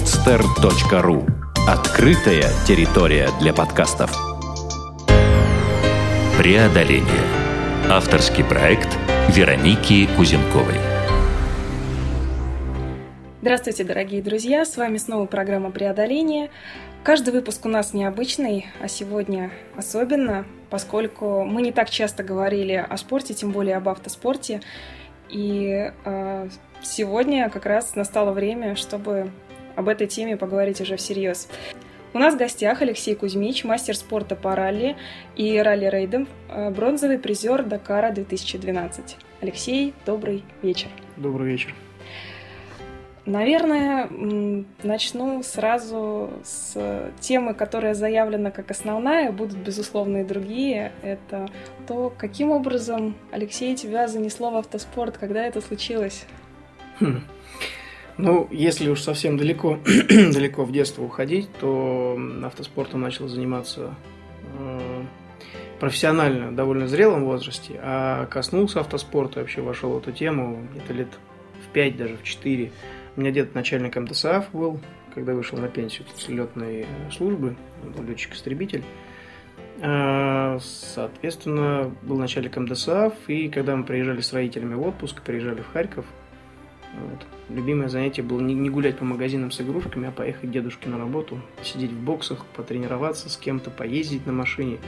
podster.ru 0.00 1.28
Открытая 1.68 2.44
территория 2.66 3.28
для 3.38 3.52
подкастов. 3.52 4.10
Преодоление. 6.38 7.04
Авторский 7.90 8.42
проект 8.42 8.88
Вероники 9.28 10.08
Кузенковой. 10.16 10.76
Здравствуйте, 13.42 13.84
дорогие 13.84 14.22
друзья! 14.22 14.64
С 14.64 14.78
вами 14.78 14.96
снова 14.96 15.26
программа 15.26 15.70
«Преодоление». 15.70 16.50
Каждый 17.02 17.34
выпуск 17.34 17.66
у 17.66 17.68
нас 17.68 17.92
необычный, 17.92 18.68
а 18.80 18.88
сегодня 18.88 19.50
особенно, 19.76 20.46
поскольку 20.70 21.44
мы 21.44 21.60
не 21.60 21.72
так 21.72 21.90
часто 21.90 22.22
говорили 22.22 22.72
о 22.88 22.96
спорте, 22.96 23.34
тем 23.34 23.52
более 23.52 23.76
об 23.76 23.86
автоспорте. 23.90 24.62
И 25.28 25.92
э, 26.04 26.48
сегодня 26.80 27.50
как 27.50 27.66
раз 27.66 27.96
настало 27.96 28.32
время, 28.32 28.76
чтобы 28.76 29.30
об 29.76 29.88
этой 29.88 30.06
теме 30.06 30.36
поговорить 30.36 30.80
уже 30.80 30.96
всерьез. 30.96 31.48
У 32.12 32.18
нас 32.18 32.34
в 32.34 32.38
гостях 32.38 32.82
Алексей 32.82 33.14
Кузьмич, 33.14 33.62
мастер 33.62 33.96
спорта 33.96 34.34
по 34.34 34.56
ралли 34.56 34.96
и 35.36 35.56
ралли-рейдам, 35.58 36.26
э, 36.48 36.70
бронзовый 36.70 37.18
призер 37.18 37.62
Дакара 37.62 38.10
2012. 38.10 39.16
Алексей, 39.40 39.94
добрый 40.04 40.42
вечер. 40.62 40.88
Добрый 41.16 41.52
вечер. 41.52 41.72
Наверное, 43.26 44.08
начну 44.82 45.42
сразу 45.44 46.30
с 46.42 47.12
темы, 47.20 47.54
которая 47.54 47.94
заявлена 47.94 48.50
как 48.50 48.72
основная, 48.72 49.30
будут, 49.30 49.58
безусловно, 49.58 50.22
и 50.22 50.24
другие. 50.24 50.90
Это 51.02 51.48
то, 51.86 52.12
каким 52.16 52.50
образом, 52.50 53.14
Алексей, 53.30 53.76
тебя 53.76 54.08
занесло 54.08 54.50
в 54.50 54.56
автоспорт, 54.56 55.16
когда 55.16 55.44
это 55.44 55.60
случилось? 55.60 56.26
Хм. 56.98 57.22
Ну, 58.22 58.46
если 58.50 58.90
уж 58.90 59.00
совсем 59.00 59.38
далеко, 59.38 59.78
далеко 60.08 60.64
в 60.64 60.72
детство 60.72 61.02
уходить, 61.02 61.48
то 61.58 62.20
автоспортом 62.44 63.00
начал 63.00 63.28
заниматься 63.28 63.94
э, 64.58 65.04
профессионально, 65.78 66.52
довольно 66.52 66.86
зрелом 66.86 67.24
возрасте, 67.24 67.80
а 67.82 68.26
коснулся 68.26 68.80
автоспорта, 68.80 69.40
вообще 69.40 69.62
вошел 69.62 69.92
в 69.92 69.98
эту 69.98 70.12
тему 70.12 70.66
где-то 70.70 70.92
лет 70.92 71.08
в 71.66 71.72
5, 71.72 71.96
даже 71.96 72.16
в 72.18 72.22
4. 72.22 72.70
У 73.16 73.20
меня 73.20 73.30
дед 73.30 73.54
начальником 73.54 74.06
ДСАФ 74.06 74.50
был, 74.52 74.80
когда 75.14 75.32
вышел 75.32 75.58
на 75.58 75.68
пенсию 75.68 76.06
с 76.14 76.28
летной 76.28 76.84
службы, 77.10 77.56
летчик-истребитель. 78.06 78.84
А, 79.80 80.58
соответственно, 80.60 81.90
был 82.02 82.18
начальником 82.18 82.68
ДСАФ, 82.68 83.14
и 83.28 83.48
когда 83.48 83.76
мы 83.76 83.84
приезжали 83.84 84.20
с 84.20 84.30
родителями 84.34 84.74
в 84.74 84.86
отпуск, 84.86 85.22
приезжали 85.22 85.62
в 85.62 85.72
Харьков, 85.72 86.04
вот. 86.94 87.26
Любимое 87.48 87.88
занятие 87.88 88.22
было 88.22 88.40
не, 88.40 88.54
не 88.54 88.68
гулять 88.68 88.98
по 88.98 89.04
магазинам 89.04 89.50
с 89.50 89.60
игрушками, 89.60 90.08
а 90.08 90.10
поехать 90.10 90.48
к 90.48 90.52
дедушке 90.52 90.88
на 90.88 90.98
работу, 90.98 91.40
сидеть 91.62 91.92
в 91.92 92.00
боксах, 92.00 92.44
потренироваться 92.56 93.28
с 93.28 93.36
кем-то, 93.36 93.70
поездить 93.70 94.26
на 94.26 94.32
машине, 94.32 94.78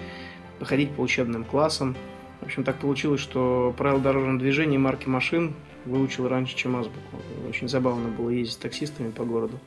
походить 0.59 0.91
по 0.91 1.01
учебным 1.01 1.45
классам. 1.45 1.97
В 2.41 2.47
общем, 2.47 2.65
так 2.65 2.79
получилось, 2.79 3.21
что 3.21 3.73
правила 3.77 4.01
дорожного 4.01 4.39
движения 4.39 4.75
и 4.75 4.79
марки 4.79 5.09
машин 5.09 5.55
выучил 5.85 6.29
раньше, 6.29 6.57
чем 6.57 6.77
азбуку. 6.77 7.17
Очень 7.49 7.69
забавно 7.69 8.09
было 8.09 8.31
ездить 8.31 8.55
с 8.55 8.57
таксистами 8.57 9.11
по 9.11 9.25
городу. 9.25 9.59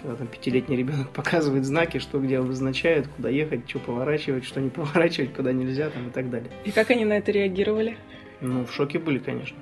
Когда 0.00 0.16
там 0.16 0.26
пятилетний 0.26 0.76
ребенок 0.76 1.10
показывает 1.14 1.64
знаки, 1.64 1.98
что 1.98 2.18
где 2.18 2.38
обозначает, 2.38 3.08
куда 3.08 3.30
ехать, 3.30 3.68
что 3.68 3.78
поворачивать, 3.78 4.44
что 4.44 4.60
не 4.60 4.68
поворачивать, 4.70 5.32
куда 5.32 5.52
нельзя 5.52 5.88
там, 5.88 6.08
и 6.08 6.10
так 6.10 6.30
далее. 6.30 6.50
И 6.64 6.72
как 6.72 6.90
они 6.90 7.06
на 7.06 7.14
это 7.14 7.32
реагировали? 7.32 7.96
Ну, 8.42 8.64
в 8.64 8.72
шоке 8.72 8.98
были, 8.98 9.18
конечно. 9.18 9.56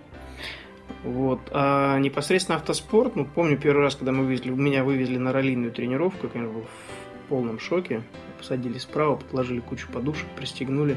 Вот. 1.05 1.41
А 1.53 1.99
непосредственно 1.99 2.59
автоспорт, 2.59 3.17
ну, 3.17 3.25
помню 3.25 3.57
первый 3.57 3.83
раз, 3.83 3.97
когда 3.97 4.13
мы 4.13 4.25
вывезли, 4.25 4.51
меня 4.51 4.85
вывезли 4.85 5.19
на 5.19 5.33
раллийную 5.33 5.73
тренировку, 5.73 6.27
я, 6.27 6.33
конечно, 6.33 6.55
был 6.55 6.63
в 6.63 7.29
полном 7.29 7.59
шоке. 7.59 8.03
Посадили 8.39 8.79
справа, 8.79 9.17
подложили 9.17 9.61
кучу 9.61 9.89
подушек, 9.91 10.27
пристегнули, 10.37 10.97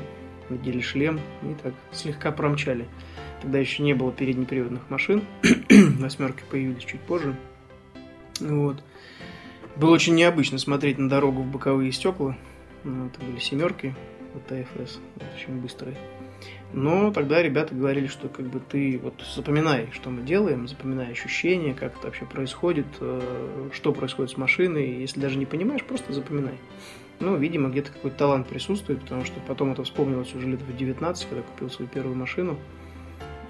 надели 0.49 0.81
шлем 0.81 1.19
и 1.43 1.55
так 1.61 1.73
слегка 1.91 2.31
промчали. 2.31 2.87
Тогда 3.41 3.57
еще 3.57 3.81
не 3.83 3.93
было 3.93 4.11
переднеприводных 4.11 4.89
машин, 4.89 5.23
восьмерки 5.99 6.43
появились 6.49 6.83
чуть 6.83 7.01
позже. 7.01 7.35
Вот. 8.39 8.83
Было 9.75 9.91
очень 9.91 10.15
необычно 10.15 10.57
смотреть 10.57 10.97
на 10.97 11.09
дорогу 11.09 11.41
в 11.41 11.47
боковые 11.47 11.91
стекла. 11.91 12.37
Ну, 12.83 13.07
это 13.07 13.23
были 13.23 13.39
семерки, 13.39 13.95
вот 14.33 14.51
АФС, 14.51 14.99
очень 15.35 15.59
быстрые. 15.59 15.97
Но 16.73 17.11
тогда 17.11 17.41
ребята 17.41 17.75
говорили, 17.75 18.07
что 18.07 18.29
как 18.29 18.45
бы 18.45 18.59
ты 18.59 18.97
вот 19.03 19.13
запоминай, 19.35 19.89
что 19.91 20.09
мы 20.09 20.21
делаем, 20.21 20.67
запоминай 20.67 21.11
ощущения, 21.11 21.73
как 21.73 21.97
это 21.97 22.07
вообще 22.07 22.25
происходит, 22.25 22.87
э, 23.01 23.69
что 23.73 23.91
происходит 23.91 24.31
с 24.31 24.37
машиной. 24.37 24.89
Если 25.01 25.19
даже 25.19 25.37
не 25.37 25.45
понимаешь, 25.45 25.83
просто 25.83 26.13
запоминай. 26.13 26.57
Ну, 27.19 27.35
видимо, 27.35 27.69
где-то 27.69 27.91
какой-то 27.91 28.17
талант 28.17 28.47
присутствует, 28.47 29.01
потому 29.01 29.25
что 29.25 29.39
потом 29.47 29.73
это 29.73 29.83
вспомнилось 29.83 30.33
уже 30.33 30.47
лет 30.47 30.61
в 30.61 30.75
19, 30.75 31.27
когда 31.27 31.43
купил 31.43 31.69
свою 31.69 31.89
первую 31.89 32.15
машину. 32.15 32.57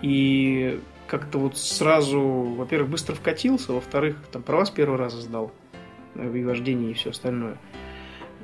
И 0.02 0.80
как-то 1.06 1.38
вот 1.38 1.58
сразу, 1.58 2.22
во-первых, 2.22 2.90
быстро 2.90 3.14
вкатился, 3.14 3.72
во-вторых, 3.72 4.16
там 4.32 4.42
права 4.42 4.66
с 4.66 4.72
первого 4.72 4.98
раза 4.98 5.22
сдал 5.22 5.52
э, 6.16 6.38
и 6.38 6.44
вождение 6.44 6.90
и 6.90 6.96
все 6.96 7.12
остальное. 7.12 7.60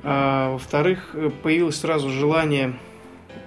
А, 0.03 0.51
во-вторых, 0.51 1.09
э, 1.13 1.31
появилось 1.41 1.77
сразу 1.77 2.11
желание 2.11 2.75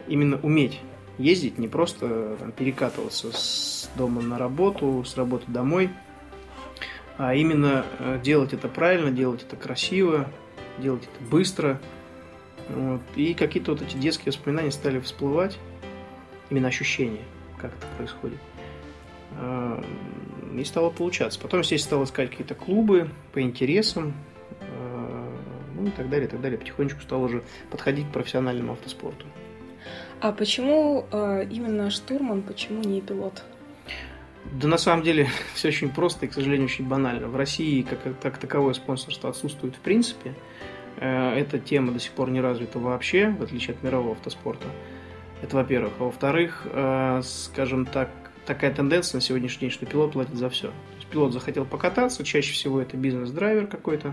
именно 0.09 0.41
уметь 0.43 0.81
ездить, 1.21 1.59
не 1.59 1.69
просто 1.69 2.37
там, 2.39 2.53
перекатываться 2.53 3.31
с 3.33 3.91
дома 3.97 4.23
на 4.23 4.39
работу, 4.39 5.05
с 5.05 5.17
работы 5.17 5.45
домой, 5.49 5.91
а 7.19 7.35
именно 7.35 7.85
э, 7.99 8.19
делать 8.23 8.53
это 8.53 8.69
правильно, 8.69 9.11
делать 9.11 9.43
это 9.43 9.57
красиво, 9.57 10.31
делать 10.79 11.03
это 11.03 11.31
быстро. 11.31 11.81
Вот. 12.69 13.03
И 13.17 13.35
какие-то 13.35 13.73
вот 13.73 13.83
эти 13.83 13.97
детские 13.97 14.33
воспоминания 14.33 14.71
стали 14.71 15.01
всплывать, 15.01 15.59
именно 16.49 16.69
ощущения, 16.69 17.25
как 17.59 17.73
это 17.73 17.87
происходит. 17.97 18.39
А, 19.37 19.83
и 20.55 20.65
стало 20.65 20.91
получаться. 20.91 21.39
Потом, 21.41 21.61
естественно, 21.61 21.89
стал 21.89 22.05
искать 22.05 22.31
какие-то 22.31 22.55
клубы 22.55 23.11
по 23.33 23.41
интересам, 23.41 24.15
а, 24.61 25.35
ну 25.75 25.89
и 25.89 25.91
так 25.91 26.09
далее, 26.09 26.27
и 26.27 26.31
так 26.31 26.41
далее. 26.41 26.59
Потихонечку 26.59 27.01
стал 27.03 27.23
уже 27.23 27.43
подходить 27.71 28.09
к 28.09 28.13
профессиональному 28.13 28.73
автоспорту. 28.73 29.27
А 30.21 30.33
почему 30.33 31.07
э, 31.11 31.47
именно 31.51 31.91
штурман, 31.91 32.43
почему 32.43 32.83
не 32.83 33.01
пилот? 33.01 33.43
Да 34.53 34.69
на 34.69 34.77
самом 34.77 35.03
деле 35.03 35.29
все 35.55 35.69
очень 35.69 35.89
просто 35.89 36.27
и, 36.27 36.29
к 36.29 36.35
сожалению, 36.35 36.67
очень 36.67 36.87
банально. 36.87 37.29
В 37.29 37.37
России 37.37 37.83
как, 37.83 38.21
как 38.21 38.39
таковое 38.39 38.75
спонсорство 38.75 39.31
отсутствует 39.31 39.77
в 39.77 39.81
принципе. 39.81 40.35
Э, 40.99 41.35
эта 41.35 41.59
тема 41.59 41.93
до 41.93 41.99
сих 41.99 42.13
пор 42.13 42.31
не 42.31 42.43
развита 42.43 42.79
вообще, 42.79 43.31
в 43.31 43.43
отличие 43.43 43.75
от 43.75 43.83
мирового 43.83 44.13
автоспорта. 44.13 44.67
Это 45.41 45.57
во-первых. 45.57 45.95
А 45.99 46.05
во-вторых, 46.05 46.67
э, 46.67 47.23
скажем 47.25 47.87
так, 47.87 48.11
такая 48.45 48.75
тенденция 48.75 49.19
на 49.19 49.23
сегодняшний 49.23 49.69
день, 49.69 49.71
что 49.71 49.87
пилот 49.87 50.13
платит 50.13 50.35
за 50.35 50.51
все. 50.51 50.69
То 50.69 50.97
есть 50.97 51.09
пилот 51.09 51.33
захотел 51.33 51.65
покататься, 51.65 52.25
чаще 52.25 52.53
всего 52.53 52.83
это 52.83 52.99
бизнес-драйвер 52.99 53.69
какой-то, 53.69 54.13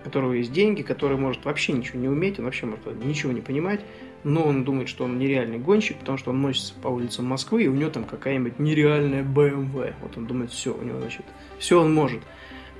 у 0.00 0.04
которого 0.04 0.34
есть 0.34 0.52
деньги, 0.52 0.82
который 0.82 1.16
может 1.16 1.44
вообще 1.46 1.72
ничего 1.72 2.00
не 2.00 2.08
уметь, 2.08 2.38
он 2.38 2.44
вообще 2.44 2.66
может 2.66 2.84
ничего 3.02 3.32
не 3.32 3.40
понимать, 3.40 3.80
но 4.24 4.44
он 4.44 4.64
думает, 4.64 4.88
что 4.88 5.04
он 5.04 5.18
нереальный 5.18 5.58
гонщик, 5.58 5.98
потому 5.98 6.18
что 6.18 6.30
он 6.30 6.40
носится 6.40 6.74
по 6.80 6.88
улицам 6.88 7.26
Москвы, 7.26 7.64
и 7.64 7.68
у 7.68 7.74
него 7.74 7.90
там 7.90 8.04
какая-нибудь 8.04 8.58
нереальная 8.58 9.22
BMW. 9.22 9.94
Вот 10.00 10.16
он 10.16 10.26
думает, 10.26 10.50
все, 10.50 10.72
у 10.74 10.82
него, 10.82 11.00
значит, 11.00 11.24
все 11.58 11.80
он 11.80 11.92
может. 11.92 12.20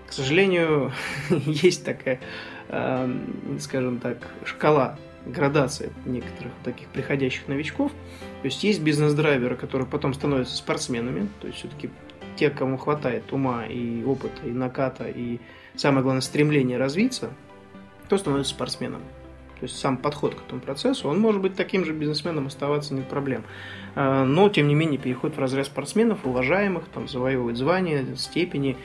К 0.07 0.13
сожалению, 0.13 0.93
есть 1.31 1.85
такая, 1.85 2.21
э, 2.69 3.15
скажем 3.59 3.99
так, 3.99 4.19
шкала, 4.45 4.99
градация 5.27 5.91
некоторых 6.05 6.53
таких 6.65 6.89
приходящих 6.89 7.49
новичков. 7.49 7.93
То 8.43 8.47
есть 8.47 8.63
есть 8.65 8.83
бизнес-драйверы, 8.83 9.57
которые 9.57 9.87
потом 9.87 10.15
становятся 10.15 10.57
спортсменами, 10.57 11.29
то 11.41 11.47
есть 11.47 11.61
все-таки 11.61 11.91
те, 12.37 12.51
кому 12.51 12.77
хватает 12.77 13.33
ума 13.33 13.67
и 13.67 14.03
опыта, 14.05 14.47
и 14.47 14.51
наката, 14.51 15.05
и 15.05 15.39
самое 15.77 16.03
главное, 16.03 16.23
стремление 16.23 16.79
развиться, 16.79 17.31
то 18.09 18.19
становится 18.19 18.55
спортсменом. 18.55 19.03
То 19.63 19.67
есть 19.67 19.79
сам 19.79 19.97
подход 19.97 20.35
к 20.35 20.43
этому 20.45 20.61
процессу, 20.61 21.09
он 21.09 21.21
может 21.21 21.41
быть 21.41 21.55
таким 21.55 21.85
же 21.85 21.93
бизнесменом, 21.93 22.49
оставаться 22.49 22.95
нет 22.95 23.07
проблем. 23.07 23.45
А, 23.95 24.25
но, 24.25 24.49
тем 24.49 24.67
не 24.67 24.75
менее, 24.75 24.99
переходит 24.99 25.37
в 25.37 25.39
разряд 25.39 25.67
спортсменов, 25.67 26.27
уважаемых, 26.27 26.89
там, 26.93 27.07
завоевывает 27.07 27.57
звания, 27.57 28.05
степени 28.17 28.77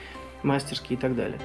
мастерские 0.44 0.96
и 0.96 1.02
так 1.02 1.16
далее. 1.16 1.40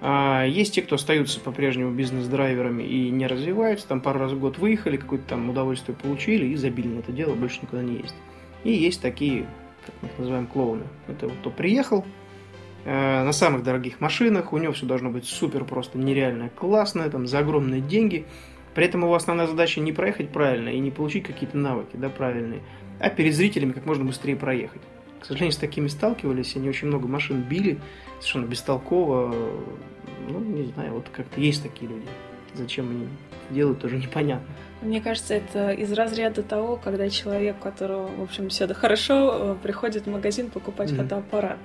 А 0.00 0.44
есть 0.46 0.74
те, 0.74 0.82
кто 0.82 0.96
остаются 0.96 1.38
по-прежнему 1.38 1.92
бизнес-драйверами 1.92 2.82
и 2.82 3.08
не 3.10 3.28
развиваются, 3.28 3.86
там 3.86 4.00
пару 4.00 4.18
раз 4.18 4.32
в 4.32 4.40
год 4.40 4.58
выехали, 4.58 4.96
какое-то 4.96 5.28
там 5.28 5.48
удовольствие 5.48 5.96
получили 5.96 6.46
и 6.46 6.56
забили 6.56 6.88
на 6.88 6.98
это 6.98 7.12
дело, 7.12 7.36
больше 7.36 7.60
никуда 7.62 7.84
не 7.84 7.98
ездят. 7.98 8.16
И 8.64 8.72
есть 8.72 9.00
такие, 9.00 9.46
как 9.84 9.94
мы 10.02 10.08
их 10.08 10.18
называем, 10.18 10.48
клоуны. 10.48 10.86
Это 11.06 11.28
вот 11.28 11.36
кто 11.40 11.50
приехал, 11.50 12.04
Э, 12.86 13.24
на 13.24 13.32
самых 13.32 13.64
дорогих 13.64 14.00
машинах, 14.00 14.52
у 14.52 14.58
него 14.58 14.72
все 14.72 14.86
должно 14.86 15.10
быть 15.10 15.24
супер 15.24 15.64
просто 15.64 15.98
нереально 15.98 16.50
классное, 16.50 17.10
там, 17.10 17.26
за 17.26 17.40
огромные 17.40 17.80
деньги. 17.80 18.26
При 18.76 18.84
этом 18.84 19.00
его 19.00 19.14
основная 19.14 19.46
задача 19.46 19.80
не 19.80 19.90
проехать 19.90 20.28
правильно 20.28 20.68
и 20.68 20.78
не 20.78 20.90
получить 20.90 21.24
какие-то 21.24 21.56
навыки, 21.56 21.92
да, 21.94 22.10
правильные, 22.10 22.60
а 23.00 23.08
перед 23.08 23.34
зрителями 23.34 23.72
как 23.72 23.86
можно 23.86 24.04
быстрее 24.04 24.36
проехать. 24.36 24.82
К 25.18 25.24
сожалению, 25.24 25.52
с 25.52 25.56
такими 25.56 25.88
сталкивались, 25.88 26.56
они 26.56 26.68
очень 26.68 26.88
много 26.88 27.08
машин 27.08 27.40
били, 27.40 27.78
совершенно 28.18 28.44
бестолково. 28.44 29.34
Ну, 30.28 30.40
не 30.40 30.64
знаю, 30.64 30.92
вот 30.92 31.06
как-то 31.10 31.40
есть 31.40 31.62
такие 31.62 31.90
люди. 31.90 32.06
Зачем 32.52 32.90
они 32.90 33.08
делают, 33.48 33.80
тоже 33.80 33.96
непонятно. 33.96 34.46
Мне 34.82 35.00
кажется, 35.00 35.32
это 35.32 35.70
из 35.70 35.90
разряда 35.94 36.42
того, 36.42 36.76
когда 36.76 37.08
человек, 37.08 37.56
у 37.58 37.62
которого, 37.62 38.08
в 38.08 38.22
общем, 38.24 38.50
все 38.50 38.68
хорошо, 38.74 39.54
э, 39.54 39.56
приходит 39.62 40.04
в 40.04 40.10
магазин 40.10 40.50
покупать 40.50 40.90
mm-hmm. 40.90 41.02
фотоаппарат. 41.02 41.58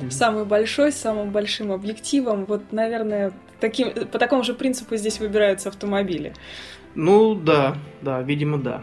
Mm-hmm. 0.00 0.10
Самый 0.10 0.44
большой, 0.44 0.92
с 0.92 0.96
самым 0.96 1.30
большим 1.30 1.72
объективом. 1.72 2.44
Вот, 2.46 2.72
наверное, 2.72 3.32
таким, 3.60 3.92
по 4.06 4.18
такому 4.18 4.42
же 4.44 4.54
принципу 4.54 4.96
здесь 4.96 5.20
выбираются 5.20 5.68
автомобили. 5.68 6.34
Ну 6.94 7.34
да, 7.34 7.76
да, 8.02 8.20
видимо, 8.22 8.58
да. 8.58 8.82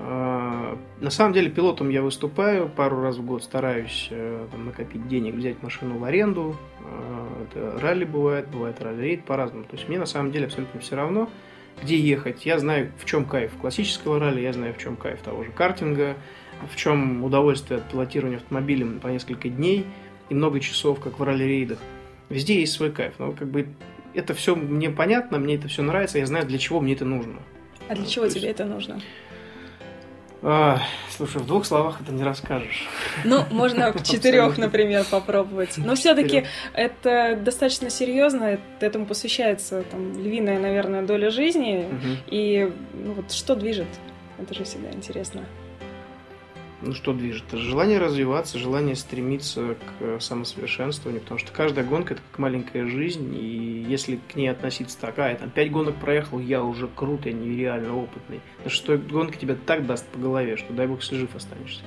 А, 0.00 0.78
на 1.00 1.10
самом 1.10 1.32
деле 1.32 1.50
пилотом 1.50 1.88
я 1.88 2.02
выступаю, 2.02 2.68
пару 2.68 3.02
раз 3.02 3.16
в 3.16 3.24
год 3.24 3.42
стараюсь 3.42 4.08
э, 4.10 4.46
там, 4.50 4.66
накопить 4.66 5.08
денег, 5.08 5.34
взять 5.34 5.62
машину 5.62 5.98
в 5.98 6.04
аренду. 6.04 6.56
А, 6.84 7.44
это 7.44 7.80
ралли 7.80 8.04
бывает, 8.04 8.48
бывает 8.48 8.80
ралли-рейд 8.80 9.24
по-разному. 9.24 9.64
То 9.64 9.76
есть 9.76 9.88
мне 9.88 9.98
на 9.98 10.06
самом 10.06 10.30
деле 10.30 10.46
абсолютно 10.46 10.80
все 10.80 10.94
равно, 10.94 11.28
где 11.82 11.98
ехать. 11.98 12.46
Я 12.46 12.58
знаю, 12.58 12.92
в 12.96 13.06
чем 13.06 13.24
кайф 13.24 13.52
классического 13.60 14.20
ралли, 14.20 14.40
я 14.40 14.52
знаю, 14.52 14.72
в 14.72 14.78
чем 14.78 14.94
кайф 14.94 15.20
того 15.20 15.42
же 15.42 15.50
картинга, 15.50 16.16
в 16.72 16.76
чем 16.76 17.24
удовольствие 17.24 17.78
от 17.78 17.90
пилотирования 17.90 18.38
автомобилем 18.38 19.00
по 19.00 19.08
несколько 19.08 19.48
дней 19.48 19.84
и 20.28 20.34
много 20.34 20.60
часов, 20.60 21.00
как 21.00 21.18
в 21.18 21.22
ралли-рейдах. 21.22 21.78
Везде 22.28 22.60
есть 22.60 22.72
свой 22.74 22.92
кайф. 22.92 23.14
Но 23.18 23.32
как 23.32 23.48
бы 23.48 23.68
это 24.14 24.34
все 24.34 24.54
мне 24.54 24.90
понятно, 24.90 25.38
мне 25.38 25.54
это 25.54 25.68
все 25.68 25.82
нравится, 25.82 26.18
я 26.18 26.26
знаю, 26.26 26.46
для 26.46 26.58
чего 26.58 26.80
мне 26.80 26.94
это 26.94 27.04
нужно. 27.04 27.40
А 27.88 27.94
для 27.94 28.06
чего 28.06 28.26
тебе 28.28 28.48
это 28.48 28.64
нужно? 28.64 29.00
А, 30.40 30.80
слушай, 31.10 31.38
в 31.38 31.46
двух 31.46 31.66
словах 31.66 32.00
это 32.00 32.12
не 32.12 32.22
расскажешь. 32.22 32.88
Ну, 33.24 33.44
можно 33.50 33.92
в 33.92 34.02
четырех, 34.04 34.56
например, 34.56 35.04
попробовать. 35.10 35.76
Но 35.78 35.96
все-таки 35.96 36.44
это 36.74 37.36
достаточно 37.42 37.90
серьезно, 37.90 38.60
этому 38.80 39.06
посвящается 39.06 39.82
там 39.82 40.12
львиная, 40.12 40.60
наверное, 40.60 41.02
доля 41.02 41.30
жизни. 41.30 41.88
И 42.28 42.72
ну, 42.94 43.14
вот 43.14 43.32
что 43.32 43.56
движет? 43.56 43.88
Это 44.38 44.54
же 44.54 44.62
всегда 44.62 44.92
интересно 44.92 45.44
ну, 46.80 46.92
что 46.94 47.12
движет? 47.12 47.44
Желание 47.52 47.98
развиваться, 47.98 48.58
желание 48.58 48.94
стремиться 48.94 49.74
к 49.74 50.20
самосовершенствованию, 50.20 51.22
потому 51.22 51.38
что 51.38 51.52
каждая 51.52 51.84
гонка– 51.84 52.14
это 52.14 52.22
как 52.30 52.38
маленькая 52.38 52.86
жизнь, 52.86 53.34
и 53.34 53.84
если 53.88 54.20
к 54.28 54.36
ней 54.36 54.48
относиться 54.48 54.96
так, 55.00 55.18
а, 55.18 55.28
я 55.28 55.34
там 55.34 55.50
пять 55.50 55.72
гонок 55.72 55.96
проехал, 55.96 56.38
я 56.38 56.62
уже 56.62 56.86
крутый, 56.86 57.32
нереально 57.32 57.96
опытный. 57.96 58.40
На 58.64 58.70
шестой 58.70 58.98
гонке 58.98 59.38
тебя 59.38 59.56
так 59.66 59.86
даст 59.86 60.06
по 60.08 60.18
голове, 60.18 60.56
что 60.56 60.72
дай 60.72 60.86
бог, 60.86 61.00
если 61.00 61.16
жив 61.16 61.34
останешься. 61.34 61.82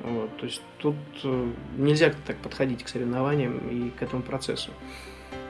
Вот, 0.00 0.36
то 0.36 0.46
есть 0.46 0.62
тут 0.78 0.96
э, 1.24 1.52
нельзя 1.76 2.12
так 2.26 2.36
подходить 2.38 2.82
к 2.82 2.88
соревнованиям 2.88 3.58
и 3.68 3.90
к 3.90 4.02
этому 4.02 4.22
процессу. 4.22 4.70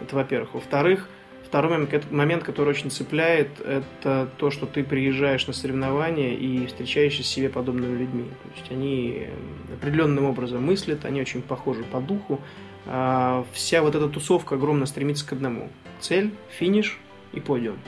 Это 0.00 0.16
во-первых. 0.16 0.54
Во-вторых, 0.54 1.08
Второй 1.46 1.86
момент, 2.10 2.42
который 2.42 2.70
очень 2.70 2.90
цепляет, 2.90 3.60
это 3.60 4.28
то, 4.36 4.50
что 4.50 4.66
ты 4.66 4.82
приезжаешь 4.82 5.46
на 5.46 5.52
соревнования 5.52 6.34
и 6.34 6.66
встречаешься 6.66 7.22
с 7.22 7.26
себе 7.26 7.48
подобными 7.48 7.96
людьми. 7.96 8.24
То 8.24 8.50
есть 8.56 8.72
они 8.72 9.28
определенным 9.72 10.24
образом 10.24 10.64
мыслят, 10.64 11.04
они 11.04 11.20
очень 11.20 11.42
похожи 11.42 11.84
по 11.84 12.00
духу. 12.00 12.40
А 12.86 13.44
вся 13.52 13.80
вот 13.82 13.94
эта 13.94 14.08
тусовка 14.08 14.56
огромно 14.56 14.86
стремится 14.86 15.26
к 15.26 15.32
одному. 15.34 15.68
Цель, 16.00 16.32
финиш 16.50 16.98
и 17.32 17.38
подиум. 17.38 17.78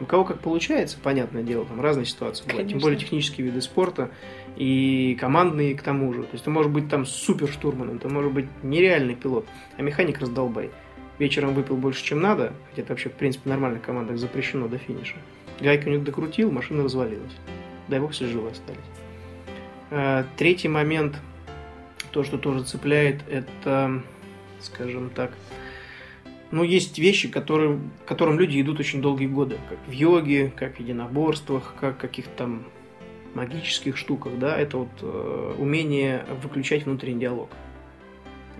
У 0.00 0.04
кого 0.04 0.24
как 0.24 0.40
получается, 0.40 0.98
понятное 1.02 1.42
дело, 1.42 1.64
там 1.64 1.80
разные 1.80 2.06
ситуации 2.06 2.46
бывают. 2.46 2.68
Тем 2.68 2.78
более 2.78 2.98
технические 2.98 3.46
виды 3.46 3.60
спорта 3.62 4.10
и 4.56 5.16
командные 5.18 5.74
к 5.74 5.82
тому 5.82 6.12
же. 6.12 6.22
То 6.22 6.34
есть 6.34 6.44
ты 6.44 6.50
можешь 6.50 6.70
быть 6.70 6.88
там 6.88 7.04
супер 7.06 7.48
штурманом, 7.48 7.98
ты 7.98 8.08
можешь 8.08 8.30
быть 8.30 8.46
нереальный 8.62 9.16
пилот, 9.16 9.46
а 9.76 9.82
механик 9.82 10.20
раздолбай 10.20 10.70
вечером 11.18 11.54
выпил 11.54 11.76
больше, 11.76 12.04
чем 12.04 12.20
надо, 12.20 12.52
хотя 12.70 12.82
это 12.82 12.92
вообще, 12.92 13.08
в 13.08 13.14
принципе, 13.14 13.50
в 13.50 13.80
командах 13.80 14.18
запрещено 14.18 14.68
до 14.68 14.78
финиша. 14.78 15.16
Гайка 15.60 15.90
не 15.90 15.98
докрутил, 15.98 16.50
машина 16.50 16.84
развалилась. 16.84 17.32
Дай 17.88 18.00
бог, 18.00 18.12
все 18.12 18.26
живы 18.26 18.50
остались. 18.50 18.78
А, 19.90 20.24
третий 20.36 20.68
момент, 20.68 21.16
то, 22.10 22.22
что 22.22 22.38
тоже 22.38 22.64
цепляет, 22.64 23.22
это, 23.28 24.02
скажем 24.60 25.10
так, 25.10 25.32
ну, 26.50 26.62
есть 26.62 26.98
вещи, 26.98 27.28
которые, 27.28 27.78
к 28.04 28.08
которым 28.08 28.38
люди 28.38 28.60
идут 28.60 28.80
очень 28.80 29.02
долгие 29.02 29.26
годы, 29.26 29.58
как 29.68 29.78
в 29.86 29.90
йоге, 29.90 30.50
как 30.54 30.76
в 30.76 30.80
единоборствах, 30.80 31.74
как 31.78 31.96
в 31.96 31.98
каких-то 31.98 32.30
там 32.36 32.64
магических 33.34 33.96
штуках, 33.96 34.38
да, 34.38 34.56
это 34.56 34.78
вот 34.78 34.88
э, 35.02 35.54
умение 35.58 36.24
выключать 36.42 36.86
внутренний 36.86 37.20
диалог. 37.20 37.50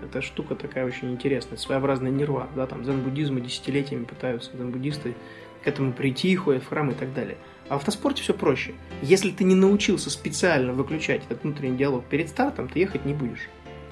Эта 0.02 0.22
штука 0.22 0.54
такая 0.54 0.86
очень 0.86 1.12
интересная, 1.12 1.58
своеобразная 1.58 2.10
нерва, 2.10 2.48
да, 2.54 2.66
там 2.66 2.82
дзен-буддизмы 2.82 3.40
десятилетиями 3.40 4.04
пытаются 4.04 4.50
дзен-буддисты 4.52 5.14
к 5.62 5.66
этому 5.66 5.92
прийти, 5.92 6.34
ходят 6.36 6.62
в 6.62 6.68
храм 6.68 6.90
и 6.90 6.94
так 6.94 7.12
далее. 7.12 7.36
А 7.68 7.74
в 7.74 7.76
автоспорте 7.78 8.22
все 8.22 8.32
проще. 8.32 8.74
Если 9.02 9.30
ты 9.30 9.44
не 9.44 9.54
научился 9.54 10.10
специально 10.10 10.72
выключать 10.72 11.22
этот 11.28 11.42
внутренний 11.42 11.76
диалог 11.76 12.04
перед 12.06 12.28
стартом, 12.28 12.68
ты 12.68 12.78
ехать 12.78 13.04
не 13.04 13.14
будешь. 13.14 13.48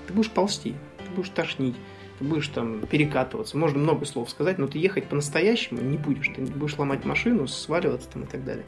Ты 0.06 0.14
будешь 0.14 0.30
ползти, 0.30 0.74
ты 0.98 1.10
будешь 1.14 1.28
тошнить, 1.30 1.76
ты 2.18 2.24
будешь 2.24 2.48
там 2.48 2.86
перекатываться. 2.86 3.58
Можно 3.58 3.80
много 3.80 4.06
слов 4.06 4.30
сказать, 4.30 4.58
но 4.58 4.66
ты 4.66 4.78
ехать 4.78 5.06
по-настоящему 5.06 5.82
не 5.82 5.98
будешь. 5.98 6.30
Ты 6.34 6.42
будешь 6.42 6.78
ломать 6.78 7.04
машину, 7.04 7.46
сваливаться 7.48 8.08
там 8.08 8.22
и 8.22 8.26
так 8.26 8.44
далее. 8.44 8.64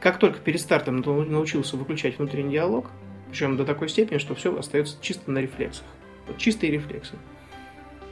Как 0.00 0.18
только 0.18 0.38
перед 0.38 0.60
стартом 0.60 1.00
научился 1.00 1.76
выключать 1.76 2.18
внутренний 2.18 2.52
диалог, 2.52 2.90
причем 3.30 3.56
до 3.56 3.64
такой 3.64 3.88
степени, 3.88 4.18
что 4.18 4.34
все 4.34 4.56
остается 4.56 4.96
чисто 5.00 5.30
на 5.30 5.38
рефлексах. 5.38 5.84
Вот 6.26 6.38
чистые 6.38 6.72
рефлексы. 6.72 7.14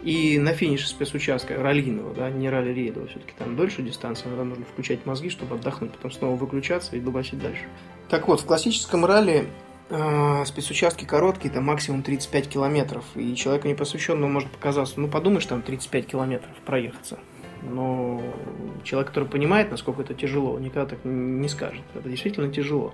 И 0.02 0.38
на 0.38 0.52
финише 0.52 0.86
спецучастка 0.86 1.56
раллийного, 1.56 2.14
да, 2.14 2.30
не 2.30 2.50
ралли-рейдового, 2.50 3.08
все-таки 3.08 3.32
там 3.38 3.56
дольше 3.56 3.82
дистанция, 3.82 4.36
там 4.36 4.50
нужно 4.50 4.66
включать 4.66 5.06
мозги, 5.06 5.30
чтобы 5.30 5.54
отдохнуть, 5.54 5.92
потом 5.92 6.10
снова 6.10 6.36
выключаться 6.36 6.94
и 6.94 7.00
дубасить 7.00 7.38
дальше. 7.38 7.64
Так 8.10 8.28
вот, 8.28 8.42
в 8.42 8.44
классическом 8.44 9.06
ралли 9.06 9.46
э, 9.88 10.44
спецучастки 10.44 11.06
короткие, 11.06 11.50
там 11.50 11.64
максимум 11.64 12.02
35 12.02 12.48
километров, 12.48 13.04
и 13.14 13.34
человеку 13.34 13.66
непосвященному 13.66 14.30
может 14.30 14.50
показаться, 14.50 15.00
ну 15.00 15.08
подумаешь, 15.08 15.46
там 15.46 15.62
35 15.62 16.06
километров 16.06 16.52
проехаться. 16.66 17.18
Но 17.62 18.20
человек, 18.82 19.08
который 19.08 19.28
понимает, 19.28 19.70
насколько 19.70 20.02
это 20.02 20.12
тяжело, 20.12 20.58
никогда 20.58 20.86
так 20.86 20.98
не 21.04 21.48
скажет. 21.48 21.82
Это 21.94 22.10
действительно 22.10 22.52
тяжело. 22.52 22.92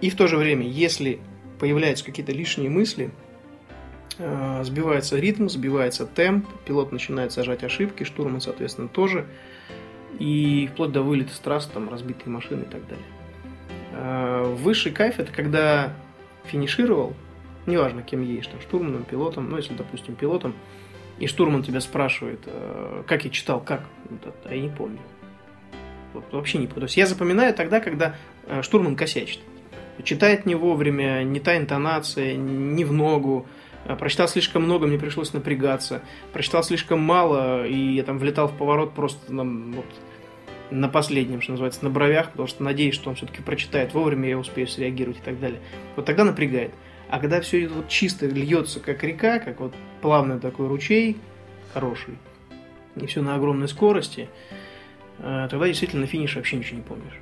И 0.00 0.10
в 0.10 0.16
то 0.16 0.28
же 0.28 0.36
время, 0.36 0.64
если 0.66 1.20
появляются 1.58 2.04
какие-то 2.04 2.30
лишние 2.30 2.70
мысли, 2.70 3.10
сбивается 4.64 5.18
ритм, 5.18 5.48
сбивается 5.48 6.06
темп, 6.06 6.46
пилот 6.66 6.92
начинает 6.92 7.32
сажать 7.32 7.64
ошибки, 7.64 8.04
штурман, 8.04 8.40
соответственно, 8.40 8.88
тоже. 8.88 9.26
И 10.18 10.68
вплоть 10.72 10.92
до 10.92 11.02
вылета 11.02 11.32
с 11.34 11.38
трассы, 11.38 11.70
там, 11.72 11.88
разбитые 11.88 12.30
машины 12.30 12.62
и 12.62 12.66
так 12.66 12.86
далее. 12.86 13.06
Э, 13.92 14.54
высший 14.58 14.92
кайф– 14.92 15.18
это 15.18 15.32
когда 15.32 15.94
финишировал, 16.44 17.14
неважно, 17.66 18.02
кем 18.02 18.22
едешь, 18.22 18.48
там, 18.48 18.60
штурманом, 18.60 19.04
пилотом, 19.04 19.48
ну, 19.48 19.56
если, 19.56 19.72
допустим, 19.74 20.16
пилотом, 20.16 20.54
и 21.18 21.26
штурман 21.26 21.62
тебя 21.62 21.80
спрашивает, 21.80 22.40
э, 22.46 23.04
как 23.06 23.24
я 23.24 23.30
читал, 23.30 23.60
как, 23.60 23.84
а 24.44 24.54
я 24.54 24.60
не 24.60 24.68
помню. 24.68 24.98
Вот, 26.12 26.24
вообще 26.32 26.58
не 26.58 26.66
помню. 26.66 26.80
То 26.80 26.86
есть 26.86 26.96
я 26.96 27.06
запоминаю 27.06 27.54
тогда, 27.54 27.80
когда 27.80 28.16
штурман 28.62 28.96
косячит. 28.96 29.40
Читает 30.02 30.44
не 30.44 30.54
вовремя, 30.54 31.22
не 31.22 31.40
та 31.40 31.56
интонация, 31.56 32.34
не 32.34 32.84
в 32.84 32.92
ногу, 32.92 33.46
а, 33.46 33.59
прочитал 33.84 34.28
слишком 34.28 34.62
много, 34.64 34.86
мне 34.86 34.98
пришлось 34.98 35.32
напрягаться. 35.32 36.02
Прочитал 36.32 36.62
слишком 36.62 37.00
мало, 37.00 37.66
и 37.66 37.94
я 37.94 38.02
там 38.02 38.18
влетал 38.18 38.48
в 38.48 38.56
поворот 38.56 38.94
просто 38.94 39.32
на, 39.32 39.44
вот, 39.44 39.86
на 40.70 40.88
последнем, 40.88 41.40
что 41.40 41.52
называется, 41.52 41.84
на 41.84 41.90
бровях, 41.90 42.30
потому 42.30 42.48
что 42.48 42.62
надеюсь, 42.62 42.94
что 42.94 43.10
он 43.10 43.16
все-таки 43.16 43.42
прочитает 43.42 43.94
вовремя, 43.94 44.28
я 44.28 44.38
успею 44.38 44.68
среагировать 44.68 45.18
и 45.18 45.22
так 45.22 45.40
далее. 45.40 45.60
Вот 45.96 46.04
тогда 46.04 46.24
напрягает. 46.24 46.72
А 47.08 47.18
когда 47.18 47.40
все 47.40 47.64
это 47.64 47.74
вот 47.74 47.88
чисто 47.88 48.26
льется, 48.26 48.80
как 48.80 49.02
река, 49.02 49.40
как 49.40 49.60
вот 49.60 49.74
плавный 50.00 50.38
такой 50.38 50.68
ручей, 50.68 51.16
хороший, 51.74 52.18
и 52.96 53.06
все 53.06 53.22
на 53.22 53.34
огромной 53.34 53.68
скорости, 53.68 54.28
а, 55.18 55.48
тогда 55.48 55.66
действительно 55.66 56.02
на 56.02 56.06
финише 56.06 56.36
вообще 56.36 56.56
ничего 56.56 56.76
не 56.76 56.84
помнишь 56.84 57.20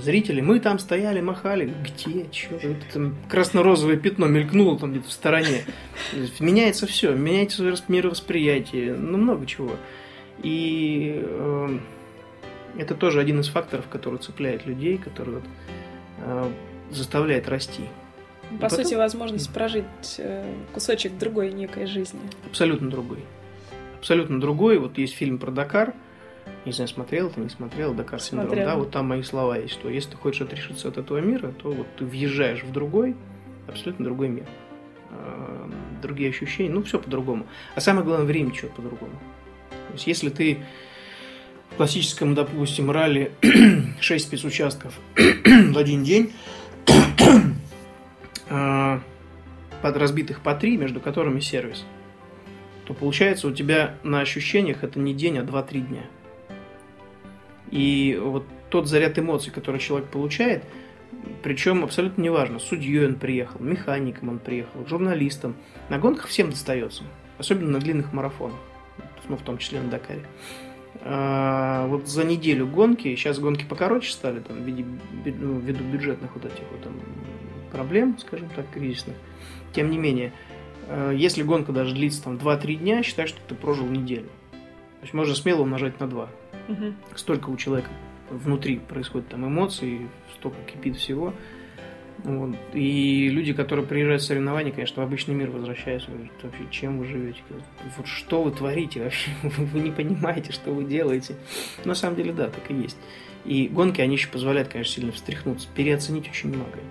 зрители, 0.00 0.40
мы 0.40 0.60
там 0.60 0.78
стояли, 0.78 1.20
махали, 1.20 1.72
где, 1.82 2.26
что, 2.32 2.58
там 2.92 3.14
красно-розовое 3.28 3.96
пятно 3.96 4.26
мелькнуло 4.26 4.78
там 4.78 4.92
где-то 4.92 5.08
в 5.08 5.12
стороне. 5.12 5.64
Меняется 6.40 6.86
все, 6.86 7.14
меняется 7.14 7.62
мировосприятие, 7.88 8.94
ну 8.94 9.18
много 9.18 9.46
чего. 9.46 9.72
И 10.42 11.20
э, 11.22 11.78
это 12.78 12.94
тоже 12.94 13.20
один 13.20 13.40
из 13.40 13.48
факторов, 13.48 13.86
который 13.88 14.18
цепляет 14.18 14.66
людей, 14.66 14.98
который 14.98 15.34
вот, 15.34 15.44
э, 16.18 16.50
заставляет 16.90 17.48
расти. 17.48 17.84
По 18.50 18.68
потом... 18.68 18.84
сути, 18.84 18.94
возможность 18.94 19.52
прожить 19.52 19.84
э, 20.18 20.52
кусочек 20.72 21.16
другой 21.18 21.52
некой 21.52 21.86
жизни. 21.86 22.20
Абсолютно 22.46 22.90
другой. 22.90 23.20
Абсолютно 23.98 24.40
другой. 24.40 24.78
Вот 24.78 24.98
есть 24.98 25.14
фильм 25.14 25.38
про 25.38 25.50
Дакар– 25.50 25.94
не 26.64 26.72
знаю, 26.72 26.88
смотрел 26.88 27.30
ты, 27.30 27.40
не 27.40 27.48
смотрел, 27.48 27.92
Дакар 27.94 28.20
синдром, 28.20 28.48
Смотрела. 28.48 28.70
да, 28.70 28.76
вот 28.76 28.90
там 28.90 29.06
мои 29.08 29.22
слова 29.22 29.58
есть, 29.58 29.74
что 29.74 29.88
если 29.88 30.10
ты 30.10 30.16
хочешь 30.16 30.42
отрешиться 30.42 30.88
от 30.88 30.96
этого 30.98 31.18
мира, 31.18 31.52
то 31.62 31.72
вот 31.72 31.86
ты 31.96 32.04
въезжаешь 32.04 32.62
в 32.62 32.70
другой, 32.72 33.16
абсолютно 33.66 34.04
другой 34.04 34.28
мир. 34.28 34.46
э, 35.10 35.70
другие 36.00 36.30
ощущения, 36.30 36.70
ну, 36.70 36.82
все 36.82 36.98
по-другому. 36.98 37.46
А 37.74 37.80
самое 37.80 38.04
главное, 38.04 38.26
время 38.26 38.54
что 38.54 38.68
по-другому. 38.68 39.12
То 39.70 39.92
есть, 39.94 40.06
если 40.06 40.30
ты 40.30 40.58
в 41.70 41.76
классическом, 41.76 42.34
допустим, 42.34 42.90
ралли 42.90 43.32
6 44.00 44.24
спецучастков 44.26 44.98
в 45.16 45.78
один 45.78 46.02
день, 46.04 46.32
э, 48.48 48.98
под 49.82 49.96
разбитых 49.96 50.40
по 50.40 50.54
3, 50.54 50.76
между 50.76 51.00
которыми 51.00 51.40
сервис, 51.40 51.84
то 52.84 52.94
получается 52.94 53.48
у 53.48 53.52
тебя 53.52 53.96
на 54.02 54.20
ощущениях 54.20 54.82
это 54.84 54.98
не 54.98 55.14
день, 55.14 55.38
а 55.38 55.42
2-3 55.42 55.80
дня. 55.80 56.02
И 57.72 58.20
вот 58.22 58.44
тот 58.70 58.86
заряд 58.86 59.18
эмоций, 59.18 59.50
который 59.50 59.80
человек 59.80 60.08
получает, 60.10 60.64
причем 61.42 61.82
абсолютно 61.82 62.22
неважно, 62.22 62.58
судьей 62.58 63.06
он 63.06 63.14
приехал, 63.16 63.60
механиком 63.60 64.28
он 64.28 64.38
приехал, 64.38 64.86
журналистом, 64.86 65.56
на 65.88 65.98
гонках 65.98 66.26
всем 66.26 66.50
достается, 66.50 67.02
особенно 67.38 67.70
на 67.70 67.78
длинных 67.80 68.12
марафонах, 68.12 68.58
ну, 69.28 69.36
в 69.36 69.42
том 69.42 69.58
числе 69.58 69.80
на 69.80 69.88
Дакаре. 69.88 70.26
А, 71.00 71.86
вот 71.86 72.06
за 72.06 72.24
неделю 72.24 72.66
гонки, 72.66 73.14
сейчас 73.16 73.38
гонки 73.38 73.64
покороче 73.64 74.12
стали, 74.12 74.40
там, 74.40 74.58
ну, 74.58 75.58
ввиду 75.58 75.84
бюджетных 75.84 76.34
вот 76.34 76.44
этих 76.44 76.64
вот 76.70 76.82
там 76.82 76.92
проблем, 77.70 78.18
скажем 78.18 78.50
так, 78.54 78.66
кризисных. 78.70 79.16
Тем 79.72 79.90
не 79.90 79.96
менее, 79.96 80.32
э, 80.88 81.12
если 81.16 81.42
гонка 81.42 81.72
даже 81.72 81.94
длится 81.94 82.22
там 82.22 82.36
2-3 82.36 82.76
дня, 82.76 83.02
считай, 83.02 83.26
что 83.26 83.40
ты 83.48 83.54
прожил 83.54 83.86
неделю. 83.86 84.28
То 84.50 85.04
есть 85.04 85.14
можно 85.14 85.34
смело 85.34 85.62
умножать 85.62 85.98
на 85.98 86.06
2. 86.06 86.28
Угу. 86.72 86.94
Столько 87.16 87.50
у 87.50 87.56
человека 87.56 87.88
внутри 88.30 88.78
происходит 88.78 89.28
там 89.28 89.46
эмоций, 89.46 90.08
столько 90.34 90.58
кипит 90.62 90.96
всего. 90.96 91.34
Вот. 92.24 92.54
И 92.72 93.28
люди, 93.28 93.52
которые 93.52 93.84
приезжают 93.84 94.22
в 94.22 94.26
соревнования, 94.26 94.70
конечно, 94.70 95.02
в 95.02 95.06
обычный 95.06 95.34
мир 95.34 95.50
возвращаются, 95.50 96.10
говорят, 96.10 96.30
вообще, 96.42 96.62
чем 96.70 96.98
вы 96.98 97.06
живете? 97.06 97.40
Вот 97.96 98.06
что 98.06 98.42
вы 98.42 98.52
творите 98.52 99.02
вообще? 99.02 99.30
Вы 99.42 99.80
не 99.80 99.90
понимаете, 99.90 100.52
что 100.52 100.72
вы 100.72 100.84
делаете. 100.84 101.34
На 101.84 101.94
самом 101.94 102.16
деле, 102.16 102.32
да, 102.32 102.48
так 102.48 102.70
и 102.70 102.74
есть. 102.74 102.96
И 103.44 103.66
гонки, 103.66 104.00
они 104.00 104.14
еще 104.14 104.28
позволяют, 104.28 104.68
конечно, 104.68 104.94
сильно 104.94 105.12
встряхнуться, 105.12 105.68
переоценить 105.74 106.28
очень 106.28 106.50
многое. 106.50 106.84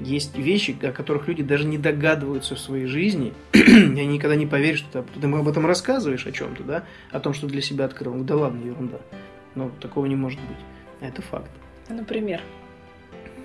Есть 0.00 0.36
вещи, 0.38 0.76
о 0.82 0.92
которых 0.92 1.26
люди 1.26 1.42
даже 1.42 1.64
не 1.64 1.76
догадываются 1.76 2.54
в 2.54 2.60
своей 2.60 2.86
жизни. 2.86 3.32
Они 3.52 4.06
никогда 4.06 4.36
не 4.36 4.46
поверят, 4.46 4.78
что 4.78 5.02
ты, 5.02 5.20
ты 5.20 5.26
об 5.26 5.48
этом 5.48 5.66
рассказываешь 5.66 6.26
о 6.26 6.32
чем-то, 6.32 6.62
да? 6.62 6.84
О 7.10 7.18
том, 7.20 7.34
что 7.34 7.46
для 7.46 7.60
себя 7.60 7.86
открыл. 7.86 8.14
Да 8.22 8.36
ладно, 8.36 8.64
ерунда. 8.64 8.98
Но 9.54 9.70
такого 9.80 10.06
не 10.06 10.16
может 10.16 10.40
быть. 10.40 10.58
Это 11.00 11.20
факт. 11.22 11.50
Например? 11.88 12.40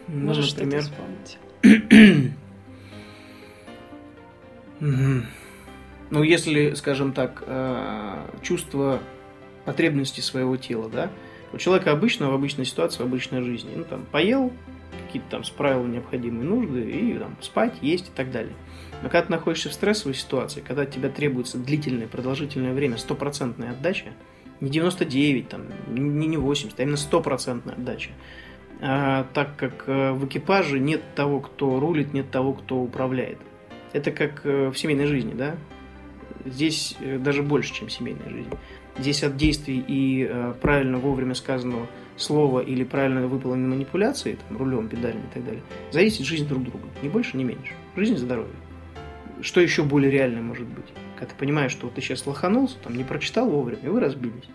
Ну, 0.07 0.27
Можешь 0.27 0.53
например... 0.55 0.81
вспомнить? 0.81 2.33
Ну, 6.10 6.22
если, 6.22 6.74
скажем 6.74 7.13
так, 7.13 7.43
э, 7.48 8.27
чувство 8.43 9.00
потребности 9.65 10.22
своего 10.22 10.57
тела, 10.57 10.88
да, 10.88 11.10
у 11.53 11.57
человека 11.57 11.91
обычно, 11.91 12.29
в 12.29 12.33
обычной 12.36 12.65
ситуации, 12.65 13.01
в 13.01 13.05
обычной 13.05 13.41
жизни, 13.41 13.72
ну, 13.75 13.83
там, 13.83 14.05
поел, 14.12 14.51
какие-то 15.13 15.29
там 15.29 15.43
справил 15.43 15.86
необходимые 15.86 16.43
нужды, 16.43 16.89
и 16.89 17.17
там 17.20 17.38
спать, 17.39 17.75
есть 17.82 18.08
и 18.08 18.12
так 18.12 18.32
далее. 18.32 18.53
Но 19.03 19.10
когда 19.10 19.27
ты 19.27 19.32
находишься 19.32 19.70
в 19.70 19.74
стрессовой 19.74 20.15
ситуации, 20.15 20.63
когда 20.65 20.88
тебе 20.88 21.10
требуется 21.10 21.60
длительное, 21.60 22.08
продолжительное 22.08 22.74
время, 22.74 22.98
стопроцентная 22.98 23.72
отдача, 23.72 24.13
не 24.60 24.72
99, 24.72 25.50
там, 25.50 25.65
не, 25.88 26.25
не 26.25 26.38
80, 26.38 26.79
а 26.79 26.84
именно 26.84 26.98
стопроцентная 26.98 27.75
отдача, 27.75 28.10
а, 28.82 29.27
так 29.36 29.55
как 29.55 29.84
э, 29.86 30.13
в 30.13 30.25
экипаже 30.25 30.79
нет 30.79 31.03
того, 31.15 31.41
кто 31.41 31.79
рулит, 31.79 32.12
нет 32.12 32.32
того, 32.32 32.53
кто 32.53 32.79
управляет. 32.79 33.38
Это 33.91 34.10
как 34.10 34.43
э, 34.46 34.70
в 34.70 34.75
семейной 34.75 35.05
жизни, 35.05 35.34
да? 35.34 35.58
Здесь 36.43 36.98
э, 37.00 37.20
даже 37.20 37.43
больше, 37.43 37.72
чем 37.72 37.88
в 37.88 37.91
семейной 37.91 38.29
жизни. 38.29 38.58
Здесь 38.98 39.24
от 39.24 39.38
действий 39.38 39.84
и 39.88 40.32
правильно 40.62 40.98
вовремя 41.00 41.34
сказанного 41.34 41.88
слова 42.15 42.60
или 42.60 42.84
правильно 42.84 43.27
выполненной 43.27 43.70
манипуляции, 43.70 44.38
там, 44.48 44.58
рулем, 44.58 44.88
педалями 44.88 45.25
и 45.29 45.34
так 45.34 45.46
далее, 45.46 45.63
зависит 45.91 46.25
жизнь 46.25 46.48
друг 46.48 46.63
друга. 46.63 46.88
Ни 47.01 47.10
больше, 47.10 47.38
ни 47.38 47.43
меньше. 47.43 47.74
Жизнь 47.96 48.13
и 48.13 48.17
здоровье. 48.17 48.53
Что 49.41 49.62
еще 49.62 49.84
более 49.84 50.12
реальное 50.12 50.41
может 50.41 50.67
быть? 50.67 50.86
Когда 51.15 51.34
ты 51.34 51.39
понимаешь, 51.39 51.72
что 51.72 51.88
вот 51.88 51.96
ты 51.96 52.01
сейчас 52.01 52.25
лоханулся, 52.25 52.77
там, 52.84 52.96
не 52.96 53.03
прочитал 53.03 53.50
вовремя, 53.50 53.82
и 53.84 53.89
вы 53.89 54.00
разбились. 54.00 54.50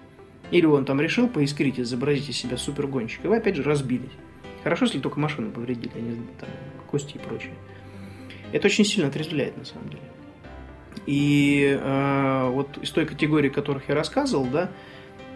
Или 0.51 0.67
он 0.67 0.85
там 0.85 1.01
решил 1.01 1.29
поискрить, 1.29 1.79
изобразить 1.79 2.31
из 2.31 2.37
себя 2.37 2.57
супергонщика, 2.57 3.27
и 3.27 3.29
вы 3.29 3.37
опять 3.37 3.57
же 3.57 3.63
разбились. 3.63 4.13
Хорошо, 4.63 4.87
если 4.87 4.99
только 4.99 5.21
машину 5.21 5.51
повредили, 5.51 5.93
а 5.95 6.01
не 6.01 6.17
там, 6.41 6.49
кости 6.91 7.17
и 7.17 7.19
прочее. 7.19 7.53
Это 8.53 8.67
очень 8.67 8.85
сильно 8.85 9.09
отрезвляет, 9.09 9.57
на 9.57 9.65
самом 9.65 9.91
деле. 9.91 10.03
И 11.07 11.79
э, 11.81 12.49
вот 12.51 12.79
из 12.79 12.91
той 12.91 13.05
категории, 13.07 13.51
о 13.51 13.53
которых 13.53 13.89
я 13.89 13.95
рассказывал, 13.95 14.47
да, 14.47 14.71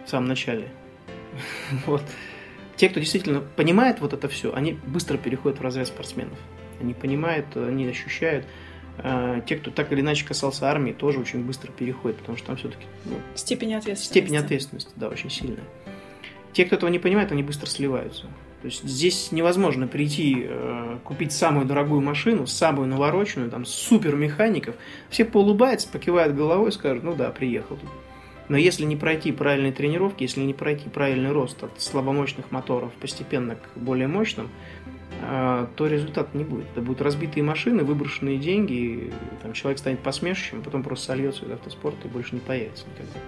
в 0.06 0.08
самом 0.08 0.28
начале, 0.28 0.68
вот, 1.86 2.02
те, 2.76 2.88
кто 2.88 3.00
действительно 3.00 3.40
понимает 3.40 4.00
вот 4.00 4.12
это 4.12 4.28
все, 4.28 4.52
они 4.54 4.72
быстро 4.86 5.16
переходят 5.16 5.58
в 5.58 5.62
разряд 5.62 5.88
спортсменов. 5.88 6.38
Они 6.80 6.94
понимают, 6.94 7.46
они 7.56 7.86
ощущают. 7.86 8.46
Э, 8.98 9.40
те, 9.46 9.56
кто 9.56 9.70
так 9.70 9.92
или 9.92 10.00
иначе 10.00 10.26
касался 10.26 10.70
армии, 10.70 10.92
тоже 10.92 11.20
очень 11.20 11.44
быстро 11.44 11.70
переходят, 11.70 12.18
потому 12.18 12.36
что 12.36 12.48
там 12.48 12.56
все-таки... 12.56 12.84
Ну, 13.04 13.16
степень 13.34 13.74
ответственности. 13.74 14.18
Степень 14.18 14.36
ответственности, 14.36 14.90
да, 14.96 15.08
очень 15.08 15.30
сильная. 15.30 15.64
Те, 16.52 16.64
кто 16.66 16.76
этого 16.76 16.90
не 16.90 16.98
понимает, 16.98 17.32
они 17.32 17.42
быстро 17.42 17.66
сливаются. 17.66 18.26
То 18.60 18.66
есть 18.66 18.84
здесь 18.84 19.32
невозможно 19.32 19.88
прийти, 19.88 20.46
э, 20.46 20.98
купить 21.02 21.32
самую 21.32 21.66
дорогую 21.66 22.00
машину, 22.00 22.46
самую 22.46 22.86
навороченную, 22.86 23.50
там, 23.50 23.64
супер 23.64 24.14
механиков. 24.14 24.76
Все 25.08 25.24
поулыбаются, 25.24 25.88
покивают 25.88 26.36
головой 26.36 26.68
и 26.68 26.72
скажут, 26.72 27.02
ну 27.02 27.14
да, 27.14 27.30
приехал. 27.30 27.78
Но 28.52 28.58
если 28.58 28.84
не 28.84 28.96
пройти 28.96 29.32
правильные 29.32 29.72
тренировки, 29.72 30.24
если 30.24 30.42
не 30.42 30.52
пройти 30.52 30.90
правильный 30.90 31.32
рост 31.32 31.64
от 31.64 31.80
слабомощных 31.80 32.50
моторов 32.50 32.92
постепенно 33.00 33.56
к 33.56 33.78
более 33.78 34.08
мощным, 34.08 34.50
а, 35.22 35.70
то 35.74 35.86
результата 35.86 36.36
не 36.36 36.44
будет. 36.44 36.66
Это 36.72 36.82
будут 36.82 37.00
разбитые 37.00 37.44
машины, 37.44 37.82
выброшенные 37.82 38.36
деньги, 38.36 38.72
и, 38.74 39.12
там 39.40 39.54
человек 39.54 39.78
станет 39.78 40.00
посмешищем, 40.00 40.58
а 40.60 40.64
потом 40.64 40.82
просто 40.82 41.06
сольется 41.06 41.46
из 41.46 41.50
автоспорта 41.50 42.06
и 42.06 42.10
больше 42.10 42.34
не 42.34 42.42
появится 42.42 42.84
никогда. 42.90 43.20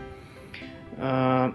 А, 0.98 1.54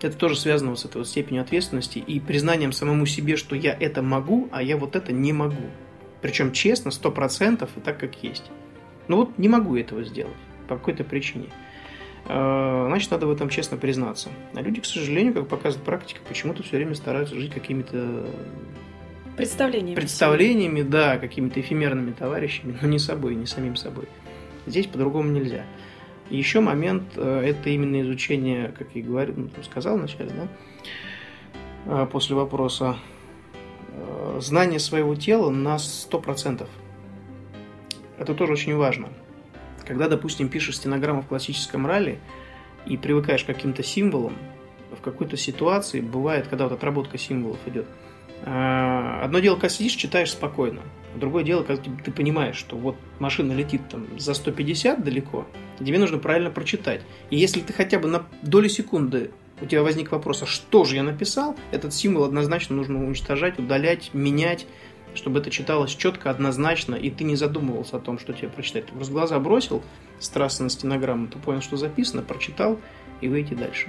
это 0.00 0.16
тоже 0.16 0.36
связано 0.36 0.70
вот 0.70 0.80
с 0.80 0.86
этой 0.86 0.96
вот 0.96 1.08
степенью 1.08 1.42
ответственности 1.42 1.98
и 1.98 2.18
признанием 2.20 2.72
самому 2.72 3.04
себе, 3.04 3.36
что 3.36 3.54
я 3.54 3.76
это 3.78 4.00
могу, 4.00 4.48
а 4.50 4.62
я 4.62 4.78
вот 4.78 4.96
это 4.96 5.12
не 5.12 5.34
могу. 5.34 5.66
Причем 6.22 6.52
честно, 6.52 6.90
сто 6.90 7.12
процентов 7.12 7.68
и 7.76 7.80
так, 7.80 8.00
как 8.00 8.22
есть. 8.22 8.50
Но 9.08 9.18
вот 9.18 9.36
не 9.36 9.50
могу 9.50 9.76
этого 9.76 10.04
сделать 10.04 10.32
по 10.68 10.76
какой-то 10.76 11.04
причине. 11.04 11.48
А, 12.28 12.86
значит, 12.88 13.10
надо 13.10 13.26
в 13.26 13.30
этом 13.30 13.48
честно 13.48 13.76
признаться. 13.76 14.28
А 14.54 14.60
люди, 14.60 14.80
к 14.80 14.86
сожалению, 14.86 15.34
как 15.34 15.48
показывает 15.48 15.84
практика, 15.84 16.20
почему-то 16.28 16.62
все 16.62 16.76
время 16.76 16.94
стараются 16.94 17.34
жить 17.34 17.52
какими-то 17.52 18.26
Представлениями. 19.38 19.94
Представлениями, 19.94 20.82
да, 20.82 21.16
какими-то 21.16 21.60
эфемерными 21.60 22.10
товарищами, 22.10 22.76
но 22.82 22.88
не 22.88 22.98
собой, 22.98 23.36
не 23.36 23.46
самим 23.46 23.76
собой. 23.76 24.08
Здесь 24.66 24.88
по-другому 24.88 25.30
нельзя. 25.30 25.64
Еще 26.28 26.58
момент, 26.58 27.04
э, 27.14 27.42
это 27.46 27.70
именно 27.70 28.02
изучение, 28.02 28.74
как 28.76 28.88
я 28.94 29.02
говорил, 29.02 29.34
ну, 29.36 29.48
сказал 29.62 29.96
вначале, 29.96 30.30
да, 30.30 32.02
э, 32.02 32.06
после 32.06 32.34
вопроса, 32.34 32.96
э, 33.92 34.38
знание 34.40 34.80
своего 34.80 35.14
тела 35.14 35.50
на 35.50 35.78
100%. 35.78 36.68
Это 38.18 38.34
тоже 38.34 38.54
очень 38.54 38.74
важно. 38.74 39.08
Когда, 39.88 40.08
допустим, 40.08 40.48
пишешь 40.48 40.76
стенограмму 40.76 41.22
в 41.22 41.26
классическом 41.26 41.86
ралли 41.86 42.20
и 42.86 42.96
привыкаешь 42.96 43.42
к 43.42 43.46
каким-то 43.46 43.82
символам, 43.82 44.34
в 44.96 45.00
какой-то 45.00 45.36
ситуации 45.36 46.00
бывает, 46.00 46.46
когда 46.46 46.64
вот 46.64 46.74
отработка 46.74 47.18
символов 47.18 47.58
идет– 47.66 47.86
а, 48.44 49.20
одно 49.24 49.40
дело, 49.40 49.54
когда 49.54 49.68
сидишь, 49.68 49.92
читаешь 49.92 50.30
спокойно. 50.30 50.80
Другое 51.16 51.42
дело, 51.42 51.62
когда 51.62 51.82
ты 52.04 52.10
понимаешь, 52.12 52.56
что 52.56 52.76
вот 52.76 52.96
машина 53.18 53.52
летит 53.52 53.82
там 53.88 54.06
за 54.18 54.34
150 54.34 55.02
далеко, 55.02 55.46
тебе 55.78 55.98
нужно 55.98 56.18
правильно 56.18 56.50
прочитать. 56.50 57.02
И 57.30 57.36
если 57.36 57.60
ты 57.60 57.72
хотя 57.72 57.98
бы 57.98 58.08
на 58.08 58.26
долю 58.42 58.68
секунды 58.68 59.30
у 59.60 59.66
тебя 59.66 59.82
возник 59.82 60.12
вопрос, 60.12 60.42
а 60.42 60.46
что 60.46 60.84
же 60.84 60.94
я 60.94 61.02
написал, 61.02 61.56
этот 61.72 61.92
символ 61.92 62.24
однозначно 62.24 62.76
нужно 62.76 63.04
уничтожать, 63.04 63.58
удалять, 63.58 64.10
менять, 64.12 64.66
чтобы 65.14 65.40
это 65.40 65.50
читалось 65.50 65.94
четко, 65.94 66.30
однозначно, 66.30 66.94
и 66.94 67.10
ты 67.10 67.24
не 67.24 67.36
задумывался 67.36 67.96
о 67.96 68.00
том, 68.00 68.18
что 68.18 68.32
тебе 68.32 68.48
прочитать. 68.48 68.86
Ты 68.86 68.92
просто 68.92 69.12
глаза 69.12 69.38
бросил 69.38 69.82
с 70.18 70.28
трассы 70.28 70.62
на 70.62 70.70
стенограмму, 70.70 71.28
ты 71.28 71.38
понял, 71.38 71.60
что 71.60 71.76
записано, 71.76 72.22
прочитал 72.22 72.78
и 73.20 73.28
выйти 73.28 73.54
дальше. 73.54 73.88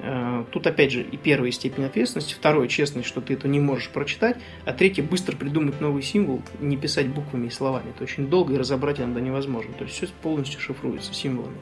Э, 0.00 0.44
тут 0.50 0.66
опять 0.66 0.92
же 0.92 1.02
и 1.02 1.16
первая 1.16 1.50
степень 1.50 1.84
ответственности, 1.84 2.34
второе 2.34 2.68
честность, 2.68 3.08
что 3.08 3.20
ты 3.20 3.34
это 3.34 3.48
не 3.48 3.58
можешь 3.58 3.88
прочитать, 3.88 4.36
а 4.64 4.72
третье 4.72 5.02
быстро 5.02 5.36
придумать 5.36 5.80
новый 5.80 6.02
символ, 6.02 6.42
не 6.60 6.76
писать 6.76 7.08
буквами 7.08 7.48
и 7.48 7.50
словами. 7.50 7.90
Это 7.90 8.04
очень 8.04 8.28
долго 8.28 8.54
и 8.54 8.58
разобрать 8.58 9.00
иногда 9.00 9.20
невозможно. 9.20 9.72
То 9.74 9.84
есть 9.84 9.96
все 9.96 10.08
полностью 10.22 10.60
шифруется 10.60 11.12
символами. 11.12 11.58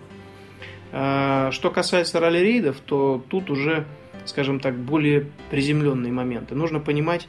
Э, 0.93 1.51
что 1.53 1.71
касается 1.71 2.21
ралли-рейдов, 2.21 2.81
то 2.85 3.25
тут 3.29 3.51
уже, 3.51 3.87
скажем 4.27 4.61
так, 4.61 4.77
более 4.77 5.27
приземленные 5.51 6.13
моменты. 6.13 6.55
Нужно 6.55 6.79
понимать, 6.79 7.29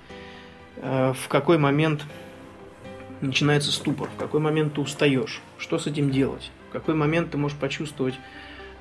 в 0.82 1.28
какой 1.28 1.58
момент 1.58 2.04
начинается 3.22 3.72
ступор, 3.72 4.10
в 4.10 4.20
какой 4.20 4.40
момент 4.40 4.76
ты 4.76 4.82
устаешь, 4.82 5.42
что 5.58 5.80
с 5.80 5.88
этим 5.88 6.12
делать, 6.12 6.52
в 6.70 6.72
какой 6.72 6.96
момент 6.96 7.32
ты 7.32 7.38
можешь 7.38 7.58
почувствовать, 7.58 8.16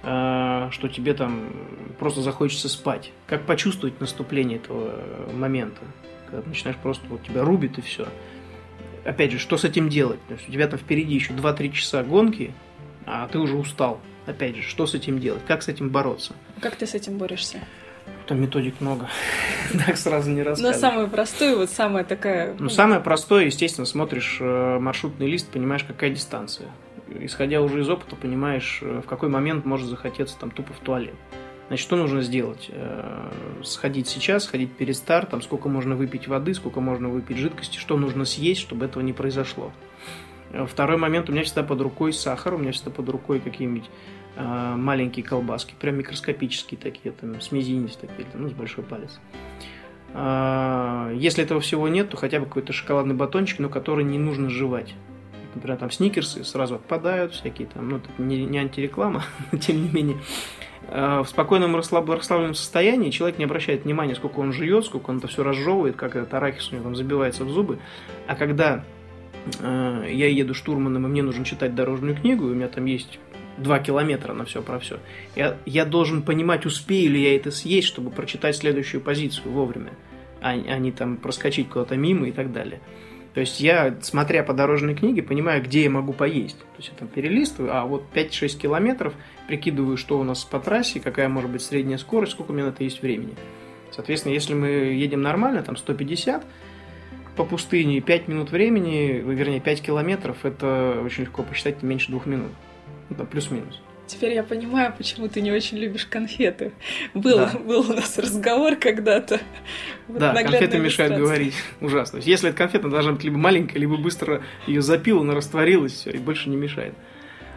э, 0.03 0.69
что 0.71 0.89
тебе 0.89 1.15
там 1.15 1.53
просто 1.99 2.21
захочется 2.21 2.69
спать, 2.69 3.13
как 3.27 3.47
почувствовать 3.47 4.01
наступление 4.01 4.59
этого 4.59 5.01
момента, 5.33 5.81
когда 6.27 6.43
ты 6.43 6.49
начинаешь 6.49 6.79
просто 6.79 7.07
вот 7.09 7.23
тебя 7.23 7.45
рубит 7.45 7.79
и 7.79 7.81
все. 7.81 8.09
Опять 9.05 9.33
же, 9.33 9.39
что 9.39 9.57
с 9.57 9.65
этим 9.65 9.89
делать? 9.89 10.19
То 10.27 10.35
есть 10.35 10.49
у 10.49 10.53
тебя 10.53 10.67
там 10.67 10.79
впереди 10.79 11.15
еще 11.15 11.33
2-3 11.33 11.73
часа 11.73 12.03
гонки, 12.03 12.53
а 13.07 13.29
ты 13.29 13.39
уже 13.39 13.57
устал. 13.57 14.01
Опять 14.27 14.57
же, 14.57 14.63
что 14.63 14.87
с 14.87 14.95
этим 14.95 15.21
делать? 15.21 15.43
Как 15.47 15.63
с 15.63 15.69
этим 15.69 15.91
бороться? 15.91 16.35
Как 16.61 16.75
ты 16.75 16.87
с 16.87 16.95
этим 16.95 17.17
борешься? 17.17 17.61
Там 18.27 18.41
методик 18.41 18.81
много. 18.81 19.09
так 19.87 19.97
сразу 19.97 20.31
не 20.31 20.43
рассказываю. 20.43 20.75
Но 20.75 20.79
самое 20.79 21.09
простое, 21.09 21.57
вот 21.57 21.71
самая 21.71 22.05
такая... 22.05 22.57
Ну, 22.59 22.69
самое 22.69 23.01
простое, 23.01 23.45
естественно, 23.45 23.87
смотришь 23.87 24.39
э, 24.41 24.79
маршрутный 24.81 25.29
лист, 25.31 25.49
понимаешь, 25.49 25.85
какая 25.85 26.11
дистанция. 26.11 26.69
Исходя 27.21 27.61
уже 27.61 27.81
из 27.81 27.89
опыта, 27.89 28.17
понимаешь, 28.17 28.81
э, 28.83 29.01
в 29.05 29.09
какой 29.09 29.29
момент 29.29 29.65
может 29.65 29.89
захотеться 29.89 30.37
там 30.39 30.51
тупо 30.51 30.73
в 30.73 30.79
туалет. 30.79 31.15
Значит, 31.69 31.85
что 31.85 31.97
нужно 31.97 32.23
сделать? 32.23 32.67
Э, 32.71 33.31
сходить 33.63 34.09
сейчас, 34.09 34.45
сходить 34.45 34.73
перед 34.73 34.97
стартом, 34.97 35.41
сколько 35.41 35.69
можно 35.69 35.95
выпить 35.95 36.27
воды, 36.27 36.53
сколько 36.55 36.81
можно 36.81 37.09
выпить 37.09 37.37
жидкости, 37.37 37.79
что 37.79 37.97
нужно 37.97 38.25
съесть, 38.25 38.61
чтобы 38.61 38.87
этого 38.87 39.05
не 39.05 39.13
произошло. 39.13 39.73
Второй 40.67 40.97
момент, 40.97 41.29
у 41.29 41.33
меня 41.33 41.45
всегда 41.45 41.63
под 41.63 41.81
рукой 41.81 42.13
сахар, 42.13 42.55
у 42.55 42.59
меня 42.59 42.73
всегда 42.73 42.91
под 42.91 43.09
рукой 43.09 43.41
какие-нибудь 43.41 43.91
маленькие 44.37 45.25
колбаски, 45.25 45.75
прям 45.81 45.97
микроскопические 45.97 46.79
такие, 46.79 47.13
там, 47.13 47.41
с 47.41 47.53
мизинец 47.53 47.97
такие, 47.97 48.27
ну, 48.35 48.49
с 48.49 48.53
большой 48.53 48.85
палец. 48.85 49.19
Э, 50.17 51.13
если 51.15 51.45
этого 51.45 51.61
всего 51.61 51.89
нет, 51.89 52.09
то 52.11 52.17
хотя 52.17 52.41
бы 52.41 52.47
какой-то 52.47 52.73
шоколадный 52.73 53.15
батончик, 53.15 53.59
но 53.59 53.69
который 53.69 54.05
не 54.05 54.19
нужно 54.19 54.49
жевать. 54.49 54.95
Например, 55.55 55.79
там 55.79 55.91
сникерсы 55.91 56.45
сразу 56.45 56.77
отпадают, 56.77 57.33
всякие 57.33 57.69
там, 57.69 57.89
ну, 57.89 58.01
не, 58.19 58.45
не 58.45 58.59
антиреклама, 58.59 59.25
но 59.53 59.59
тем 59.59 59.83
не 59.83 59.91
менее. 59.91 60.17
Э, 60.89 61.21
в 61.21 61.29
спокойном 61.29 61.77
расслабленном 61.77 62.55
состоянии 62.55 63.11
человек 63.11 63.39
не 63.39 63.45
обращает 63.45 63.85
внимания, 63.85 64.15
сколько 64.15 64.41
он 64.41 64.53
жует, 64.53 64.87
сколько 64.87 65.11
он 65.11 65.19
это 65.19 65.29
все 65.29 65.43
разжевывает, 65.43 65.97
как 65.97 66.17
этот 66.17 66.33
арахис 66.33 66.71
у 66.73 66.75
него 66.75 66.85
там 66.85 66.97
забивается 66.97 67.45
в 67.45 67.51
зубы. 67.51 67.79
А 68.27 68.35
когда 68.35 68.85
я 69.63 70.27
еду 70.27 70.55
штурманом, 70.55 71.07
и 71.07 71.09
мне 71.09 71.23
нужно 71.23 71.45
читать 71.45 71.73
дорожную 71.73 72.17
книгу, 72.17 72.49
и 72.49 72.51
у 72.51 72.55
меня 72.55 72.67
там 72.67 72.85
есть 72.87 73.21
два 73.59 73.79
километра 73.79 74.33
на 74.33 74.45
все 74.45 74.63
про 74.63 74.79
все. 74.79 74.99
Я, 75.35 75.57
я 75.67 75.85
должен 75.85 76.23
понимать, 76.23 76.67
успею 76.67 77.13
ли 77.13 77.23
я 77.23 77.37
это 77.37 77.51
съесть, 77.51 77.89
чтобы 77.89 78.11
прочитать 78.11 78.57
следующую 78.57 79.01
позицию 79.01 79.53
вовремя, 79.53 79.93
а, 80.41 80.51
а 80.51 80.79
не 80.79 80.93
там 80.93 81.17
проскочить 81.17 81.69
куда-то 81.69 81.97
мимо 81.97 82.29
и 82.29 82.33
так 82.33 82.53
далее. 82.53 82.81
То 83.35 83.41
есть 83.41 83.61
я, 83.61 83.95
смотря 84.01 84.43
по 84.43 84.55
дорожной 84.55 84.95
книге, 84.95 85.23
понимаю, 85.23 85.63
где 85.63 85.83
я 85.83 85.91
могу 85.91 86.15
поесть. 86.15 86.59
То 86.59 86.77
есть 86.79 86.89
я 86.89 86.95
там 86.99 87.07
перелистываю, 87.07 87.77
а 87.77 87.85
вот 87.85 88.05
5-6 88.15 88.59
километров, 88.59 89.13
прикидываю, 89.47 89.99
что 89.99 90.19
у 90.19 90.23
нас 90.23 90.43
по 90.45 90.59
трассе, 90.59 91.01
какая 91.01 91.29
может 91.29 91.51
быть 91.51 91.61
средняя 91.61 91.99
скорость, 91.99 92.33
сколько 92.33 92.53
у 92.53 92.55
меня 92.55 92.65
на 92.65 92.71
это 92.71 92.83
есть 92.83 93.03
времени. 93.03 93.35
Соответственно, 93.91 94.33
если 94.33 94.55
мы 94.55 94.69
едем 94.69 95.21
нормально, 95.21 95.63
там 95.63 95.77
150, 95.77 96.47
по 97.37 97.45
пустыне 97.45 98.01
5 98.01 98.29
минут 98.29 98.51
времени, 98.53 99.23
вернее 99.23 99.61
5 99.61 99.83
километров, 99.83 100.39
это 100.45 101.03
очень 101.05 101.25
легко 101.25 101.43
посчитать 101.43 101.83
меньше 101.83 102.11
двух 102.11 102.25
минут. 102.25 102.53
Да, 103.11 103.25
плюс-минус. 103.25 103.81
Теперь 104.07 104.35
я 104.35 104.45
понимаю, 104.45 104.95
почему 104.97 105.29
ты 105.29 105.41
не 105.41 105.51
очень 105.51 105.79
любишь 105.79 106.07
конфеты. 106.07 106.73
Был, 107.13 107.39
да. 107.39 107.53
был 107.59 107.81
у 107.81 107.93
нас 107.93 108.17
разговор 108.19 108.77
когда-то. 108.77 109.41
Вот 110.07 110.19
да, 110.19 110.33
конфеты 110.33 110.79
мешают 110.79 111.17
говорить. 111.17 111.55
Ужасно. 111.81 112.19
Если 112.19 112.51
это 112.51 112.57
конфета, 112.57 112.89
должна 112.89 113.13
быть 113.13 113.25
либо 113.25 113.37
маленькая, 113.37 113.81
либо 113.81 113.97
быстро 113.97 114.43
ее 114.67 114.81
запил, 114.81 115.23
она 115.23 115.35
растворилась, 115.35 115.93
все, 115.93 116.11
и 116.11 116.19
больше 116.19 116.49
не 116.51 116.57
мешает. 116.57 116.95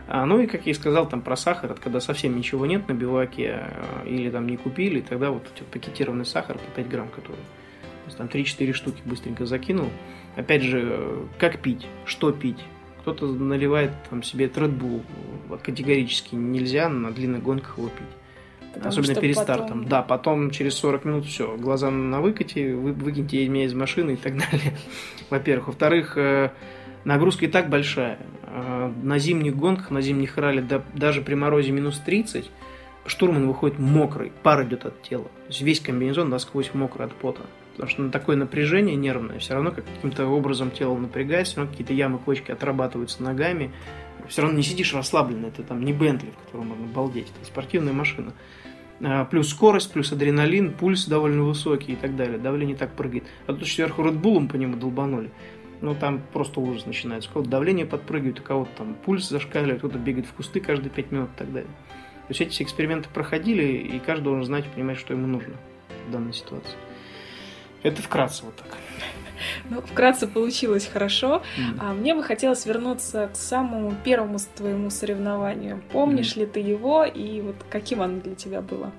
А, 0.07 0.25
ну 0.25 0.39
и, 0.39 0.47
как 0.47 0.65
я 0.65 0.71
и 0.71 0.75
сказал, 0.75 1.07
там 1.07 1.21
про 1.21 1.35
сахар, 1.35 1.71
это 1.71 1.79
когда 1.79 1.99
совсем 1.99 2.35
ничего 2.35 2.65
нет 2.65 2.87
на 2.87 2.93
биваке, 2.93 3.59
а, 3.61 4.03
или 4.07 4.31
там 4.31 4.47
не 4.47 4.57
купили, 4.57 5.01
тогда 5.01 5.29
вот 5.29 5.43
вот 5.59 5.67
пакетированный 5.67 6.25
сахар 6.25 6.57
по 6.57 6.71
5 6.71 6.89
грамм, 6.89 7.09
который 7.09 7.37
там 8.17 8.25
3-4 8.25 8.73
штуки 8.73 9.01
быстренько 9.05 9.45
закинул. 9.45 9.89
Опять 10.35 10.63
же, 10.63 11.27
как 11.37 11.61
пить, 11.61 11.85
что 12.05 12.31
пить, 12.31 12.57
кто-то 12.99 13.27
наливает 13.27 13.91
там 14.09 14.23
себе 14.23 14.45
Red 14.45 14.77
Bull. 14.77 15.01
Категорически 15.63 16.35
нельзя 16.35 16.89
на 16.89 17.11
длинных 17.11 17.43
гонках 17.43 17.77
его 17.77 17.89
пить. 17.89 18.07
Потому 18.73 18.89
Особенно 18.89 19.15
перед 19.15 19.35
потом... 19.35 19.55
стартом. 19.55 19.85
Да, 19.85 20.01
потом 20.03 20.51
через 20.51 20.75
40 20.75 21.05
минут 21.05 21.25
все, 21.25 21.57
глаза 21.57 21.89
на 21.89 22.21
выкате, 22.21 22.75
вы, 22.75 22.93
выкиньте 22.93 23.47
меня 23.47 23.65
из 23.65 23.73
машины 23.73 24.11
и 24.11 24.15
так 24.15 24.33
далее. 24.51 24.77
Во-первых. 25.29 25.67
Во-вторых, 25.67 26.17
э, 26.17 26.51
нагрузка 27.03 27.45
и 27.45 27.47
так 27.47 27.69
большая. 27.69 28.19
Э, 28.43 28.91
на 29.01 29.17
зимних 29.17 29.55
гонках, 29.55 29.91
на 29.91 30.01
зимних 30.01 30.37
ралли, 30.37 30.61
да, 30.61 30.83
даже 30.93 31.21
при 31.21 31.35
морозе 31.35 31.71
минус 31.71 31.99
30, 32.05 32.49
штурман 33.05 33.47
выходит 33.47 33.79
мокрый, 33.79 34.31
пар 34.43 34.63
идет 34.63 34.85
от 34.85 35.01
тела. 35.01 35.23
То 35.23 35.47
есть 35.47 35.61
весь 35.61 35.79
комбинезон 35.79 36.29
насквозь 36.29 36.73
мокрый 36.73 37.07
от 37.07 37.13
пота. 37.13 37.41
Потому 37.79 37.91
что 37.91 38.01
на 38.01 38.11
такое 38.11 38.35
напряжение 38.35 38.97
нервное 38.97 39.39
все 39.39 39.53
равно 39.53 39.71
каким-то 39.71 40.27
образом 40.27 40.69
тело 40.69 40.97
напрягается, 40.97 41.53
все 41.53 41.61
равно 41.61 41.71
какие-то 41.71 41.93
ямы, 41.93 42.19
кочки 42.19 42.51
отрабатываются 42.51 43.23
ногами. 43.23 43.71
Все 44.27 44.41
равно 44.41 44.57
не 44.57 44.63
сидишь 44.63 44.93
расслабленно, 44.93 45.45
это 45.45 45.63
там 45.63 45.81
не 45.85 45.93
Бентли, 45.93 46.31
в 46.31 46.45
котором 46.45 46.67
можно 46.67 46.87
балдеть, 46.87 47.27
это 47.37 47.45
спортивная 47.45 47.93
машина. 47.93 48.33
А, 49.01 49.23
плюс 49.23 49.47
скорость, 49.47 49.93
плюс 49.93 50.11
адреналин, 50.11 50.73
пульс 50.73 51.05
довольно 51.05 51.43
высокий 51.43 51.93
и 51.93 51.95
так 51.95 52.17
далее. 52.17 52.37
Давление 52.37 52.75
так 52.75 52.91
прыгает. 52.91 53.23
А 53.47 53.53
тут 53.53 53.65
сверху 53.65 54.03
Редбулом 54.03 54.49
по 54.49 54.57
нему 54.57 54.75
долбанули. 54.75 55.31
Ну, 55.79 55.95
там 55.95 56.21
просто 56.33 56.59
ужас 56.59 56.85
начинается. 56.85 57.29
У 57.29 57.33
кого-то 57.33 57.49
давление 57.49 57.85
подпрыгивает, 57.85 58.41
у 58.41 58.43
кого-то 58.43 58.71
там 58.75 58.93
пульс 58.93 59.29
зашкаливает, 59.29 59.77
кто-то 59.77 59.97
бегает 59.97 60.25
в 60.25 60.33
кусты 60.33 60.59
каждые 60.59 60.89
5 60.89 61.11
минут 61.13 61.29
и 61.33 61.39
так 61.39 61.53
далее. 61.53 61.71
То 62.27 62.31
есть 62.31 62.41
эти 62.41 62.49
все 62.49 62.63
эксперименты 62.65 63.07
проходили, 63.07 63.63
и 63.63 63.99
каждый 63.99 64.25
должен 64.25 64.43
знать 64.43 64.65
и 64.65 64.69
понимать, 64.69 64.97
что 64.97 65.13
ему 65.13 65.27
нужно 65.27 65.53
в 66.09 66.11
данной 66.11 66.33
ситуации. 66.33 66.75
Это 67.83 68.01
вкратце 68.01 68.45
вот 68.45 68.55
так. 68.55 68.77
Ну, 69.69 69.81
вкратце 69.81 70.27
получилось 70.27 70.89
хорошо. 70.91 71.41
Mm. 71.57 71.77
А 71.79 71.93
мне 71.93 72.13
бы 72.13 72.23
хотелось 72.23 72.65
вернуться 72.65 73.29
к 73.31 73.35
самому 73.35 73.93
первому 74.03 74.37
твоему 74.55 74.89
соревнованию. 74.89 75.81
Помнишь 75.91 76.35
mm. 76.35 76.39
ли 76.39 76.45
ты 76.45 76.59
его 76.59 77.05
и 77.05 77.41
вот 77.41 77.55
каким 77.69 78.01
оно 78.01 78.19
для 78.19 78.35
тебя 78.35 78.61
было? 78.61 78.91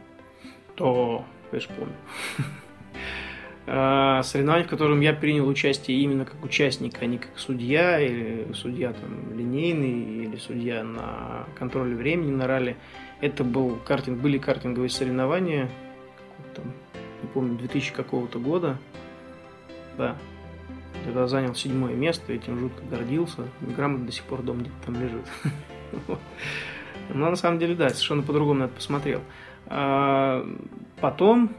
То, 0.76 1.24
конечно, 1.50 1.74
помню. 1.74 1.94
А, 3.72 4.24
соревнование, 4.24 4.66
в 4.66 4.70
котором 4.70 5.00
я 5.00 5.12
принял 5.12 5.46
участие 5.46 6.00
именно 6.00 6.24
как 6.24 6.42
участник, 6.42 6.94
а 7.00 7.06
не 7.06 7.18
как 7.18 7.30
судья, 7.36 8.00
или 8.00 8.52
судья 8.52 8.92
там 8.92 9.38
линейный, 9.38 10.24
или 10.24 10.36
судья 10.38 10.82
на 10.82 11.46
контроле 11.56 11.94
времени 11.94 12.32
на 12.32 12.48
ралли. 12.48 12.76
Это 13.20 13.44
был 13.44 13.76
картинг, 13.76 14.18
были 14.20 14.38
картинговые 14.38 14.90
соревнования, 14.90 15.70
там, 16.56 16.72
не 17.22 17.28
помню, 17.28 17.56
2000 17.58 17.92
какого-то 17.92 18.38
года. 18.38 18.78
Да. 19.96 20.16
Тогда 21.04 21.26
занял 21.26 21.54
седьмое 21.54 21.94
место, 21.94 22.32
этим 22.32 22.58
жутко 22.58 22.82
гордился. 22.90 23.46
Грамота 23.60 24.04
до 24.04 24.12
сих 24.12 24.24
пор 24.24 24.42
дома 24.42 24.60
где-то 24.60 24.76
там 24.86 25.00
лежит. 25.00 25.26
Но 27.08 27.30
на 27.30 27.36
самом 27.36 27.58
деле, 27.58 27.74
да, 27.74 27.88
совершенно 27.88 28.22
по-другому 28.22 28.60
на 28.60 28.64
это 28.64 28.74
посмотрел. 28.74 29.20
А, 29.66 30.46
потом 31.00 31.50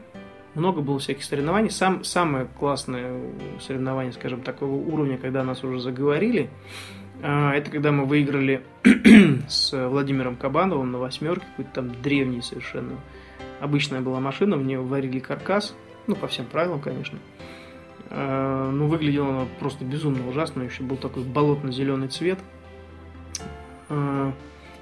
много 0.54 0.80
было 0.80 0.98
всяких 0.98 1.24
соревнований. 1.24 1.70
Сам, 1.70 2.04
самое 2.04 2.46
классное 2.58 3.20
соревнование, 3.60 4.12
скажем, 4.12 4.42
такого 4.42 4.74
уровня, 4.74 5.18
когда 5.18 5.42
нас 5.42 5.64
уже 5.64 5.80
заговорили, 5.80 6.50
а, 7.22 7.54
это 7.54 7.70
когда 7.70 7.92
мы 7.92 8.04
выиграли 8.04 8.62
с 9.48 9.88
Владимиром 9.88 10.36
Кабановым 10.36 10.92
на 10.92 10.98
восьмерке, 10.98 11.46
какой-то 11.50 11.70
там 11.72 12.02
древний 12.02 12.42
совершенно 12.42 12.96
обычная 13.62 14.00
была 14.00 14.20
машина, 14.20 14.56
в 14.56 14.64
нее 14.64 14.80
варили 14.80 15.20
каркас, 15.20 15.74
ну, 16.06 16.16
по 16.16 16.26
всем 16.26 16.46
правилам, 16.46 16.80
конечно. 16.80 17.18
Э, 18.10 18.70
ну, 18.72 18.88
выглядело 18.88 19.28
она 19.28 19.46
просто 19.60 19.84
безумно 19.84 20.28
ужасно, 20.28 20.62
еще 20.62 20.82
был 20.82 20.96
такой 20.96 21.22
болотно-зеленый 21.22 22.08
цвет. 22.08 22.38
Э, 23.88 24.32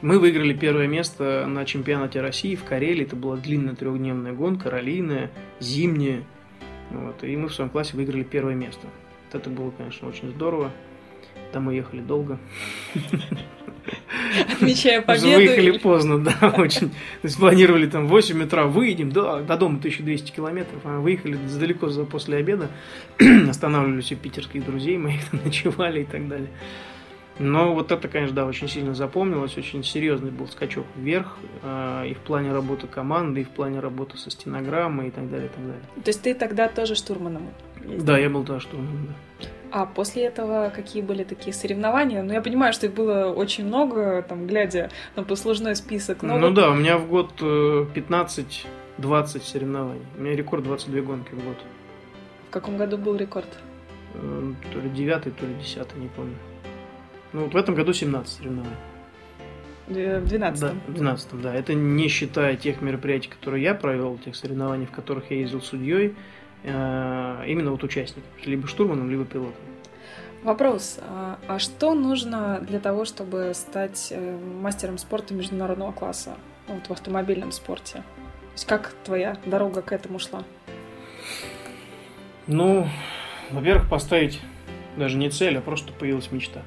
мы 0.00 0.18
выиграли 0.18 0.54
первое 0.54 0.86
место 0.86 1.44
на 1.46 1.66
чемпионате 1.66 2.22
России 2.22 2.54
в 2.54 2.64
Карелии. 2.64 3.04
Это 3.04 3.16
была 3.16 3.36
длинная 3.36 3.74
трехдневная 3.74 4.32
гонка, 4.32 4.70
раллийная, 4.70 5.30
зимняя. 5.60 6.24
Вот, 6.90 7.22
и 7.22 7.36
мы 7.36 7.48
в 7.48 7.54
своем 7.54 7.70
классе 7.70 7.96
выиграли 7.96 8.22
первое 8.22 8.54
место. 8.54 8.86
Это 9.30 9.50
было, 9.50 9.70
конечно, 9.70 10.08
очень 10.08 10.30
здорово. 10.30 10.72
Там 11.52 11.64
мы 11.64 11.74
ехали 11.74 12.00
долго. 12.00 12.38
Отмечая 14.52 15.02
победу. 15.02 15.26
Выехали 15.26 15.78
поздно, 15.78 16.18
да, 16.18 16.54
очень. 16.56 16.90
То 16.90 17.24
есть 17.24 17.38
планировали 17.38 17.86
там 17.86 18.06
8 18.06 18.42
утра, 18.42 18.66
выедем, 18.66 19.10
да, 19.12 19.40
до 19.40 19.56
дома 19.56 19.78
1200 19.78 20.32
километров, 20.32 20.80
а 20.84 21.00
выехали 21.00 21.36
далеко 21.58 21.88
за 21.88 22.04
после 22.04 22.38
обеда, 22.38 22.68
останавливались 23.48 24.12
у 24.12 24.16
питерских 24.16 24.64
друзей 24.64 24.98
моих, 24.98 25.24
там 25.30 25.40
ночевали 25.44 26.02
и 26.02 26.04
так 26.04 26.28
далее. 26.28 26.48
Но 27.40 27.72
вот 27.72 27.90
это, 27.90 28.06
конечно, 28.06 28.36
да, 28.36 28.46
очень 28.46 28.68
сильно 28.68 28.94
запомнилось, 28.94 29.56
очень 29.56 29.82
серьезный 29.82 30.30
был 30.30 30.46
скачок 30.46 30.84
вверх 30.94 31.38
э, 31.62 32.08
и 32.10 32.14
в 32.14 32.18
плане 32.18 32.52
работы 32.52 32.86
команды, 32.86 33.40
и 33.40 33.44
в 33.44 33.48
плане 33.48 33.80
работы 33.80 34.18
со 34.18 34.30
стенограммой 34.30 35.08
и 35.08 35.10
так 35.10 35.30
далее, 35.30 35.46
и 35.46 35.50
так 35.50 35.64
далее. 35.64 35.82
То 36.04 36.08
есть 36.10 36.20
ты 36.20 36.34
тогда 36.34 36.68
тоже 36.68 36.94
штурманом? 36.94 37.48
Да, 37.84 38.18
я 38.18 38.28
был 38.28 38.44
штурманом, 38.60 39.08
да. 39.08 39.48
А 39.72 39.86
после 39.86 40.24
этого 40.24 40.72
какие 40.74 41.00
были 41.02 41.22
такие 41.22 41.52
соревнования? 41.52 42.22
Ну, 42.22 42.32
я 42.32 42.42
понимаю, 42.42 42.72
что 42.72 42.86
их 42.86 42.94
было 42.94 43.26
очень 43.26 43.66
много, 43.66 44.22
там, 44.28 44.46
глядя 44.46 44.90
на 45.14 45.22
послужной 45.22 45.76
список. 45.76 46.22
Но 46.22 46.38
ну 46.38 46.46
вот... 46.46 46.54
да, 46.54 46.70
у 46.70 46.74
меня 46.74 46.98
в 46.98 47.08
год 47.08 47.30
15-20 47.40 48.64
э, 48.98 49.24
соревнований. 49.40 50.02
У 50.18 50.22
меня 50.22 50.34
рекорд 50.34 50.64
22 50.64 51.00
гонки 51.02 51.32
в 51.32 51.44
год. 51.44 51.56
В 52.48 52.52
каком 52.52 52.76
году 52.78 52.98
был 52.98 53.14
рекорд? 53.16 53.46
Э, 54.14 54.52
то 54.72 54.80
ли 54.80 54.90
9, 54.90 55.22
то 55.22 55.46
ли 55.46 55.54
10, 55.54 55.96
не 55.96 56.08
помню. 56.08 56.34
Ну, 57.32 57.44
вот 57.44 57.54
в 57.54 57.56
этом 57.56 57.76
году 57.76 57.92
17 57.92 58.38
соревнований. 58.38 58.76
В 59.86 60.26
12 60.26 60.60
Да, 60.60 60.74
в 60.86 60.94
12 60.94 61.40
да. 61.42 61.54
Это 61.54 61.74
не 61.74 62.08
считая 62.08 62.56
тех 62.56 62.80
мероприятий, 62.80 63.28
которые 63.28 63.62
я 63.62 63.74
провел, 63.74 64.18
тех 64.18 64.34
соревнований, 64.36 64.86
в 64.86 64.90
которых 64.90 65.30
я 65.30 65.38
ездил 65.38 65.60
судьей, 65.60 66.14
именно 66.62 67.70
вот 67.70 67.82
участником, 67.82 68.30
либо 68.44 68.66
штурманом, 68.66 69.10
либо 69.10 69.24
пилотом. 69.24 69.54
Вопрос. 70.42 70.98
А, 71.02 71.38
а 71.48 71.58
что 71.58 71.94
нужно 71.94 72.60
для 72.60 72.80
того, 72.80 73.04
чтобы 73.04 73.52
стать 73.54 74.08
э, 74.10 74.38
мастером 74.62 74.96
спорта 74.96 75.34
международного 75.34 75.92
класса 75.92 76.34
вот 76.66 76.86
в 76.86 76.90
автомобильном 76.90 77.52
спорте? 77.52 77.96
То 77.96 78.52
есть 78.54 78.66
как 78.66 78.94
твоя 79.04 79.36
дорога 79.44 79.82
к 79.82 79.92
этому 79.92 80.18
шла? 80.18 80.42
Ну, 82.46 82.88
во-первых, 83.50 83.88
поставить 83.90 84.40
даже 84.96 85.18
не 85.18 85.28
цель, 85.28 85.58
а 85.58 85.60
просто 85.60 85.92
появилась 85.92 86.32
мечта. 86.32 86.62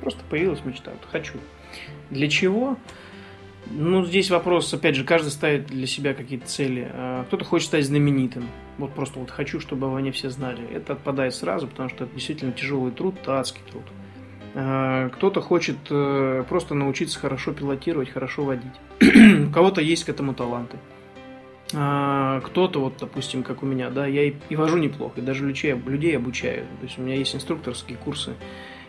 Просто 0.00 0.20
появилась 0.28 0.64
мечта. 0.64 0.90
Вот 0.90 1.08
хочу. 1.10 1.38
Для 2.10 2.28
чего? 2.28 2.76
Ну, 3.66 4.04
здесь 4.04 4.30
вопрос, 4.30 4.72
опять 4.74 4.96
же, 4.96 5.04
каждый 5.04 5.30
ставит 5.30 5.66
для 5.66 5.86
себя 5.86 6.14
какие-то 6.14 6.46
цели. 6.46 6.90
А, 6.92 7.24
кто-то 7.24 7.44
хочет 7.44 7.68
стать 7.68 7.84
знаменитым. 7.84 8.48
Вот 8.78 8.92
просто 8.94 9.18
вот 9.18 9.30
хочу, 9.30 9.60
чтобы 9.60 9.86
обо 9.86 9.98
мне 9.98 10.12
все 10.12 10.30
знали. 10.30 10.66
Это 10.72 10.94
отпадает 10.94 11.34
сразу, 11.34 11.68
потому 11.68 11.88
что 11.88 12.04
это 12.04 12.14
действительно 12.14 12.52
тяжелый 12.52 12.90
труд, 12.90 13.16
адский 13.26 13.62
труд. 13.70 13.84
А, 14.54 15.10
кто-то 15.10 15.40
хочет 15.40 15.76
э, 15.90 16.44
просто 16.48 16.74
научиться 16.74 17.18
хорошо 17.18 17.52
пилотировать, 17.52 18.10
хорошо 18.10 18.44
водить. 18.44 18.72
У 19.48 19.52
кого-то 19.52 19.80
есть 19.80 20.04
к 20.04 20.08
этому 20.08 20.34
таланты. 20.34 20.78
А, 21.72 22.40
кто-то, 22.40 22.80
вот, 22.80 22.94
допустим, 22.98 23.44
как 23.44 23.62
у 23.62 23.66
меня, 23.66 23.90
да, 23.90 24.06
я 24.06 24.24
и, 24.24 24.34
и 24.48 24.56
вожу 24.56 24.78
неплохо, 24.78 25.20
и 25.20 25.22
даже 25.22 25.46
людей, 25.46 25.74
людей 25.74 26.16
обучаю. 26.16 26.64
То 26.80 26.86
есть 26.86 26.98
у 26.98 27.02
меня 27.02 27.14
есть 27.14 27.34
инструкторские 27.34 27.96
курсы 27.98 28.34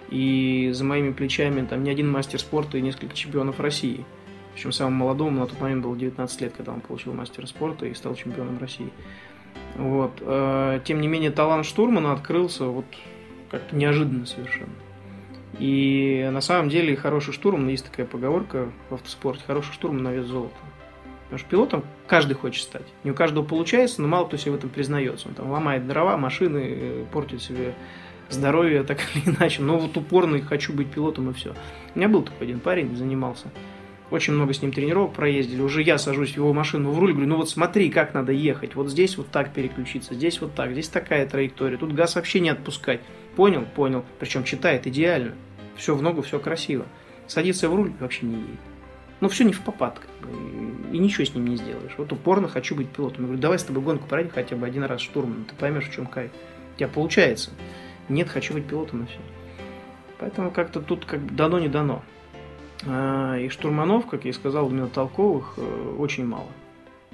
и 0.09 0.69
за 0.73 0.83
моими 0.83 1.11
плечами 1.11 1.65
там 1.65 1.83
не 1.83 1.89
один 1.89 2.11
мастер 2.11 2.39
спорта 2.39 2.77
и 2.77 2.81
несколько 2.81 3.15
чемпионов 3.15 3.59
России. 3.59 4.05
Причем 4.53 4.71
самому 4.71 4.97
молодому 4.97 5.39
на 5.39 5.47
тот 5.47 5.59
момент 5.61 5.83
было 5.83 5.95
19 5.95 6.41
лет, 6.41 6.53
когда 6.55 6.73
он 6.73 6.81
получил 6.81 7.13
мастера 7.13 7.45
спорта 7.45 7.85
и 7.85 7.93
стал 7.93 8.15
чемпионом 8.15 8.59
России. 8.59 8.91
Вот. 9.75 10.11
Э, 10.21 10.79
тем 10.83 11.01
не 11.01 11.07
менее, 11.07 11.31
талант 11.31 11.65
штурмана 11.65 12.11
открылся 12.11 12.65
вот 12.65 12.85
как-то 13.49 13.75
неожиданно 13.75 14.25
совершенно. 14.25 14.73
И 15.59 16.29
на 16.31 16.41
самом 16.41 16.69
деле 16.69 16.95
хороший 16.95 17.33
штурман, 17.33 17.67
есть 17.67 17.85
такая 17.85 18.05
поговорка 18.05 18.71
в 18.89 18.95
автоспорте, 18.95 19.43
хороший 19.45 19.73
штурман 19.73 20.03
на 20.03 20.13
вес 20.13 20.25
золота. 20.25 20.55
Потому 21.25 21.39
что 21.39 21.49
пилотом 21.49 21.83
каждый 22.07 22.33
хочет 22.33 22.63
стать. 22.63 22.85
Не 23.03 23.11
у 23.11 23.13
каждого 23.13 23.45
получается, 23.45 24.01
но 24.01 24.07
мало 24.07 24.25
кто 24.27 24.37
себе 24.37 24.51
в 24.51 24.55
этом 24.55 24.69
признается. 24.69 25.29
Он 25.29 25.33
там 25.33 25.49
ломает 25.49 25.87
дрова, 25.87 26.17
машины, 26.17 26.61
э, 26.63 27.05
портит 27.11 27.41
себе 27.41 27.73
здоровье, 28.29 28.83
так 28.87 28.99
или 29.15 29.35
иначе. 29.35 29.61
Но 29.61 29.77
вот 29.77 29.95
упорно 29.95 30.41
хочу 30.41 30.73
быть 30.73 30.91
пилотом 30.91 31.29
и 31.29 31.33
все. 31.33 31.53
У 31.95 31.99
меня 31.99 32.09
был 32.09 32.23
такой 32.23 32.47
один 32.47 32.59
парень, 32.59 32.95
занимался. 32.95 33.47
Очень 34.11 34.33
много 34.33 34.53
с 34.53 34.61
ним 34.61 34.73
тренировок 34.73 35.13
проездили. 35.13 35.61
Уже 35.61 35.81
я 35.81 35.97
сажусь 35.97 36.33
в 36.33 36.37
его 36.37 36.53
машину 36.53 36.91
в 36.91 36.99
руль, 36.99 37.13
говорю, 37.13 37.29
ну 37.29 37.37
вот 37.37 37.49
смотри, 37.49 37.89
как 37.89 38.13
надо 38.13 38.33
ехать. 38.33 38.75
Вот 38.75 38.89
здесь 38.89 39.17
вот 39.17 39.29
так 39.29 39.53
переключиться, 39.53 40.13
здесь 40.13 40.41
вот 40.41 40.53
так, 40.53 40.73
здесь 40.73 40.89
такая 40.89 41.25
траектория. 41.25 41.77
Тут 41.77 41.93
газ 41.93 42.15
вообще 42.15 42.41
не 42.41 42.49
отпускать. 42.49 42.99
Понял? 43.37 43.65
Понял. 43.73 44.03
Причем 44.19 44.43
читает 44.43 44.85
идеально. 44.85 45.33
Все 45.77 45.95
в 45.95 46.01
ногу, 46.01 46.21
все 46.21 46.39
красиво. 46.39 46.85
Садится 47.25 47.69
в 47.69 47.75
руль 47.75 47.93
вообще 48.01 48.25
не 48.25 48.35
едет. 48.35 48.59
Ну, 49.21 49.29
все 49.29 49.45
не 49.45 49.53
в 49.53 49.61
попад, 49.61 49.99
как 49.99 50.09
бы, 50.27 50.35
и 50.91 50.97
ничего 50.97 51.23
с 51.23 51.33
ним 51.35 51.45
не 51.45 51.55
сделаешь. 51.55 51.93
Вот 51.97 52.11
упорно 52.11 52.47
хочу 52.49 52.75
быть 52.75 52.89
пилотом. 52.89 53.21
Я 53.21 53.25
говорю, 53.27 53.41
давай 53.41 53.59
с 53.59 53.63
тобой 53.63 53.83
гонку 53.83 54.07
пройдем 54.07 54.31
хотя 54.31 54.55
бы 54.55 54.65
один 54.65 54.83
раз 54.83 54.99
штурмом, 54.99 55.45
ты 55.45 55.53
поймешь, 55.55 55.87
в 55.87 55.93
чем 55.93 56.07
кайф. 56.07 56.31
У 56.73 56.79
тебя 56.79 56.89
получается. 56.89 57.51
Нет, 58.09 58.29
хочу 58.29 58.53
быть 58.53 58.65
пилотом 58.65 59.03
и 59.03 59.05
все. 59.05 59.19
Поэтому 60.17 60.49
как-то 60.49 60.81
тут 60.81 61.05
как 61.05 61.21
бы 61.21 61.35
дано 61.35 61.59
не 61.59 61.67
дано. 61.67 62.03
А, 62.85 63.37
и 63.37 63.49
штурманов, 63.49 64.07
как 64.07 64.25
я 64.25 64.31
и 64.31 64.33
сказал, 64.33 64.69
именно 64.69 64.87
толковых 64.87 65.53
э, 65.57 65.95
очень 65.97 66.25
мало. 66.25 66.47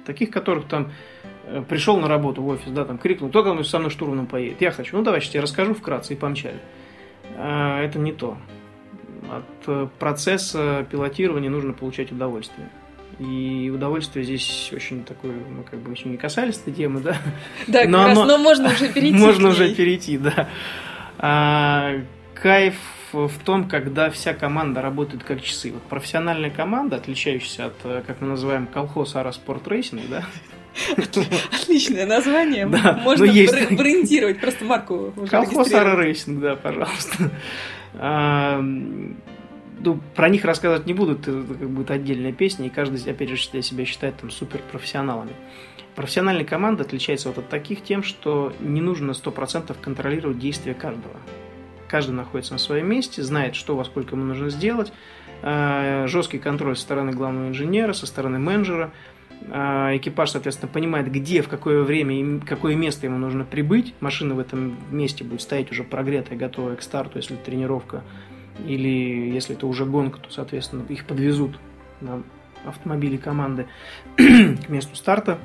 Таких, 0.04 0.30
которых 0.30 0.66
там 0.66 0.92
э, 1.44 1.62
пришел 1.68 1.98
на 1.98 2.08
работу 2.08 2.42
в 2.42 2.48
офис, 2.48 2.70
да, 2.70 2.84
там 2.84 2.98
крикнул, 2.98 3.28
кто 3.28 3.42
там 3.42 3.62
со 3.64 3.78
мной 3.78 3.90
штурманом 3.90 4.26
поедет? 4.26 4.60
Я 4.62 4.70
хочу. 4.70 4.96
Ну, 4.96 5.02
давай, 5.02 5.20
сейчас 5.20 5.34
я 5.34 5.42
расскажу 5.42 5.74
вкратце 5.74 6.14
и 6.14 6.16
помчали. 6.16 6.60
А, 7.36 7.82
это 7.82 7.98
не 7.98 8.12
то. 8.12 8.38
От 9.30 9.68
э, 9.68 9.88
процесса 9.98 10.86
пилотирования 10.90 11.50
нужно 11.50 11.74
получать 11.74 12.12
удовольствие. 12.12 12.70
И 13.18 13.70
удовольствие 13.74 14.24
здесь 14.24 14.70
очень 14.72 15.02
такое, 15.02 15.32
мы 15.32 15.64
как 15.64 15.80
бы 15.80 15.90
еще 15.90 16.08
не 16.08 16.16
касались 16.16 16.58
этой 16.58 16.72
темы, 16.72 17.00
да? 17.00 17.16
Да, 17.66 17.84
но, 17.86 18.06
раз, 18.06 18.16
оно... 18.16 18.26
но 18.26 18.38
можно 18.38 18.68
уже 18.68 18.92
перейти. 18.92 19.18
Можно 19.18 19.48
уже 19.48 19.74
перейти, 19.74 20.16
да. 20.16 20.48
А, 21.18 21.94
кайф 22.34 22.76
в 23.12 23.38
том, 23.44 23.68
когда 23.68 24.10
вся 24.10 24.34
команда 24.34 24.82
работает 24.82 25.24
как 25.24 25.42
часы. 25.42 25.72
Вот 25.72 25.82
профессиональная 25.82 26.50
команда, 26.50 26.96
отличающаяся 26.96 27.66
от, 27.66 27.74
э, 27.84 28.02
как 28.06 28.20
мы 28.20 28.28
называем, 28.28 28.66
колхоз 28.66 29.16
Ара 29.16 29.32
Sport 29.32 29.66
Racing, 29.68 30.02
да? 30.08 30.24
Отличное 31.52 32.06
название. 32.06 32.66
Да, 32.66 33.00
Можно 33.02 33.24
есть... 33.24 33.72
брендировать, 33.72 34.40
просто 34.40 34.64
марку 34.64 35.12
Колхоз 35.28 35.72
Ара 35.72 36.00
Racing, 36.00 36.40
да, 36.40 36.56
пожалуйста. 36.56 37.30
А, 37.94 38.60
ну, 38.60 40.00
про 40.14 40.28
них 40.28 40.44
рассказывать 40.44 40.86
не 40.86 40.94
буду, 40.94 41.12
это 41.14 41.32
как 41.32 41.70
будет 41.70 41.90
отдельная 41.90 42.32
песня, 42.32 42.66
и 42.66 42.70
каждый, 42.70 43.00
опять 43.10 43.28
же, 43.28 43.36
себя 43.36 43.84
считает 43.84 44.16
там 44.18 44.30
суперпрофессионалами. 44.30 45.32
Профессиональная 45.94 46.44
команда 46.44 46.84
отличается 46.84 47.28
вот 47.28 47.38
от 47.38 47.48
таких 47.48 47.82
тем, 47.82 48.02
что 48.02 48.52
не 48.60 48.80
нужно 48.80 49.12
100% 49.12 49.74
контролировать 49.80 50.38
действия 50.38 50.74
каждого. 50.74 51.16
Каждый 51.88 52.12
находится 52.12 52.52
на 52.52 52.58
своем 52.58 52.88
месте, 52.88 53.22
знает, 53.22 53.54
что 53.54 53.76
во 53.76 53.84
сколько 53.84 54.14
ему 54.14 54.24
нужно 54.24 54.50
сделать. 54.50 54.92
А, 55.42 56.06
жесткий 56.06 56.38
контроль 56.38 56.76
со 56.76 56.82
стороны 56.82 57.12
главного 57.12 57.48
инженера, 57.48 57.92
со 57.92 58.06
стороны 58.06 58.38
менеджера. 58.38 58.92
А, 59.50 59.96
экипаж, 59.96 60.30
соответственно, 60.30 60.70
понимает, 60.70 61.10
где, 61.10 61.42
в 61.42 61.48
какое 61.48 61.82
время 61.82 62.40
какое 62.40 62.74
место 62.76 63.06
ему 63.06 63.18
нужно 63.18 63.44
прибыть. 63.44 63.94
Машина 64.00 64.34
в 64.34 64.38
этом 64.38 64.76
месте 64.90 65.24
будет 65.24 65.42
стоять 65.42 65.70
уже 65.70 65.84
прогретая, 65.84 66.38
готовая 66.38 66.76
к 66.76 66.82
старту, 66.82 67.18
если 67.18 67.36
тренировка 67.36 68.02
или 68.66 69.30
если 69.30 69.54
это 69.54 69.66
уже 69.66 69.84
гонка, 69.84 70.18
то, 70.18 70.30
соответственно, 70.30 70.84
их 70.88 71.04
подвезут 71.06 71.58
на 72.00 72.22
автомобиле 72.66 73.18
команды 73.18 73.66
к 74.16 74.68
месту 74.68 74.96
старта. 74.96 75.38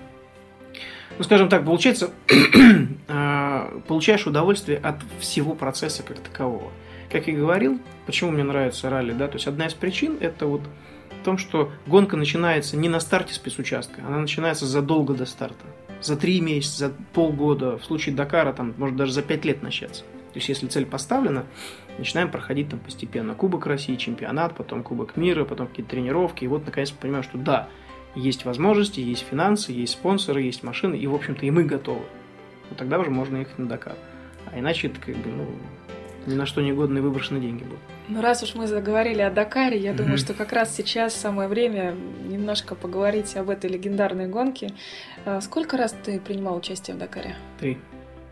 Ну, 1.17 1.23
скажем 1.23 1.49
так, 1.49 1.63
получается, 1.63 2.12
а, 3.08 3.71
получаешь 3.88 4.26
удовольствие 4.26 4.80
от 4.80 4.97
всего 5.19 5.54
процесса 5.54 6.04
как 6.04 6.19
такового. 6.19 6.71
Как 7.12 7.28
я 7.28 7.36
говорил, 7.36 7.80
почему 8.08 8.32
мне 8.32 8.43
нравится 8.43 8.89
ралли, 8.89 9.13
да, 9.13 9.28
то 9.28 9.36
есть 9.36 9.47
одна 9.47 9.67
из 9.67 9.73
причин 9.76 10.17
это 10.19 10.47
вот 10.47 10.62
в 11.21 11.23
том, 11.23 11.38
что 11.38 11.71
гонка 11.86 12.17
начинается 12.17 12.76
не 12.76 12.89
на 12.89 12.99
старте 12.99 13.34
спецучастка, 13.34 14.02
она 14.06 14.17
начинается 14.17 14.65
задолго 14.65 15.13
до 15.13 15.26
старта. 15.26 15.65
За 16.02 16.17
три 16.17 16.41
месяца, 16.41 16.89
за 16.89 16.93
полгода, 17.13 17.78
в 17.78 17.86
случае 17.86 18.15
Дакара, 18.15 18.52
там, 18.52 18.73
может 18.78 18.97
даже 18.97 19.13
за 19.13 19.21
пять 19.21 19.45
лет 19.45 19.62
начаться. 19.62 20.04
То 20.34 20.39
есть, 20.39 20.49
если 20.49 20.67
цель 20.67 20.86
поставлена, 20.86 21.45
начинаем 21.97 22.30
проходить 22.30 22.69
там 22.69 22.80
постепенно. 22.80 23.36
Кубок 23.36 23.67
России, 23.67 23.95
чемпионат, 23.95 24.56
потом 24.56 24.84
Кубок 24.84 25.15
мира, 25.15 25.45
потом 25.45 25.67
какие-то 25.67 25.91
тренировки. 25.91 26.43
И 26.43 26.47
вот, 26.47 26.65
наконец, 26.65 26.89
понимаем, 26.91 27.23
что 27.23 27.38
да, 27.38 27.69
есть 28.15 28.45
возможности, 28.45 28.99
есть 28.99 29.26
финансы, 29.30 29.71
есть 29.71 29.93
спонсоры, 29.93 30.41
есть 30.41 30.63
машины, 30.63 30.95
и, 30.95 31.08
в 31.08 31.15
общем-то, 31.15 31.45
и 31.45 31.52
мы 31.52 31.63
готовы. 31.63 32.04
Вот 32.69 32.78
тогда 32.78 32.99
уже 32.99 33.10
можно 33.10 33.38
ехать 33.38 33.58
на 33.58 33.67
Дакар. 33.67 33.95
А 34.52 34.60
иначе 34.60 34.88
это 34.88 34.99
как 34.99 35.15
бы, 35.15 35.30
ну, 35.30 35.47
ни 36.26 36.36
на 36.36 36.45
что 36.45 36.62
негодные 36.62 37.02
выброшенные 37.02 37.41
деньги 37.41 37.63
будут. 37.63 37.80
Ну, 38.08 38.21
раз 38.21 38.43
уж 38.43 38.56
мы 38.56 38.67
заговорили 38.67 39.21
о 39.21 39.32
Дакаре, 39.32 39.78
я 39.78 39.91
mm-hmm. 39.91 39.95
думаю, 39.95 40.17
что 40.17 40.34
как 40.34 40.54
раз 40.54 40.76
сейчас 40.76 41.13
самое 41.13 41.49
время 41.49 41.95
немножко 42.26 42.76
поговорить 42.76 43.36
об 43.36 43.49
этой 43.49 43.69
легендарной 43.69 44.28
гонке. 44.28 44.73
А 45.26 45.41
сколько 45.41 45.78
раз 45.78 45.95
ты 46.04 46.19
принимал 46.19 46.58
участие 46.58 46.95
в 46.95 46.99
Дакаре? 46.99 47.36
Три 47.60 47.78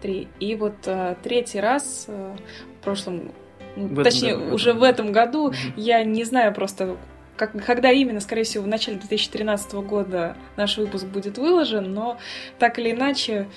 три. 0.01 0.27
И 0.39 0.55
вот 0.55 0.75
э, 0.85 1.15
третий 1.23 1.59
раз 1.59 2.05
э, 2.07 2.35
в 2.79 2.83
прошлом, 2.83 3.31
ну, 3.75 3.87
в 3.87 4.03
точнее, 4.03 4.35
году, 4.35 4.55
уже 4.55 4.73
в 4.73 4.83
этом 4.83 5.11
году, 5.11 5.47
угу. 5.47 5.55
я 5.77 6.03
не 6.03 6.23
знаю 6.23 6.53
просто, 6.53 6.97
как, 7.41 7.65
когда 7.65 7.91
именно, 7.91 8.19
скорее 8.19 8.43
всего, 8.43 8.63
в 8.63 8.67
начале 8.67 8.97
2013 8.97 9.73
года 9.73 10.37
наш 10.57 10.77
выпуск 10.77 11.07
будет 11.07 11.39
выложен, 11.39 11.91
но 11.91 12.19
так 12.59 12.77
или 12.77 12.91
иначе, 12.91 13.47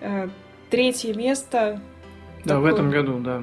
э, 0.00 0.28
третье 0.70 1.14
место 1.14 1.80
да, 2.44 2.54
такой... 2.54 2.70
в 2.70 2.74
этом 2.74 2.90
году, 2.90 3.18
да. 3.18 3.42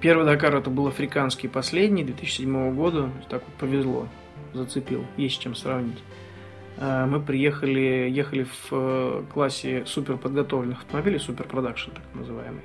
Первый 0.00 0.24
Дакар 0.26 0.54
это 0.54 0.70
был 0.70 0.86
африканский 0.86 1.48
последний, 1.48 2.04
2007 2.04 2.72
года. 2.76 3.10
Так 3.28 3.42
вот 3.44 3.54
повезло, 3.58 4.06
зацепил, 4.52 5.04
есть 5.16 5.34
с 5.34 5.38
чем 5.38 5.56
сравнить. 5.56 5.98
Э, 6.76 7.06
мы 7.06 7.18
приехали, 7.18 8.08
ехали 8.08 8.44
в 8.44 8.68
э, 8.70 9.24
классе 9.32 9.82
суперподготовленных 9.86 10.82
автомобилей, 10.82 11.18
суперпродакшн 11.18 11.90
так 11.90 12.04
называемый. 12.14 12.62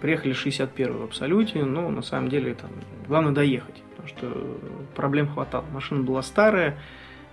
Приехали 0.00 0.32
61 0.32 0.96
в 0.96 1.02
абсолюте, 1.04 1.64
но 1.64 1.88
на 1.88 2.02
самом 2.02 2.30
деле 2.30 2.50
это 2.50 2.66
главное 3.06 3.32
доехать, 3.32 3.83
потому 4.04 4.32
что 4.32 4.58
проблем 4.94 5.28
хватало. 5.28 5.64
Машина 5.72 6.02
была 6.02 6.22
старая, 6.22 6.78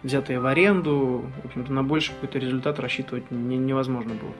взятая 0.03 0.39
в 0.39 0.45
аренду, 0.45 1.25
в 1.43 1.45
общем-то 1.47 1.71
на 1.71 1.83
больше 1.83 2.11
какой-то 2.13 2.39
результат 2.39 2.79
рассчитывать 2.79 3.29
не, 3.31 3.57
невозможно 3.57 4.13
было. 4.13 4.33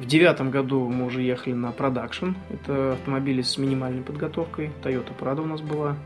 В 0.00 0.06
девятом 0.06 0.50
году 0.50 0.88
мы 0.88 1.06
уже 1.06 1.22
ехали 1.22 1.54
на 1.54 1.70
продакшн. 1.70 2.32
Это 2.50 2.94
автомобили 2.94 3.42
с 3.42 3.58
минимальной 3.58 4.02
подготовкой. 4.02 4.72
Toyota 4.82 5.16
Prado 5.16 5.42
у 5.42 5.46
нас 5.46 5.60
была. 5.60 5.96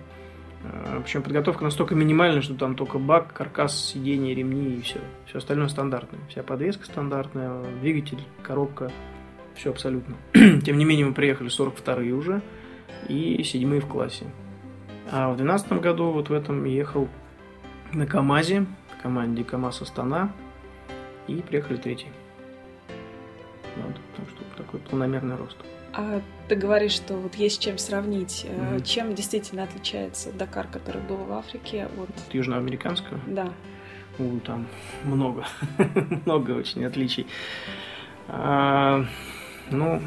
Э, 0.63 1.01
Причем 1.03 1.23
подготовка 1.23 1.65
настолько 1.65 1.95
минимальная, 1.95 2.43
что 2.43 2.55
там 2.55 2.75
только 2.75 2.99
бак, 2.99 3.33
каркас, 3.33 3.93
сиденье, 3.93 4.35
ремни 4.35 4.75
и 4.75 4.83
все. 4.83 5.01
Все 5.27 5.39
остальное 5.39 5.69
стандартное. 5.69 6.21
Вся 6.29 6.43
подвеска 6.43 6.85
стандартная, 6.85 7.65
двигатель, 7.81 8.21
коробка. 8.43 8.93
Все 9.55 9.71
абсолютно. 9.71 10.17
Тем 10.33 10.77
не 10.77 10.85
менее, 10.85 11.07
мы 11.07 11.15
приехали 11.15 11.51
42-е 11.51 12.13
уже 12.13 12.43
и 13.09 13.43
седьмые 13.43 13.81
в 13.81 13.87
классе. 13.87 14.27
А 15.11 15.31
в 15.31 15.37
2012 15.37 15.73
году 15.81 16.11
вот 16.11 16.29
в 16.29 16.33
этом 16.33 16.65
ехал 16.65 17.09
на 17.93 18.07
КАМАЗе, 18.07 18.67
в 18.99 19.03
команде 19.03 19.45
КАМАЗ 19.45 19.83
Астана, 19.83 20.33
и 21.27 21.37
приехали 21.43 21.77
третий. 21.77 22.09
Вот, 23.77 23.95
так 24.17 24.27
что 24.29 24.63
такой 24.63 24.81
планомерный 24.81 25.37
рост. 25.37 25.57
А 25.95 26.21
ты 26.49 26.55
говоришь, 26.57 26.93
что 26.93 27.15
вот 27.15 27.35
есть 27.37 27.63
чем 27.63 27.79
сравнить. 27.79 28.47
Мгм. 28.51 28.83
Чем 28.83 29.15
действительно 29.15 29.63
отличается 29.63 30.33
Дакар, 30.33 30.67
который 30.67 31.01
был 31.03 31.17
в 31.17 31.33
Африке, 31.33 31.89
от... 31.99 32.11
От 32.11 32.35
южноамериканского, 32.35 33.19
Да. 33.27 33.49
у, 34.19 34.39
там 34.41 34.67
много, 35.05 35.47
много 36.27 36.51
очень 36.53 36.85
отличий. 36.85 37.27
А, 38.29 39.05
ну, 39.71 40.03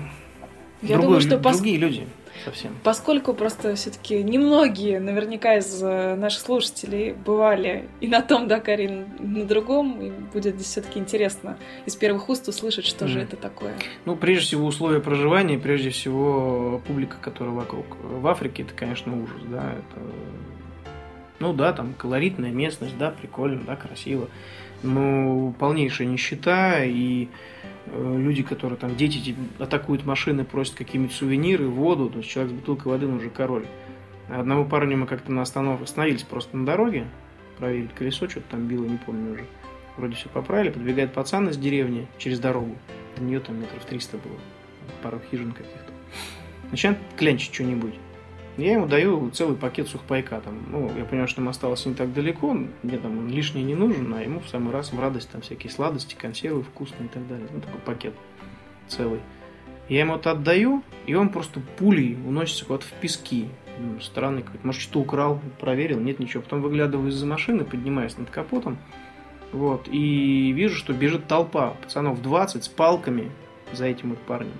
Я 0.81 0.97
другой- 0.97 1.01
думаю, 1.03 1.21
что 1.21 1.35
пос- 1.37 1.53
другие 1.57 1.77
люди 1.77 2.07
совсем. 2.45 2.75
Поскольку 2.83 3.33
просто 3.33 3.75
все-таки 3.75 4.23
немногие, 4.23 4.99
наверняка 4.99 5.55
из 5.57 5.81
э, 5.83 6.15
наших 6.15 6.41
слушателей 6.41 7.13
бывали 7.13 7.89
и 7.99 8.07
на 8.07 8.21
том 8.21 8.47
Дакаре, 8.47 9.05
и 9.19 9.23
на 9.23 9.45
другом, 9.45 10.01
и 10.01 10.09
будет 10.09 10.59
все-таки 10.61 10.99
интересно 10.99 11.57
из 11.85 11.95
первых 11.95 12.29
уст 12.29 12.47
услышать, 12.47 12.85
что 12.85 13.07
же 13.07 13.19
Мгм. 13.19 13.27
это 13.27 13.35
такое. 13.37 13.73
Ну, 14.05 14.15
прежде 14.15 14.45
всего, 14.45 14.65
условия 14.67 14.99
проживания, 14.99 15.57
прежде 15.57 15.89
всего, 15.89 16.81
публика, 16.87 17.17
которая 17.21 17.53
вокруг. 17.53 17.85
В 18.03 18.27
Африке 18.27 18.63
это, 18.63 18.73
конечно, 18.73 19.15
ужас, 19.21 19.41
да, 19.49 19.73
это... 19.73 20.01
Ну 21.39 21.53
да, 21.53 21.73
там 21.73 21.93
колоритная 21.97 22.51
местность, 22.51 22.97
да, 22.97 23.09
прикольно, 23.09 23.61
да, 23.65 23.75
красиво. 23.75 24.27
Но 24.83 25.53
полнейшая 25.59 26.07
нищета 26.07 26.83
и 26.83 27.27
э, 27.85 28.17
люди, 28.17 28.43
которые 28.43 28.77
там, 28.77 28.95
дети 28.95 29.35
атакуют 29.59 30.05
машины, 30.05 30.43
просят 30.43 30.75
какие-нибудь 30.75 31.13
сувениры, 31.13 31.67
воду, 31.67 32.09
то 32.09 32.19
есть 32.19 32.29
человек 32.29 32.53
с 32.53 32.55
бутылкой 32.55 32.91
воды, 32.91 33.07
он 33.07 33.15
уже 33.15 33.29
король. 33.29 33.65
Одного 34.27 34.65
парня 34.65 34.97
мы 34.97 35.07
как-то 35.07 35.31
на 35.31 35.41
остановке 35.41 35.83
остановились 35.83 36.23
просто 36.23 36.57
на 36.57 36.65
дороге, 36.65 37.05
проверили 37.57 37.89
колесо, 37.95 38.27
что-то 38.27 38.51
там 38.51 38.67
било, 38.67 38.85
не 38.85 38.97
помню 38.97 39.33
уже. 39.33 39.45
Вроде 39.97 40.15
все 40.15 40.29
поправили, 40.29 40.71
подбегает 40.71 41.13
пацан 41.13 41.49
из 41.49 41.57
деревни 41.57 42.07
через 42.17 42.39
дорогу. 42.39 42.75
До 43.17 43.23
нее 43.23 43.39
там 43.39 43.59
метров 43.59 43.83
300 43.85 44.17
было. 44.17 44.39
Пару 45.03 45.21
хижин 45.29 45.51
каких-то. 45.51 45.91
Начинает 46.71 46.97
клянчить 47.17 47.53
что-нибудь. 47.53 47.93
Я 48.57 48.73
ему 48.73 48.85
даю 48.85 49.29
целый 49.31 49.55
пакет 49.55 49.87
сухпайка. 49.87 50.41
Там. 50.41 50.59
Ну, 50.69 50.91
я 50.97 51.05
понимаю, 51.05 51.27
что 51.27 51.41
нам 51.41 51.49
осталось 51.49 51.85
не 51.85 51.93
так 51.93 52.13
далеко, 52.13 52.53
мне 52.83 52.97
там 52.97 53.17
он 53.17 53.29
лишний 53.29 53.63
не 53.63 53.75
нужен, 53.75 54.13
а 54.13 54.21
ему 54.21 54.39
в 54.39 54.49
самый 54.49 54.71
раз 54.71 54.91
в 54.91 54.99
радость 54.99 55.29
там 55.29 55.41
всякие 55.41 55.71
сладости, 55.71 56.15
консервы 56.15 56.63
вкусные 56.63 57.05
и 57.05 57.09
так 57.09 57.27
далее. 57.27 57.47
Ну, 57.51 57.61
такой 57.61 57.79
пакет 57.81 58.13
целый. 58.87 59.21
Я 59.89 60.01
ему 60.01 60.15
это 60.15 60.31
отдаю, 60.31 60.83
и 61.05 61.15
он 61.15 61.29
просто 61.29 61.59
пулей 61.77 62.17
уносится 62.25 62.65
куда-то 62.65 62.85
в 62.85 62.93
пески. 62.93 63.47
Ну, 63.79 63.99
Странный 63.99 64.43
какой-то. 64.43 64.65
Может, 64.65 64.81
что-то 64.81 64.99
украл, 64.99 65.41
проверил, 65.59 65.99
нет 65.99 66.19
ничего. 66.19 66.43
Потом 66.43 66.61
выглядываю 66.61 67.09
из-за 67.09 67.25
машины, 67.25 67.65
поднимаюсь 67.65 68.17
над 68.17 68.29
капотом, 68.29 68.77
вот, 69.51 69.87
и 69.91 70.51
вижу, 70.53 70.75
что 70.75 70.93
бежит 70.93 71.27
толпа 71.27 71.71
пацанов 71.81 72.21
20 72.21 72.63
с 72.63 72.67
палками 72.69 73.31
за 73.73 73.85
этим 73.85 74.11
вот 74.11 74.19
парнем, 74.19 74.53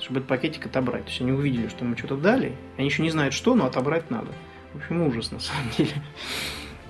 чтобы 0.00 0.20
этот 0.20 0.28
пакетик 0.28 0.66
отобрать. 0.66 1.04
То 1.04 1.10
есть 1.10 1.20
они 1.20 1.32
увидели, 1.32 1.68
что 1.68 1.84
ему 1.84 1.96
что-то 1.96 2.16
дали, 2.16 2.52
они 2.76 2.88
еще 2.88 3.02
не 3.02 3.10
знают 3.10 3.34
что, 3.34 3.54
но 3.54 3.66
отобрать 3.66 4.10
надо. 4.10 4.32
В 4.72 4.78
общем, 4.78 5.02
ужас 5.02 5.30
на 5.30 5.40
самом 5.40 5.70
деле. 5.76 5.92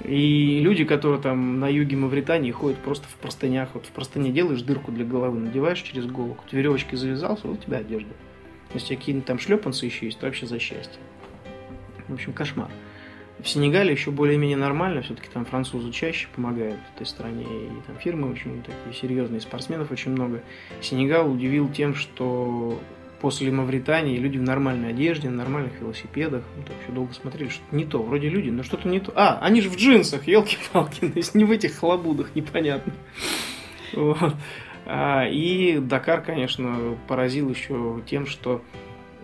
И 0.05 0.61
люди, 0.61 0.85
которые 0.85 1.21
там 1.21 1.59
на 1.59 1.69
юге 1.69 1.97
Мавритании 1.97 2.51
ходят 2.51 2.79
просто 2.79 3.07
в 3.09 3.15
простынях, 3.15 3.71
вот 3.75 3.87
в 3.87 3.91
простыне 3.91 4.31
делаешь 4.31 4.63
дырку 4.63 4.93
для 4.93 5.05
головы, 5.05 5.39
надеваешь 5.39 5.81
через 5.81 6.07
голову, 6.07 6.37
веревочкой 6.53 6.99
завязался, 6.99 7.49
вот 7.49 7.59
у 7.59 7.63
тебя 7.63 7.79
одежда. 7.79 8.13
Если 8.75 8.95
какие-нибудь 8.95 9.27
там 9.27 9.39
шлепанцы 9.39 9.87
еще 9.87 10.07
есть, 10.07 10.19
то 10.19 10.27
вообще 10.27 10.47
за 10.47 10.59
счастье. 10.59 11.01
В 12.09 12.15
общем, 12.15 12.33
кошмар. 12.33 12.71
В 13.39 13.49
Сенегале 13.49 13.93
еще 13.93 14.11
более-менее 14.11 14.57
нормально, 14.57 15.03
все-таки 15.03 15.29
там 15.29 15.45
французы 15.45 15.93
чаще 15.93 16.27
помогают 16.35 16.79
этой 16.95 17.07
стране, 17.07 17.45
и 17.45 17.69
там 17.87 17.97
фирмы 17.99 18.31
очень 18.31 18.63
такие 18.63 18.95
серьезные, 18.95 19.41
спортсменов 19.41 19.91
очень 19.91 20.13
много. 20.13 20.43
Сенегал 20.81 21.31
удивил 21.31 21.69
тем, 21.69 21.95
что 21.95 22.81
после 23.21 23.51
Мавритании 23.51 24.19
люди 24.19 24.39
в 24.39 24.43
нормальной 24.43 24.91
одежде, 24.91 25.31
на 25.31 25.37
нормальных 25.37 25.81
велосипедах, 25.81 26.45
ну, 26.57 26.63
так 26.63 26.77
еще 26.83 26.93
долго 26.93 27.13
смотрели, 27.15 27.49
что 27.49 27.63
не 27.73 27.85
то, 27.85 28.03
вроде 28.03 28.29
люди, 28.29 28.51
но 28.51 28.63
что-то 28.63 28.89
не 28.89 29.01
то. 29.01 29.13
А, 29.15 29.39
они 29.41 29.61
же 29.61 29.71
в 29.71 29.77
джинсах, 29.77 30.27
елки-палки, 30.27 31.01
то 31.09 31.17
есть 31.17 31.35
не 31.35 31.45
в 31.45 31.51
этих 31.51 31.77
хлобудах, 31.77 32.35
непонятно. 32.35 32.93
А, 34.87 35.27
И 35.27 35.79
Дакар, 35.79 36.23
конечно, 36.23 36.97
поразил 37.09 37.51
еще 37.51 38.03
тем, 38.07 38.27
что 38.27 38.63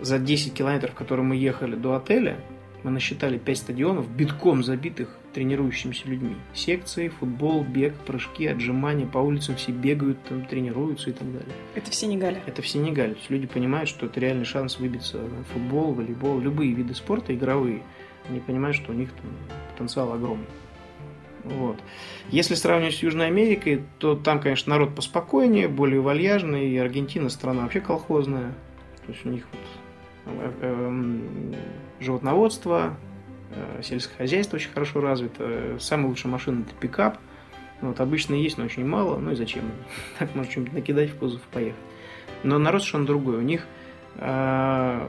за 0.01 0.19
10 0.19 0.55
километров, 0.55 0.95
которые 0.95 1.25
мы 1.25 1.37
ехали 1.37 1.77
до 1.77 1.95
отеля, 1.95 2.39
мы 2.83 2.91
насчитали 2.91 3.39
5 3.39 3.59
стадионов, 3.59 4.11
битком 4.11 4.65
забитых 4.65 5.17
тренирующимися 5.33 6.09
людьми. 6.09 6.37
Секции, 6.55 7.09
футбол, 7.09 7.65
бег, 7.65 7.95
прыжки, 8.07 8.47
отжимания, 8.47 9.07
по 9.07 9.19
улицам 9.19 9.57
все 9.57 9.73
бегают, 9.73 10.23
там, 10.25 10.45
тренируются 10.45 11.11
и 11.11 11.13
так 11.13 11.31
далее. 11.33 11.55
Это 11.75 11.91
в 11.91 11.95
Сенегале. 11.95 12.43
Это 12.47 12.63
в 12.63 12.69
Сенегале. 12.69 13.15
То 13.15 13.19
есть 13.19 13.31
люди 13.31 13.47
понимают, 13.47 13.89
что 13.89 14.07
это 14.07 14.21
реальный 14.21 14.45
шанс 14.45 14.79
выбиться 14.79 15.19
в 15.19 15.45
футбол, 15.53 15.93
волейбол, 15.95 16.41
любые 16.41 16.73
виды 16.73 16.95
спорта 16.95 17.35
игровые. 17.35 17.83
Они 18.29 18.41
понимают, 18.41 18.77
что 18.77 18.93
у 18.93 18.95
них 18.95 19.11
там 19.13 19.31
потенциал 19.73 20.13
огромный. 20.13 20.47
Вот. 21.45 21.77
Если 22.31 22.55
сравнивать 22.55 22.95
с 22.95 23.03
Южной 23.03 23.27
Америкой, 23.27 23.83
то 23.99 24.15
там, 24.15 24.41
конечно, 24.41 24.71
народ 24.71 24.95
поспокойнее, 24.95 25.67
более 25.69 26.01
вальяжный, 26.01 26.69
и 26.69 26.77
Аргентина 26.79 27.29
страна 27.31 27.63
вообще 27.63 27.81
колхозная. 27.81 28.53
То 29.05 29.13
есть 29.13 29.27
у 29.27 29.29
них 29.29 29.45
вот, 30.25 30.37
э, 30.37 30.53
эм, 30.63 31.55
животноводство, 31.99 32.97
э, 32.97 33.12
сельское 33.83 34.17
хозяйство 34.17 34.57
очень 34.57 34.71
хорошо 34.71 35.01
развито. 35.01 35.77
Самая 35.79 36.09
лучшая 36.09 36.33
машина 36.33 36.65
это 36.67 36.75
пикап. 36.75 37.19
Ну, 37.81 37.89
Вот, 37.89 38.01
обычно 38.01 38.35
есть, 38.35 38.59
но 38.59 38.65
очень 38.65 38.87
мало. 38.87 39.19
Ну 39.19 39.33
и 39.33 39.35
зачем? 39.35 39.65
Так 40.19 40.35
можно 40.35 40.51
что-нибудь 40.51 40.75
накидать 40.75 41.11
в 41.11 41.19
кузов 41.19 41.41
и 41.41 41.55
поехать. 41.55 41.81
Но 42.43 42.59
народ 42.59 42.83
совершенно 42.83 43.07
другой. 43.07 43.37
У 43.39 43.43
них 43.43 43.67
э, 44.17 45.09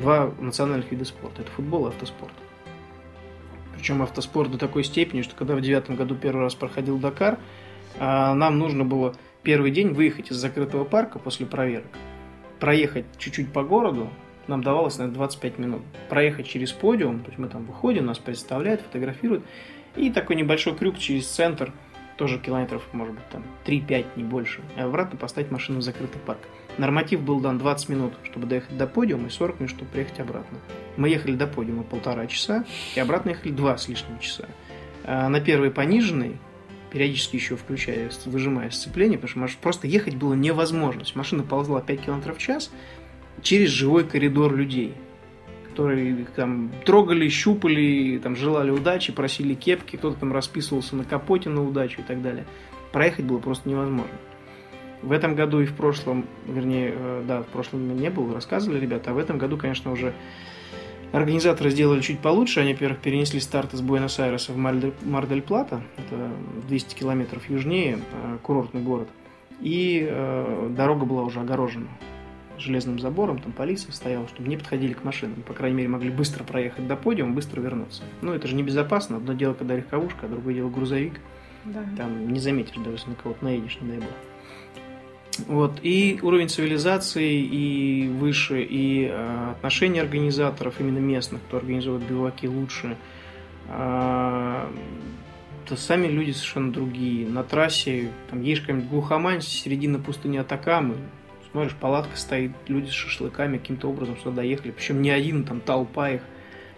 два 0.00 0.30
национальных 0.38 0.90
вида 0.90 1.04
спорта. 1.04 1.42
Это 1.42 1.50
футбол 1.50 1.86
и 1.86 1.88
автоспорт. 1.88 2.34
Причем 3.74 4.02
автоспорт 4.02 4.50
до 4.50 4.58
такой 4.58 4.84
степени, 4.84 5.22
что 5.22 5.34
когда 5.34 5.54
в 5.54 5.60
девятом 5.60 5.96
году 5.96 6.14
первый 6.14 6.42
раз 6.42 6.54
проходил 6.54 6.98
Дакар, 6.98 7.38
э, 7.98 7.98
нам 8.00 8.58
нужно 8.58 8.84
было 8.84 9.14
первый 9.42 9.70
день 9.70 9.94
выехать 9.94 10.30
из 10.30 10.36
закрытого 10.36 10.84
парка 10.84 11.18
после 11.18 11.46
проверок, 11.46 11.90
проехать 12.58 13.06
чуть-чуть 13.18 13.52
по 13.52 13.62
городу, 13.62 14.10
нам 14.50 14.62
давалось 14.62 14.98
на 14.98 15.08
25 15.08 15.58
минут. 15.58 15.82
Проехать 16.08 16.46
через 16.46 16.72
подиум, 16.72 17.20
то 17.20 17.28
есть 17.28 17.38
мы 17.38 17.48
там 17.48 17.64
выходим, 17.64 18.06
нас 18.06 18.18
представляют, 18.18 18.82
фотографируют, 18.82 19.44
и 19.96 20.10
такой 20.10 20.36
небольшой 20.36 20.76
крюк 20.76 20.98
через 20.98 21.26
центр, 21.26 21.72
тоже 22.16 22.38
километров, 22.38 22.86
может 22.92 23.14
быть, 23.14 23.26
там 23.30 23.42
3-5, 23.64 24.06
не 24.16 24.24
больше, 24.24 24.60
и 24.76 24.80
обратно 24.80 25.18
поставить 25.18 25.50
машину 25.50 25.78
в 25.78 25.82
закрытый 25.82 26.20
парк. 26.20 26.40
Норматив 26.76 27.22
был 27.22 27.40
дан 27.40 27.56
20 27.56 27.88
минут, 27.88 28.12
чтобы 28.24 28.46
доехать 28.46 28.76
до 28.76 28.86
подиума, 28.86 29.28
и 29.28 29.30
40 29.30 29.60
минут, 29.60 29.70
чтобы 29.70 29.90
приехать 29.90 30.20
обратно. 30.20 30.58
Мы 30.98 31.08
ехали 31.08 31.34
до 31.34 31.46
подиума 31.46 31.82
полтора 31.82 32.26
часа, 32.26 32.66
и 32.94 33.00
обратно 33.00 33.30
ехали 33.30 33.52
два 33.52 33.78
с 33.78 33.88
лишним 33.88 34.18
часа. 34.18 34.48
А 35.04 35.30
на 35.30 35.40
первой 35.40 35.70
пониженной, 35.70 36.36
периодически 36.90 37.36
еще 37.36 37.56
включая, 37.56 38.10
выжимая 38.26 38.70
сцепление, 38.70 39.18
потому 39.18 39.48
что 39.48 39.58
просто 39.58 39.86
ехать 39.86 40.16
было 40.16 40.34
невозможно. 40.34 41.02
Машина 41.14 41.42
ползла 41.42 41.80
5 41.80 42.02
км 42.02 42.34
в 42.34 42.38
час 42.38 42.70
через 43.42 43.70
живой 43.70 44.04
коридор 44.04 44.54
людей, 44.54 44.94
которые 45.68 46.26
там 46.36 46.70
трогали, 46.84 47.28
щупали, 47.28 48.20
там 48.22 48.36
желали 48.36 48.70
удачи, 48.70 49.12
просили 49.12 49.54
кепки, 49.54 49.96
кто-то 49.96 50.20
там 50.20 50.32
расписывался 50.32 50.96
на 50.96 51.04
капоте 51.04 51.48
на 51.48 51.64
удачу 51.66 52.00
и 52.00 52.04
так 52.04 52.22
далее. 52.22 52.44
Проехать 52.92 53.24
было 53.24 53.38
просто 53.38 53.68
невозможно. 53.68 54.12
В 55.02 55.12
этом 55.12 55.34
году 55.34 55.60
и 55.60 55.66
в 55.66 55.74
прошлом, 55.74 56.26
вернее, 56.46 56.92
э, 56.94 57.24
да, 57.26 57.42
в 57.42 57.46
прошлом 57.46 57.96
не 57.96 58.10
было, 58.10 58.34
рассказывали 58.34 58.78
ребята, 58.78 59.10
а 59.10 59.14
в 59.14 59.18
этом 59.18 59.38
году, 59.38 59.56
конечно, 59.56 59.92
уже 59.92 60.12
организаторы 61.12 61.70
сделали 61.70 62.00
чуть 62.00 62.20
получше. 62.20 62.60
Они, 62.60 62.74
во-первых, 62.74 63.00
перенесли 63.00 63.40
старт 63.40 63.72
из 63.72 63.80
Буэнос-Айреса 63.80 64.52
в 64.52 64.56
Мар-дель-Плата, 64.56 65.82
это 65.96 66.30
200 66.68 66.94
километров 66.94 67.48
южнее, 67.48 67.98
э, 68.12 68.38
курортный 68.42 68.82
город, 68.82 69.08
и 69.60 70.06
э, 70.08 70.68
дорога 70.76 71.06
была 71.06 71.22
уже 71.22 71.40
огорожена. 71.40 71.88
Железным 72.60 72.98
забором, 72.98 73.40
там 73.40 73.52
полиция 73.52 73.92
стояла, 73.92 74.28
чтобы 74.28 74.48
не 74.48 74.56
подходили 74.56 74.92
к 74.92 75.04
машинам. 75.04 75.42
По 75.42 75.54
крайней 75.54 75.76
мере, 75.78 75.88
могли 75.88 76.10
быстро 76.10 76.44
проехать 76.44 76.86
до 76.86 76.96
подиума, 76.96 77.34
быстро 77.34 77.60
вернуться. 77.60 78.02
Ну, 78.22 78.32
это 78.32 78.48
же 78.48 78.54
небезопасно. 78.54 79.16
Одно 79.16 79.32
дело, 79.32 79.54
когда 79.54 79.76
легковушка, 79.76 80.26
а 80.26 80.28
другое 80.28 80.54
дело 80.54 80.68
грузовик. 80.68 81.20
Да. 81.64 81.84
Там 81.96 82.32
не 82.32 82.40
заметишь, 82.40 82.76
даже 82.76 83.08
на 83.08 83.14
кого-то 83.14 83.44
наедешь, 83.44 83.78
не 83.80 83.88
дай 83.88 83.98
бог. 83.98 84.08
Вот. 85.46 85.78
И 85.82 86.18
уровень 86.22 86.48
цивилизации 86.48 87.40
и 87.40 88.08
выше, 88.08 88.62
и 88.62 89.08
э, 89.10 89.50
отношения 89.52 90.02
организаторов, 90.02 90.80
именно 90.80 90.98
местных, 90.98 91.40
кто 91.42 91.58
организует 91.58 92.02
биваки 92.02 92.46
лучше. 92.46 92.96
Э, 93.68 94.66
то 95.66 95.76
сами 95.76 96.08
люди 96.08 96.32
совершенно 96.32 96.72
другие. 96.72 97.28
На 97.28 97.44
трассе, 97.44 98.10
там, 98.28 98.42
едешь 98.42 98.62
какая-нибудь 98.62 98.90
глухомань, 98.90 99.40
середина 99.40 100.00
пустыни 100.00 100.36
Атакамы, 100.36 100.96
смотришь, 101.52 101.74
палатка 101.74 102.16
стоит, 102.16 102.52
люди 102.68 102.88
с 102.88 102.92
шашлыками 102.92 103.58
каким-то 103.58 103.88
образом 103.88 104.16
сюда 104.18 104.36
доехали, 104.36 104.70
причем 104.70 105.02
не 105.02 105.10
один, 105.10 105.44
там 105.44 105.60
толпа 105.60 106.10
их. 106.10 106.22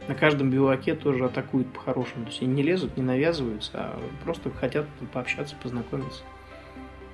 На 0.09 0.17
каждом 0.17 0.51
биваке 0.51 0.97
тоже 0.97 1.25
атакуют 1.25 1.73
по-хорошему. 1.73 2.25
То 2.25 2.31
есть 2.31 2.43
они 2.43 2.53
не 2.55 2.63
лезут, 2.63 2.97
не 2.97 3.05
навязываются, 3.05 3.71
а 3.75 4.03
просто 4.25 4.51
хотят 4.51 4.87
пообщаться, 5.13 5.55
познакомиться. 5.63 6.23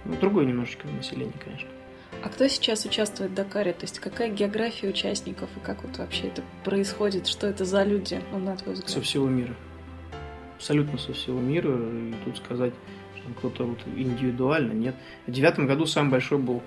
Ну, 0.06 0.16
другое 0.18 0.46
немножечко 0.46 0.88
население, 0.88 1.34
конечно. 1.44 1.68
А 2.22 2.30
кто 2.30 2.48
сейчас 2.48 2.84
участвует 2.86 3.32
в 3.32 3.34
Дакаре? 3.34 3.72
То 3.72 3.84
есть 3.84 3.98
какая 4.00 4.30
география 4.30 4.88
участников 4.88 5.50
и 5.56 5.60
как 5.60 5.84
вот 5.84 5.98
вообще 5.98 6.28
это 6.28 6.42
происходит? 6.64 7.26
Что 7.26 7.46
это 7.46 7.64
за 7.64 7.84
люди, 7.84 8.20
ну, 8.32 8.38
на 8.38 8.56
твой 8.56 8.74
взгляд? 8.74 8.90
Со 8.90 9.02
всего 9.02 9.28
мира. 9.28 9.54
Абсолютно 10.56 10.98
со 10.98 11.12
всего 11.12 11.38
мира. 11.38 11.70
И 11.70 12.14
тут 12.24 12.38
сказать, 12.38 12.72
что 13.16 13.32
кто-то 13.34 13.64
вот 13.64 13.78
индивидуально, 13.94 14.72
нет. 14.72 14.94
В 15.26 15.30
девятом 15.30 15.66
году 15.66 15.84
самый 15.86 16.10
большой 16.10 16.38
был 16.38 16.62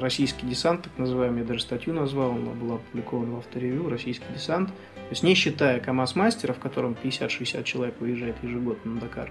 российский 0.00 0.46
десант, 0.46 0.82
так 0.82 0.98
называемый, 0.98 1.42
я 1.42 1.46
даже 1.46 1.60
статью 1.60 1.94
назвал, 1.94 2.32
она 2.32 2.52
была 2.52 2.74
опубликована 2.76 3.36
в 3.36 3.38
авторевью, 3.38 3.88
российский 3.88 4.26
десант. 4.34 4.68
То 4.68 5.10
есть 5.10 5.22
не 5.22 5.34
считая 5.34 5.80
КАМАЗ-мастера, 5.80 6.52
в 6.52 6.58
котором 6.58 6.96
50-60 7.00 7.62
человек 7.64 8.00
выезжает 8.00 8.36
ежегодно 8.42 8.94
на 8.94 9.00
Дакар, 9.00 9.30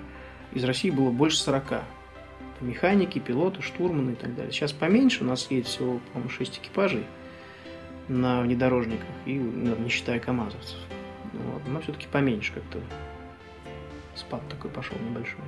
из 0.53 0.63
России 0.63 0.89
было 0.89 1.12
больше 1.12 1.38
40 1.38 1.83
механики, 2.62 3.19
пилоты, 3.19 3.62
штурманы 3.62 4.12
и 4.12 4.15
так 4.15 4.35
далее. 4.35 4.51
Сейчас 4.51 4.73
поменьше, 4.73 5.23
у 5.23 5.27
нас 5.27 5.49
едет 5.49 5.67
всего, 5.67 5.99
по-моему, 6.13 6.29
6 6.29 6.57
экипажей 6.59 7.05
на 8.07 8.41
внедорожниках, 8.41 9.07
и, 9.25 9.38
ну, 9.38 9.75
не 9.75 9.89
считая 9.89 10.19
КАМАЗовцев. 10.19 10.79
Вот. 11.33 11.62
Но 11.67 11.79
все-таки 11.81 12.07
поменьше 12.12 12.53
как-то 12.53 12.79
спад 14.15 14.41
такой 14.49 14.71
пошел 14.71 14.97
небольшой. 14.97 15.39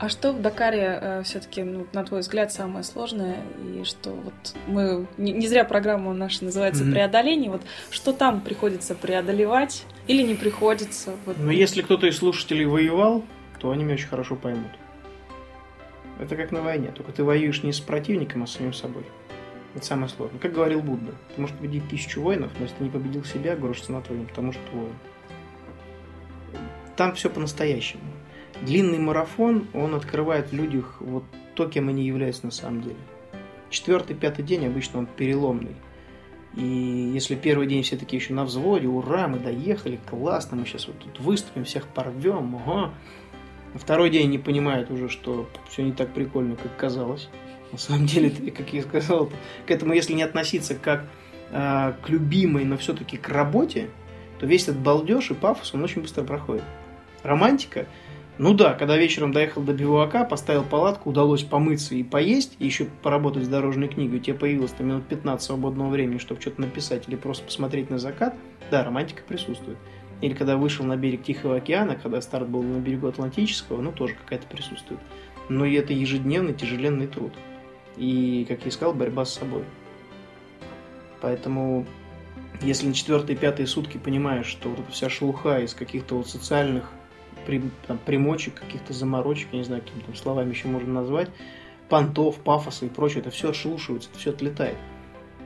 А 0.00 0.08
что 0.08 0.32
в 0.32 0.40
Дакаре 0.40 0.98
э, 0.98 1.22
все-таки, 1.24 1.62
ну, 1.62 1.86
на 1.92 2.02
твой 2.04 2.20
взгляд, 2.20 2.50
самое 2.50 2.82
сложное? 2.84 3.42
И 3.62 3.84
что 3.84 4.12
вот 4.12 4.32
мы 4.66 5.06
не, 5.18 5.32
не 5.32 5.46
зря 5.46 5.62
программа 5.64 6.14
наша 6.14 6.42
называется 6.42 6.84
mm-hmm. 6.84 6.92
преодоление. 6.92 7.50
Вот 7.50 7.60
что 7.90 8.14
там 8.14 8.40
приходится 8.40 8.94
преодолевать 8.94 9.84
или 10.06 10.22
не 10.22 10.34
приходится? 10.34 11.12
Вот. 11.26 11.36
Ну, 11.38 11.50
если 11.50 11.82
кто-то 11.82 12.06
из 12.06 12.16
слушателей 12.16 12.64
воевал, 12.64 13.26
то 13.58 13.72
они 13.72 13.84
меня 13.84 13.92
очень 13.92 14.08
хорошо 14.08 14.36
поймут. 14.36 14.70
Это 16.18 16.34
как 16.34 16.50
на 16.50 16.62
войне, 16.62 16.92
только 16.96 17.12
ты 17.12 17.22
воюешь 17.22 17.62
не 17.62 17.74
с 17.74 17.80
противником, 17.80 18.42
а 18.42 18.46
с 18.46 18.52
самим 18.52 18.72
собой. 18.72 19.04
Это 19.74 19.84
самое 19.84 20.08
сложное. 20.08 20.40
Как 20.40 20.54
говорил 20.54 20.80
Будда, 20.80 21.12
ты 21.34 21.40
можешь 21.42 21.54
победить 21.56 21.90
тысячу 21.90 22.22
воинов, 22.22 22.50
но 22.56 22.62
если 22.64 22.76
ты 22.76 22.84
не 22.84 22.90
победил 22.90 23.22
себя, 23.24 23.54
грош 23.54 23.82
цена 23.82 24.00
твоим, 24.00 24.24
потому 24.24 24.52
что 24.52 24.62
твой. 24.70 24.88
Там 26.96 27.14
все 27.14 27.28
по-настоящему. 27.28 28.00
Длинный 28.62 28.98
марафон, 28.98 29.66
он 29.72 29.94
открывает 29.94 30.50
в 30.50 30.52
людях 30.54 30.96
вот 31.00 31.24
то, 31.54 31.68
кем 31.68 31.88
они 31.88 32.04
являются 32.04 32.44
на 32.44 32.52
самом 32.52 32.82
деле. 32.82 32.96
Четвертый, 33.70 34.14
пятый 34.14 34.42
день 34.42 34.66
обычно 34.66 34.98
он 34.98 35.06
переломный. 35.06 35.76
И 36.56 36.62
если 37.14 37.36
первый 37.36 37.66
день 37.66 37.82
все 37.82 37.96
такие 37.96 38.20
еще 38.20 38.34
на 38.34 38.44
взводе, 38.44 38.88
ура, 38.88 39.28
мы 39.28 39.38
доехали, 39.38 40.00
классно, 40.08 40.56
мы 40.56 40.66
сейчас 40.66 40.88
вот 40.88 40.98
тут 40.98 41.20
выступим, 41.20 41.64
всех 41.64 41.86
порвем, 41.86 42.56
ага, 42.56 42.92
второй 43.74 44.10
день 44.10 44.30
не 44.30 44.38
понимают 44.38 44.90
уже, 44.90 45.08
что 45.08 45.48
все 45.68 45.82
не 45.82 45.92
так 45.92 46.12
прикольно, 46.12 46.56
как 46.56 46.76
казалось. 46.76 47.28
На 47.70 47.78
самом 47.78 48.06
деле, 48.06 48.50
как 48.50 48.72
я 48.72 48.82
сказал, 48.82 49.30
к 49.66 49.70
этому, 49.70 49.94
если 49.94 50.12
не 50.12 50.24
относиться 50.24 50.74
как 50.74 51.06
э, 51.52 51.92
к 52.02 52.08
любимой, 52.08 52.64
но 52.64 52.76
все-таки 52.76 53.16
к 53.16 53.28
работе, 53.28 53.88
то 54.40 54.46
весь 54.46 54.64
этот 54.64 54.78
балдеж 54.78 55.30
и 55.30 55.34
пафос, 55.34 55.72
он 55.72 55.84
очень 55.84 56.02
быстро 56.02 56.24
проходит. 56.24 56.64
Романтика, 57.22 57.86
ну 58.40 58.54
да, 58.54 58.72
когда 58.72 58.96
вечером 58.96 59.32
доехал 59.32 59.60
до 59.60 59.74
бивуака, 59.74 60.24
поставил 60.24 60.64
палатку, 60.64 61.10
удалось 61.10 61.42
помыться 61.42 61.94
и 61.94 62.02
поесть, 62.02 62.56
и 62.58 62.64
еще 62.64 62.86
поработать 63.02 63.44
с 63.44 63.48
дорожной 63.48 63.88
книгой, 63.88 64.18
у 64.18 64.22
тебя 64.22 64.34
появилось 64.34 64.70
там 64.70 64.86
минут 64.86 65.06
15 65.08 65.44
свободного 65.44 65.90
времени, 65.90 66.16
чтобы 66.16 66.40
что-то 66.40 66.62
написать 66.62 67.06
или 67.06 67.16
просто 67.16 67.44
посмотреть 67.44 67.90
на 67.90 67.98
закат, 67.98 68.34
да, 68.70 68.82
романтика 68.82 69.22
присутствует. 69.28 69.76
Или 70.22 70.32
когда 70.32 70.56
вышел 70.56 70.86
на 70.86 70.96
берег 70.96 71.22
Тихого 71.22 71.56
океана, 71.56 71.96
когда 71.96 72.22
старт 72.22 72.48
был 72.48 72.62
на 72.62 72.78
берегу 72.78 73.08
Атлантического, 73.08 73.82
ну, 73.82 73.92
тоже 73.92 74.14
какая-то 74.14 74.46
присутствует. 74.46 75.00
Но 75.50 75.66
и 75.66 75.74
это 75.74 75.92
ежедневный 75.92 76.54
тяжеленный 76.54 77.08
труд. 77.08 77.34
И, 77.98 78.46
как 78.48 78.64
я 78.64 78.70
сказал, 78.70 78.94
борьба 78.94 79.26
с 79.26 79.34
собой. 79.34 79.64
Поэтому, 81.20 81.84
если 82.62 82.86
на 82.86 82.94
четвертые, 82.94 83.36
пятые 83.36 83.66
сутки 83.66 83.98
понимаешь, 83.98 84.46
что 84.46 84.70
вот 84.70 84.78
эта 84.78 84.90
вся 84.92 85.10
шелуха 85.10 85.60
из 85.60 85.74
каких-то 85.74 86.14
вот 86.14 86.26
социальных 86.26 86.90
там, 87.86 87.98
примочек, 87.98 88.54
каких-то 88.54 88.92
заморочек, 88.92 89.48
я 89.52 89.58
не 89.58 89.64
знаю, 89.64 89.82
какими 89.82 90.00
там 90.00 90.14
словами 90.14 90.50
еще 90.50 90.68
можно 90.68 90.92
назвать, 90.92 91.30
понтов, 91.88 92.36
пафоса 92.38 92.86
и 92.86 92.88
прочее, 92.88 93.20
это 93.20 93.30
все 93.30 93.50
отшелушивается, 93.50 94.08
это 94.10 94.18
все 94.18 94.30
отлетает. 94.30 94.76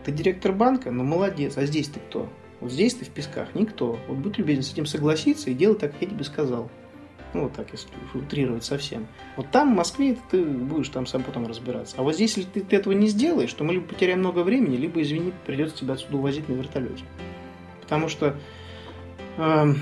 Ты 0.04 0.12
директор 0.12 0.52
банка, 0.52 0.90
ну 0.90 1.02
молодец, 1.02 1.57
а 1.57 1.64
здесь 1.64 1.88
ты 1.88 2.00
кто? 2.00 2.28
Вот 2.61 2.70
здесь 2.70 2.94
ты 2.94 3.04
в 3.04 3.11
песках 3.11 3.54
никто. 3.54 3.98
Вот 4.09 4.18
будь 4.18 4.38
любезен 4.38 4.62
с 4.62 4.72
этим 4.72 4.87
согласиться 4.87 5.50
и 5.50 5.54
делай 5.54 5.76
так, 5.76 5.92
как 5.92 6.02
я 6.02 6.09
тебе 6.09 6.24
сказал. 6.24 6.70
Ну, 7.35 7.44
вот 7.44 7.52
так, 7.52 7.72
если 7.72 7.88
утрировать 8.14 8.64
совсем. 8.64 9.09
Вот 9.37 9.50
там, 9.50 9.72
в 9.72 9.76
Москве, 9.76 10.16
ты 10.30 10.44
будешь 10.44 10.88
там 10.88 11.04
сам 11.04 11.24
потом 11.24 11.48
разбираться. 11.48 11.96
А 11.98 12.02
вот 12.02 12.14
здесь, 12.14 12.37
если 12.37 12.48
ты, 12.48 12.61
ты 12.61 12.76
этого 12.76 12.92
не 12.92 13.09
сделаешь, 13.09 13.52
то 13.52 13.64
мы 13.64 13.72
либо 13.74 13.87
потеряем 13.87 14.20
много 14.20 14.44
времени, 14.44 14.76
либо, 14.76 15.02
извини, 15.02 15.33
придется 15.44 15.78
тебя 15.78 15.94
отсюда 15.94 16.16
увозить 16.16 16.48
на 16.48 16.52
вертолете. 16.52 17.04
Потому 17.80 18.09
что 18.09 18.37
э, 19.37 19.74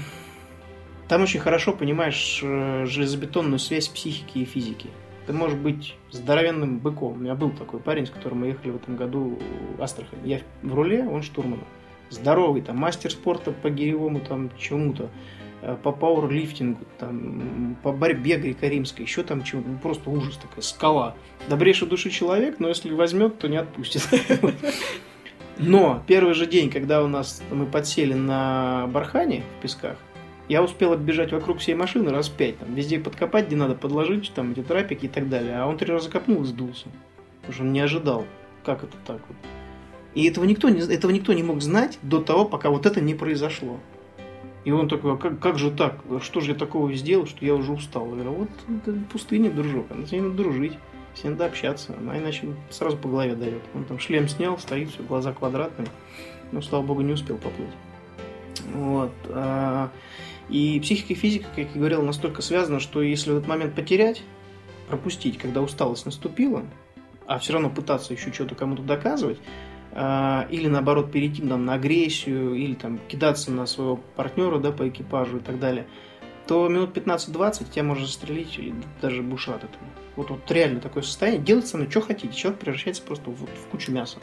там 1.08 1.22
очень 1.22 1.40
хорошо 1.40 1.72
понимаешь 1.72 2.40
э, 2.42 2.86
железобетонную 2.86 3.58
связь 3.58 3.88
психики 3.88 4.38
и 4.38 4.44
физики. 4.44 4.90
Ты 5.26 5.32
можешь 5.32 5.58
быть 5.58 5.94
здоровенным 6.10 6.78
быком. 6.78 7.12
У 7.12 7.16
меня 7.16 7.34
был 7.34 7.50
такой 7.50 7.80
парень, 7.80 8.06
с 8.06 8.10
которым 8.10 8.40
мы 8.40 8.48
ехали 8.48 8.70
в 8.70 8.76
этом 8.76 8.96
году 8.96 9.38
в 9.78 9.82
Астрахань. 9.82 10.18
Я 10.24 10.40
в 10.62 10.74
руле, 10.74 11.04
он 11.04 11.22
штурманом 11.22 11.64
здоровый, 12.12 12.62
там, 12.62 12.76
мастер 12.76 13.10
спорта 13.10 13.52
по 13.52 13.70
гиревому 13.70 14.20
там 14.20 14.50
чему-то, 14.58 15.08
э, 15.62 15.76
по 15.82 15.92
пауэрлифтингу, 15.92 16.84
там, 16.98 17.76
по 17.82 17.92
борьбе 17.92 18.36
греко-римской, 18.36 19.04
еще 19.04 19.22
там 19.22 19.42
чего-то, 19.42 19.68
ну, 19.68 19.78
просто 19.78 20.10
ужас 20.10 20.36
такая, 20.36 20.62
скала. 20.62 21.14
Добрейший 21.48 21.88
души 21.88 22.10
человек, 22.10 22.56
но 22.58 22.68
если 22.68 22.92
возьмет, 22.92 23.38
то 23.38 23.48
не 23.48 23.56
отпустит. 23.56 24.06
Но 25.58 26.02
первый 26.06 26.34
же 26.34 26.46
день, 26.46 26.70
когда 26.70 27.04
у 27.04 27.08
нас 27.08 27.42
мы 27.50 27.66
подсели 27.66 28.14
на 28.14 28.88
бархане 28.88 29.42
в 29.58 29.62
песках, 29.62 29.96
я 30.52 30.62
успел 30.62 30.92
оббежать 30.92 31.32
вокруг 31.32 31.60
всей 31.60 31.74
машины 31.74 32.10
раз 32.10 32.28
пять, 32.28 32.58
там, 32.58 32.74
везде 32.74 33.00
подкопать, 33.00 33.46
где 33.46 33.56
надо 33.56 33.74
подложить, 33.74 34.30
там, 34.34 34.52
эти 34.52 34.62
трапики 34.62 35.06
и 35.06 35.08
так 35.08 35.30
далее. 35.30 35.56
А 35.56 35.66
он 35.66 35.78
три 35.78 35.90
раза 35.90 36.10
копнул 36.10 36.42
и 36.42 36.44
сдулся. 36.44 36.88
Потому 37.40 37.54
что 37.54 37.62
он 37.62 37.72
не 37.72 37.80
ожидал, 37.80 38.26
как 38.62 38.84
это 38.84 38.94
так 39.06 39.20
вот. 39.28 39.36
И 40.14 40.26
этого 40.26 40.44
никто, 40.44 40.68
не, 40.68 40.80
этого 40.80 41.10
никто 41.10 41.32
не 41.32 41.42
мог 41.42 41.62
знать 41.62 41.98
до 42.02 42.20
того, 42.20 42.44
пока 42.44 42.68
вот 42.68 42.84
это 42.84 43.00
не 43.00 43.14
произошло. 43.14 43.80
И 44.66 44.70
он 44.70 44.90
такой, 44.90 45.14
а 45.14 45.16
как, 45.16 45.40
как 45.40 45.58
же 45.58 45.70
так? 45.70 46.00
Что 46.20 46.40
же 46.40 46.50
я 46.50 46.54
такого 46.54 46.92
сделал, 46.92 47.26
что 47.26 47.46
я 47.46 47.54
уже 47.54 47.72
устал? 47.72 48.04
Я 48.10 48.12
говорю, 48.12 48.32
вот 48.32 48.50
это 48.86 48.98
пустыня, 49.10 49.50
дружок, 49.50 49.86
с 50.06 50.12
ней 50.12 50.20
надо 50.20 50.34
дружить, 50.34 50.74
с 51.14 51.24
ней 51.24 51.30
надо 51.30 51.46
общаться, 51.46 51.94
она 51.98 52.18
иначе 52.18 52.48
сразу 52.68 52.98
по 52.98 53.08
голове 53.08 53.36
дает. 53.36 53.62
Он 53.74 53.84
там 53.84 53.98
шлем 53.98 54.28
снял, 54.28 54.58
стоит, 54.58 54.90
все, 54.90 55.02
глаза 55.02 55.32
квадратные, 55.32 55.88
но, 56.52 56.60
слава 56.60 56.82
богу, 56.82 57.00
не 57.00 57.14
успел 57.14 57.38
поплыть. 57.38 57.72
Вот. 58.74 59.12
И 60.48 60.80
психика 60.80 61.12
и 61.12 61.16
физика, 61.16 61.46
как 61.54 61.58
я 61.58 61.64
говорил, 61.74 62.02
настолько 62.02 62.42
связаны, 62.42 62.80
что 62.80 63.02
если 63.02 63.30
в 63.30 63.36
этот 63.36 63.48
момент 63.48 63.74
потерять, 63.74 64.22
пропустить, 64.88 65.38
когда 65.38 65.62
усталость 65.62 66.04
наступила, 66.06 66.64
а 67.26 67.38
все 67.38 67.54
равно 67.54 67.70
пытаться 67.70 68.12
еще 68.12 68.32
что-то 68.32 68.54
кому-то 68.54 68.82
доказывать, 68.82 69.38
а, 69.92 70.46
или 70.50 70.68
наоборот 70.68 71.12
перейти 71.12 71.42
там, 71.42 71.64
на 71.64 71.74
агрессию, 71.74 72.54
или 72.54 72.74
там 72.74 72.98
кидаться 73.08 73.50
на 73.50 73.66
своего 73.66 73.96
партнера 74.16 74.58
да, 74.58 74.72
по 74.72 74.88
экипажу 74.88 75.38
и 75.38 75.40
так 75.40 75.58
далее, 75.58 75.86
то 76.46 76.66
минут 76.68 76.96
15-20 76.96 77.70
тебя 77.70 77.84
можно 77.84 78.06
застрелить 78.06 78.58
и 78.58 78.74
даже 79.00 79.22
будешь 79.22 79.48
рад 79.48 79.64
этому. 79.64 79.90
Вот, 80.16 80.30
вот 80.30 80.50
реально 80.50 80.80
такое 80.80 81.02
состояние. 81.02 81.42
Делать 81.42 81.66
со 81.66 81.76
мной 81.76 81.90
что 81.90 82.00
хотите. 82.00 82.34
Человек 82.34 82.60
превращается 82.60 83.02
просто 83.02 83.30
в, 83.30 83.46
в 83.46 83.66
кучу 83.70 83.92
мяса. 83.92 84.18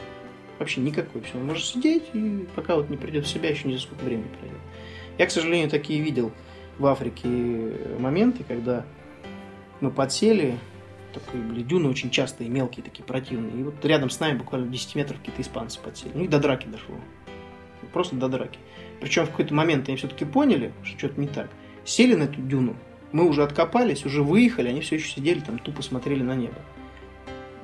Вообще 0.58 0.82
никакой. 0.82 1.22
Все, 1.22 1.38
он 1.38 1.46
может 1.46 1.66
сидеть, 1.66 2.04
и 2.14 2.46
пока 2.56 2.76
вот 2.76 2.90
не 2.90 2.98
придет 2.98 3.26
в 3.26 3.30
себя, 3.30 3.50
еще 3.50 3.68
не 3.68 3.76
за 3.76 3.82
сколько 3.82 4.04
времени 4.04 4.28
пройдет. 4.40 4.60
Я, 5.20 5.28
к 5.28 5.32
сожалению, 5.32 5.70
такие 5.70 6.02
видел 6.02 6.32
в 6.80 6.86
Африке 6.86 7.28
моменты, 8.00 8.46
когда 8.48 8.86
мы 9.82 9.92
подсели, 9.92 10.58
такие 11.14 11.44
были 11.44 11.62
дюны 11.62 11.90
очень 11.90 12.10
частые, 12.10 12.50
мелкие 12.50 12.86
такие, 12.86 13.04
противные. 13.04 13.60
И 13.60 13.64
вот 13.64 13.84
рядом 13.84 14.10
с 14.10 14.20
нами 14.22 14.38
буквально 14.38 14.68
в 14.68 14.72
10 14.72 14.96
метров 14.96 15.20
какие-то 15.20 15.42
испанцы 15.42 15.78
подсели. 15.82 16.14
Ну 16.16 16.24
и 16.24 16.28
до 16.30 16.40
драки 16.40 16.68
дошло. 16.68 16.96
Просто 17.92 18.16
до 18.16 18.30
драки. 18.30 18.60
Причем 19.02 19.26
в 19.26 19.32
какой-то 19.32 19.54
момент 19.54 19.90
они 19.90 19.98
все-таки 19.98 20.24
поняли, 20.24 20.72
что 20.84 20.98
что-то 20.98 21.20
не 21.20 21.28
так. 21.28 21.50
Сели 21.84 22.16
на 22.16 22.24
эту 22.24 22.42
дюну, 22.42 22.78
мы 23.12 23.28
уже 23.28 23.44
откопались, 23.44 24.06
уже 24.06 24.24
выехали, 24.24 24.70
они 24.70 24.80
все 24.80 24.96
еще 24.96 25.10
сидели 25.10 25.42
там, 25.42 25.60
тупо 25.60 25.82
смотрели 25.82 26.24
на 26.24 26.36
небо. 26.36 26.62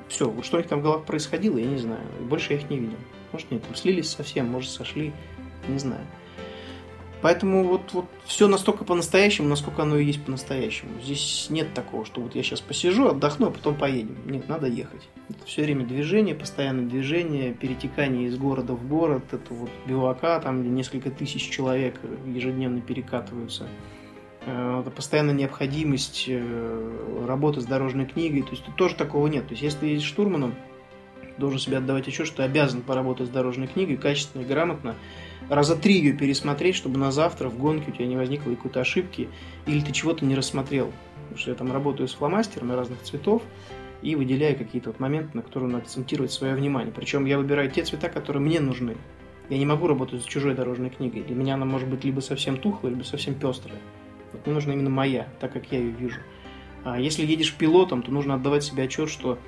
Все, 0.10 0.30
вот 0.30 0.46
что 0.46 0.58
у 0.58 0.60
них 0.60 0.68
там 0.68 0.80
в 0.80 0.84
головах 0.84 1.06
происходило, 1.06 1.58
я 1.58 1.66
не 1.68 1.78
знаю. 1.78 2.04
Больше 2.20 2.52
я 2.52 2.60
их 2.60 2.70
не 2.70 2.80
видел. 2.80 2.98
Может, 3.32 3.50
нет, 3.50 3.64
там 3.64 3.76
слились 3.76 4.10
совсем, 4.10 4.48
может, 4.48 4.72
сошли, 4.72 5.14
не 5.70 5.80
знаю. 5.80 6.06
Поэтому 7.26 7.64
вот, 7.64 7.92
вот 7.94 8.06
все 8.26 8.48
настолько 8.48 8.86
по-настоящему, 8.86 9.48
насколько 9.48 9.82
оно 9.82 9.98
и 9.98 10.06
есть 10.06 10.24
по-настоящему. 10.24 11.02
Здесь 11.02 11.48
нет 11.50 11.74
такого, 11.74 12.06
что 12.06 12.22
вот 12.22 12.36
я 12.36 12.44
сейчас 12.44 12.62
посижу, 12.62 13.08
отдохну, 13.08 13.48
а 13.48 13.50
потом 13.50 13.74
поедем. 13.74 14.16
Нет, 14.28 14.48
надо 14.48 14.68
ехать. 14.68 15.02
Это 15.28 15.44
все 15.48 15.64
время 15.64 15.88
движение, 15.88 16.36
постоянное 16.36 16.86
движение, 16.86 17.52
перетекание 17.52 18.28
из 18.28 18.38
города 18.38 18.74
в 18.74 18.88
город. 18.88 19.24
Это 19.32 19.56
вот 19.56 19.72
бивака, 19.88 20.40
там 20.40 20.62
где 20.62 20.70
несколько 20.70 21.10
тысяч 21.10 21.50
человек 21.50 22.00
ежедневно 22.28 22.82
перекатываются. 22.82 23.68
Э, 24.46 24.82
это 24.82 24.92
постоянная 24.92 25.34
необходимость 25.34 26.26
э, 26.28 27.26
работы 27.26 27.60
с 27.60 27.66
дорожной 27.66 28.06
книгой. 28.06 28.44
То 28.44 28.52
есть 28.52 28.64
тут 28.64 28.76
тоже 28.76 28.94
такого 28.94 29.26
нет. 29.26 29.48
То 29.48 29.54
есть 29.54 29.64
если 29.64 29.80
ты 29.80 30.00
штурманом, 30.00 30.54
должен 31.38 31.60
себе 31.60 31.78
отдавать 31.78 32.08
отчет, 32.08 32.28
что 32.28 32.44
обязан 32.44 32.82
поработать 32.82 33.28
с 33.28 33.30
дорожной 33.30 33.68
книгой 33.68 33.98
качественно 33.98 34.44
и 34.44 34.46
грамотно, 34.46 34.96
раза 35.50 35.76
три 35.76 35.96
ее 35.96 36.14
пересмотреть, 36.14 36.76
чтобы 36.76 36.98
на 36.98 37.12
завтра 37.12 37.50
в 37.50 37.58
гонке 37.58 37.92
у 37.92 37.94
тебя 37.94 38.08
не 38.08 38.16
возникло 38.16 38.50
какой-то 38.52 38.82
ошибки, 38.82 39.30
или 39.66 39.80
ты 39.80 39.92
чего-то 39.92 40.26
не 40.26 40.36
рассмотрел. 40.36 40.92
Потому 41.24 41.38
что 41.38 41.52
я 41.52 41.56
там 41.56 41.72
работаю 41.72 42.08
с 42.08 42.14
фломастерами 42.14 42.74
разных 42.74 43.02
цветов 43.02 43.44
и 44.02 44.16
выделяю 44.16 44.58
какие-то 44.58 44.90
вот 44.90 45.00
моменты, 45.00 45.32
на 45.34 45.42
которые 45.42 45.70
надо 45.70 45.84
акцентировать 45.84 46.32
свое 46.32 46.56
внимание. 46.56 46.94
Причем 46.94 47.26
я 47.26 47.38
выбираю 47.38 47.70
те 47.70 47.84
цвета, 47.84 48.10
которые 48.10 48.42
мне 48.42 48.60
нужны. 48.60 48.96
Я 49.50 49.58
не 49.58 49.66
могу 49.66 49.88
работать 49.88 50.22
с 50.22 50.26
чужой 50.26 50.56
дорожной 50.56 50.90
книгой. 50.90 51.24
Для 51.24 51.36
меня 51.36 51.56
она 51.56 51.66
может 51.66 51.88
быть 51.88 52.04
либо 52.04 52.20
совсем 52.20 52.58
тухлая, 52.58 52.94
либо 52.94 53.04
совсем 53.04 53.36
пестрая. 53.36 53.80
Вот 54.34 54.46
мне 54.46 54.56
нужна 54.56 54.74
именно 54.74 54.90
моя, 54.90 55.28
так 55.40 55.54
как 55.54 55.72
я 55.72 55.80
ее 55.80 55.92
вижу. 55.92 56.20
А 56.84 57.00
если 57.00 57.26
едешь 57.26 57.54
пилотом, 57.54 58.02
то 58.02 58.12
нужно 58.12 58.36
отдавать 58.36 58.64
себе 58.64 58.84
отчет, 58.84 59.10
что 59.10 59.40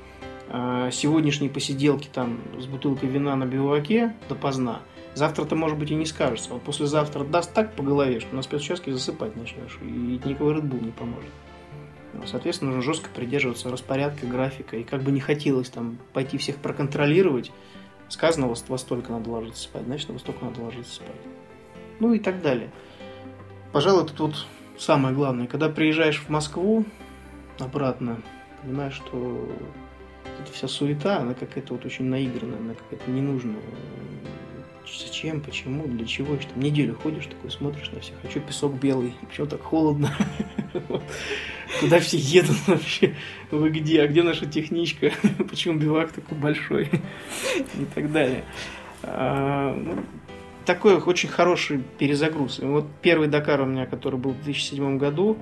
э, 0.49 0.89
сегодняшние 0.91 1.49
посиделки 1.49 2.09
там 2.11 2.39
с 2.59 2.65
бутылкой 2.65 3.09
вина 3.09 3.35
на 3.35 3.45
биваке 3.45 4.15
допоздна– 4.29 4.81
Завтра-то, 5.17 5.55
может 5.55 5.79
быть, 5.79 5.89
и 5.89 5.95
не 5.95 6.05
скажется. 6.05 6.53
Вот 6.53 6.61
послезавтра 6.61 7.23
даст 7.23 7.51
так 7.51 7.73
по 7.73 7.81
голове, 7.81 8.19
что 8.19 8.35
на 8.35 8.43
спецучастке 8.43 8.93
засыпать 8.93 9.35
начнешь, 9.35 9.79
и 9.81 9.85
никакой 9.85 10.53
Red 10.53 10.69
Bull 10.69 10.85
не 10.85 10.91
поможет. 10.91 11.31
Соответственно, 12.27 12.69
нужно 12.69 12.83
жестко 12.83 13.09
придерживаться 13.09 13.71
распорядка, 13.71 14.27
графика. 14.27 14.77
И 14.77 14.83
как 14.83 15.01
бы 15.01 15.11
не 15.11 15.19
хотелось 15.19 15.69
там 15.71 15.97
пойти 16.13 16.37
всех 16.37 16.57
проконтролировать, 16.57 17.51
сказано, 18.09 18.47
во 18.47 18.77
столько 18.77 19.11
надо 19.11 19.31
ложиться 19.31 19.63
спать, 19.63 19.85
значит, 19.85 20.07
во 20.07 20.19
столько 20.19 20.45
надо 20.45 20.61
ложиться 20.61 20.93
спать. 20.93 21.15
Ну 21.99 22.13
и 22.13 22.19
так 22.19 22.43
далее. 22.43 22.69
Пожалуй, 23.71 24.03
это 24.03 24.13
тут 24.13 24.45
самое 24.77 25.15
главное. 25.15 25.47
Когда 25.47 25.67
приезжаешь 25.69 26.19
в 26.19 26.29
Москву 26.29 26.85
обратно, 27.57 28.21
понимаешь, 28.61 28.93
что 28.93 29.49
эта 30.39 30.51
вся 30.51 30.67
суета, 30.67 31.17
она 31.17 31.33
какая-то 31.33 31.73
вот 31.73 31.85
очень 31.87 32.05
наигранная, 32.05 32.59
она 32.59 32.75
какая-то 32.75 33.09
ненужная 33.09 33.57
зачем, 34.95 35.41
почему, 35.41 35.87
для 35.87 36.05
чего. 36.05 36.39
Что. 36.39 36.49
Там 36.53 36.63
неделю 36.63 36.95
ходишь, 36.95 37.25
такой 37.25 37.51
смотришь 37.51 37.91
на 37.91 37.99
всех, 37.99 38.15
а 38.23 38.29
что 38.29 38.39
песок 38.39 38.73
белый, 38.73 39.13
почему 39.27 39.47
так 39.47 39.61
холодно, 39.61 40.09
куда 41.79 41.99
все 41.99 42.17
едут 42.17 42.57
вообще, 42.67 43.15
вы 43.51 43.69
где, 43.69 44.01
а 44.01 44.07
где 44.07 44.23
наша 44.23 44.45
техничка, 44.45 45.11
почему 45.49 45.79
бивак 45.79 46.11
такой 46.11 46.37
большой? 46.37 46.89
И 47.75 47.85
так 47.93 48.11
далее. 48.11 48.43
А, 49.03 49.73
ну, 49.73 50.03
такой 50.65 50.95
очень 50.95 51.29
хороший 51.29 51.83
перезагруз. 51.97 52.59
И 52.59 52.65
вот 52.65 52.87
первый 53.01 53.27
Дакар 53.27 53.61
у 53.61 53.65
меня, 53.65 53.85
который 53.85 54.19
был 54.19 54.31
в 54.31 54.43
2007 54.43 54.97
году, 54.97 55.37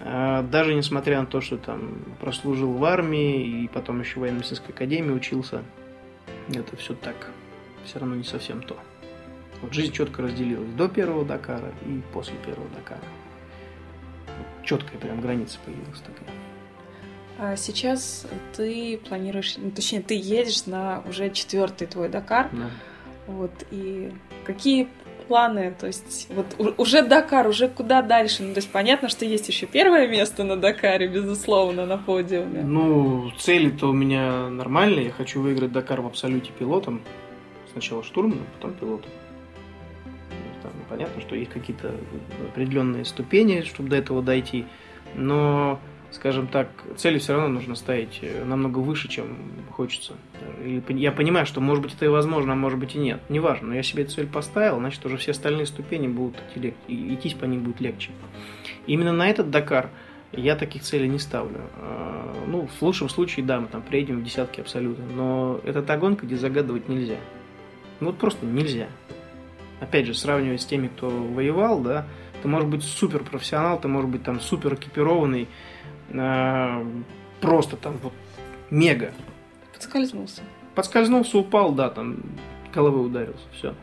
а, 0.00 0.42
даже 0.42 0.74
несмотря 0.74 1.20
на 1.20 1.26
то, 1.26 1.40
что 1.40 1.56
там 1.56 1.98
прослужил 2.20 2.72
в 2.72 2.84
армии 2.84 3.64
и 3.64 3.68
потом 3.68 4.00
еще 4.00 4.14
в 4.14 4.18
военно-медицинской 4.18 4.74
академии 4.74 5.12
учился, 5.12 5.62
это 6.48 6.76
все 6.76 6.94
так 6.94 7.30
все 7.86 7.98
равно 7.98 8.14
не 8.14 8.24
совсем 8.24 8.62
то. 8.62 8.76
Вот 9.62 9.72
жизнь 9.72 9.92
четко 9.92 10.22
разделилась 10.22 10.70
до 10.72 10.88
первого 10.88 11.24
Дакара 11.24 11.72
и 11.86 12.02
после 12.12 12.36
первого 12.44 12.68
Дакара. 12.70 13.00
Четкая 14.62 14.98
прям 14.98 15.20
граница 15.20 15.58
появилась 15.64 16.00
такая. 16.00 16.28
А 17.38 17.56
сейчас 17.56 18.26
ты 18.56 18.98
планируешь, 19.08 19.56
ну, 19.58 19.70
точнее, 19.70 20.00
ты 20.00 20.14
едешь 20.14 20.66
на 20.66 21.02
уже 21.08 21.30
четвертый 21.30 21.86
твой 21.86 22.08
Дакар. 22.08 22.48
Да. 22.52 22.70
Вот, 23.26 23.52
и 23.70 24.12
какие 24.44 24.88
планы? 25.28 25.74
То 25.78 25.86
есть, 25.86 26.28
вот 26.30 26.46
уже 26.78 27.02
Дакар, 27.02 27.46
уже 27.46 27.68
куда 27.68 28.00
дальше? 28.02 28.42
Ну, 28.42 28.54
то 28.54 28.58
есть, 28.58 28.70
понятно, 28.70 29.08
что 29.08 29.24
есть 29.24 29.48
еще 29.48 29.66
первое 29.66 30.08
место 30.08 30.44
на 30.44 30.56
Дакаре, 30.56 31.08
безусловно, 31.08 31.84
на 31.84 31.98
подиуме. 31.98 32.62
Ну, 32.62 33.30
цели-то 33.38 33.88
у 33.88 33.92
меня 33.92 34.48
нормальные. 34.48 35.06
Я 35.06 35.12
хочу 35.12 35.40
выиграть 35.40 35.72
Дакар 35.72 36.00
в 36.00 36.06
абсолюте 36.06 36.52
пилотом 36.58 37.02
сначала 37.76 38.02
штурманом, 38.02 38.46
потом 38.54 38.72
пилотом. 38.72 39.10
Там 40.62 40.72
понятно, 40.88 41.20
что 41.20 41.36
есть 41.36 41.50
какие-то 41.50 41.94
определенные 42.48 43.04
ступени, 43.04 43.60
чтобы 43.62 43.90
до 43.90 43.96
этого 43.96 44.22
дойти, 44.22 44.64
но, 45.14 45.78
скажем 46.10 46.46
так, 46.46 46.70
цели 46.96 47.18
все 47.18 47.34
равно 47.34 47.48
нужно 47.48 47.74
ставить 47.74 48.20
э, 48.22 48.44
намного 48.46 48.78
выше, 48.78 49.08
чем 49.08 49.36
хочется. 49.72 50.14
И 50.64 50.82
я 50.88 51.12
понимаю, 51.12 51.44
что 51.44 51.60
может 51.60 51.82
быть 51.82 51.92
это 51.92 52.06
и 52.06 52.08
возможно, 52.08 52.54
а 52.54 52.56
может 52.56 52.78
быть 52.78 52.94
и 52.94 52.98
нет. 52.98 53.20
Неважно, 53.28 53.68
но 53.68 53.74
я 53.74 53.82
себе 53.82 54.06
цель 54.06 54.26
поставил, 54.26 54.78
значит 54.78 55.04
уже 55.04 55.18
все 55.18 55.32
остальные 55.32 55.66
ступени 55.66 56.08
будут 56.08 56.36
идти, 56.54 56.72
идти 56.88 57.34
по 57.34 57.44
ним 57.44 57.60
будет 57.60 57.82
легче. 57.82 58.10
именно 58.86 59.12
на 59.12 59.28
этот 59.28 59.50
Дакар 59.50 59.90
я 60.32 60.56
таких 60.56 60.82
целей 60.82 61.08
не 61.08 61.18
ставлю. 61.18 61.60
А, 61.76 62.34
ну, 62.46 62.66
в 62.66 62.82
лучшем 62.82 63.10
случае, 63.10 63.44
да, 63.44 63.60
мы 63.60 63.68
там 63.68 63.82
приедем 63.82 64.20
в 64.20 64.24
десятки 64.24 64.60
абсолютно. 64.60 65.04
Но 65.14 65.60
это 65.64 65.82
та 65.82 65.98
гонка, 65.98 66.24
где 66.24 66.36
загадывать 66.36 66.88
нельзя. 66.88 67.18
Ну 68.00 68.08
вот 68.08 68.18
просто 68.18 68.44
нельзя. 68.44 68.88
Опять 69.80 70.06
же, 70.06 70.14
сравнивать 70.14 70.62
с 70.62 70.66
теми, 70.66 70.88
кто 70.88 71.08
воевал, 71.08 71.80
да, 71.80 72.06
ты 72.42 72.48
можешь 72.48 72.68
быть 72.68 72.82
супер 72.82 73.22
профессионал, 73.24 73.80
ты 73.80 73.88
можешь 73.88 74.10
быть 74.10 74.22
там 74.22 74.40
супер 74.40 74.74
экипированный, 74.74 75.48
э, 76.08 76.86
просто 77.40 77.76
там 77.76 77.98
вот 78.02 78.12
мега. 78.70 79.12
Подскользнулся. 79.74 80.42
Подскользнулся, 80.74 81.38
упал, 81.38 81.72
да, 81.72 81.90
там 81.90 82.18
головой 82.72 83.06
ударился, 83.06 83.44
все. 83.52 83.74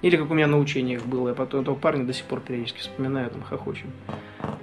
Или 0.00 0.16
как 0.16 0.30
у 0.30 0.34
меня 0.34 0.46
на 0.46 0.58
учениях 0.58 1.04
было, 1.04 1.30
я 1.30 1.34
потом 1.34 1.62
этого 1.62 1.74
парня 1.74 2.04
до 2.04 2.12
сих 2.12 2.24
пор 2.24 2.40
периодически 2.40 2.80
вспоминаю, 2.80 3.30
там 3.30 3.42
хохочем. 3.42 3.90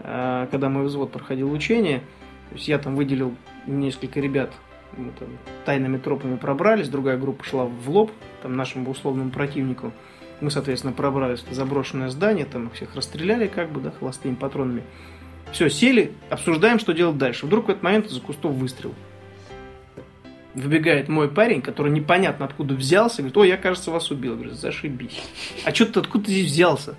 А, 0.04 0.48
когда 0.48 0.70
мой 0.70 0.86
взвод 0.86 1.12
проходил 1.12 1.52
учение, 1.52 2.00
то 2.50 2.56
есть 2.56 2.68
я 2.68 2.78
там 2.78 2.96
выделил 2.96 3.36
несколько 3.66 4.20
ребят 4.20 4.52
мы 4.98 5.12
там 5.12 5.30
тайными 5.66 5.98
тропами 5.98 6.38
пробрались, 6.38 6.90
другая 6.90 7.18
группа 7.18 7.44
шла 7.44 7.66
в 7.66 7.90
лоб, 7.90 8.12
там 8.42 8.56
нашему 8.56 8.90
условному 8.90 9.32
противнику. 9.32 9.92
Мы, 10.42 10.52
соответственно, 10.52 10.94
пробрались 10.94 11.44
в 11.44 11.54
заброшенное 11.54 12.10
здание, 12.10 12.46
там 12.46 12.68
их 12.68 12.74
всех 12.74 12.96
расстреляли 12.96 13.48
как 13.48 13.72
бы, 13.72 13.82
да, 13.82 13.92
холостыми 13.92 14.36
патронами. 14.36 14.84
Все, 15.52 15.70
сели, 15.70 16.12
обсуждаем, 16.30 16.80
что 16.80 16.94
делать 16.94 17.18
дальше. 17.18 17.46
Вдруг 17.46 17.68
в 17.68 17.70
этот 17.70 17.84
момент 17.84 18.08
из-за 18.08 18.20
кустов 18.20 18.54
выстрел. 18.54 18.94
Выбегает 20.54 21.10
мой 21.10 21.30
парень, 21.30 21.62
который 21.62 21.92
непонятно 21.92 22.46
откуда 22.46 22.76
взялся, 22.76 23.18
говорит, 23.18 23.38
о, 23.38 23.44
я, 23.44 23.58
кажется, 23.58 23.92
вас 23.92 24.10
убил. 24.12 24.36
Говорит, 24.36 24.54
зашибись. 24.54 25.22
А 25.66 25.74
что 25.74 25.86
ты 25.86 26.00
откуда 26.00 26.26
ты 26.26 26.32
здесь 26.32 26.52
взялся? 26.52 26.96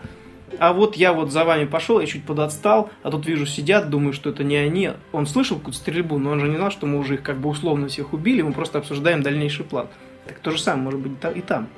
А 0.59 0.73
вот 0.73 0.97
я 0.97 1.13
вот 1.13 1.33
за 1.33 1.45
вами 1.45 1.65
пошел, 1.65 2.01
я 2.01 2.07
чуть 2.07 2.25
подотстал, 2.25 2.91
а 3.03 3.11
тут 3.11 3.27
вижу 3.27 3.47
сидят, 3.47 3.91
думаю, 3.91 4.13
что 4.13 4.31
это 4.31 4.45
не 4.45 4.57
они. 4.57 4.91
Он 5.13 5.27
слышал 5.27 5.59
какую-то 5.59 5.79
стрельбу, 5.79 6.19
но 6.19 6.31
он 6.31 6.41
же 6.41 6.49
не 6.49 6.57
знал, 6.57 6.71
что 6.71 6.87
мы 6.87 6.99
уже 6.99 7.15
их 7.15 7.23
как 7.23 7.39
бы 7.39 7.49
условно 7.49 7.89
всех 7.89 8.13
убили, 8.13 8.43
мы 8.43 8.53
просто 8.53 8.79
обсуждаем 8.79 9.23
дальнейший 9.23 9.65
план. 9.65 9.89
Так 10.27 10.39
то 10.39 10.51
же 10.51 10.59
самое 10.59 10.85
может 10.85 11.01
быть 11.01 11.13
и 11.37 11.41
там. 11.41 11.69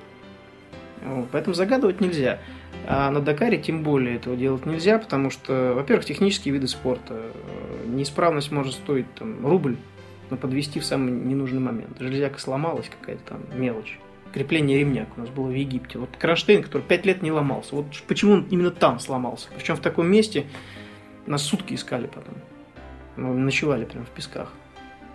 Вот, 1.04 1.28
поэтому 1.30 1.54
загадывать 1.54 2.00
нельзя. 2.00 2.40
А 2.86 3.10
на 3.10 3.20
Дакаре 3.20 3.58
тем 3.58 3.82
более 3.82 4.16
этого 4.16 4.36
делать 4.36 4.66
нельзя, 4.66 4.98
потому 4.98 5.30
что, 5.30 5.72
во-первых, 5.74 6.04
технические 6.04 6.54
виды 6.54 6.66
спорта. 6.68 7.14
Э, 7.14 7.86
неисправность 7.86 8.50
может 8.50 8.74
стоить 8.74 9.12
там, 9.14 9.46
рубль, 9.46 9.76
но 10.30 10.36
подвести 10.36 10.80
в 10.80 10.84
самый 10.84 11.12
ненужный 11.12 11.60
момент. 11.60 11.96
Железяка 11.98 12.40
сломалась, 12.40 12.88
какая-то 12.88 13.22
там 13.24 13.40
мелочь 13.54 13.98
крепление 14.32 14.78
ремня 14.78 15.06
у 15.16 15.20
нас 15.20 15.30
было 15.30 15.46
в 15.46 15.54
Египте. 15.54 15.98
Вот 15.98 16.10
кронштейн, 16.18 16.62
который 16.62 16.82
пять 16.82 17.06
лет 17.06 17.22
не 17.22 17.32
ломался. 17.32 17.74
Вот 17.74 17.86
почему 18.06 18.34
он 18.34 18.46
именно 18.50 18.70
там 18.70 19.00
сломался. 19.00 19.48
Причем 19.56 19.76
в 19.76 19.80
таком 19.80 20.10
месте 20.10 20.46
нас 21.26 21.42
сутки 21.42 21.74
искали 21.74 22.06
потом. 22.06 22.34
Мы 23.16 23.34
ночевали 23.34 23.84
прямо 23.84 24.04
в 24.04 24.10
песках. 24.10 24.52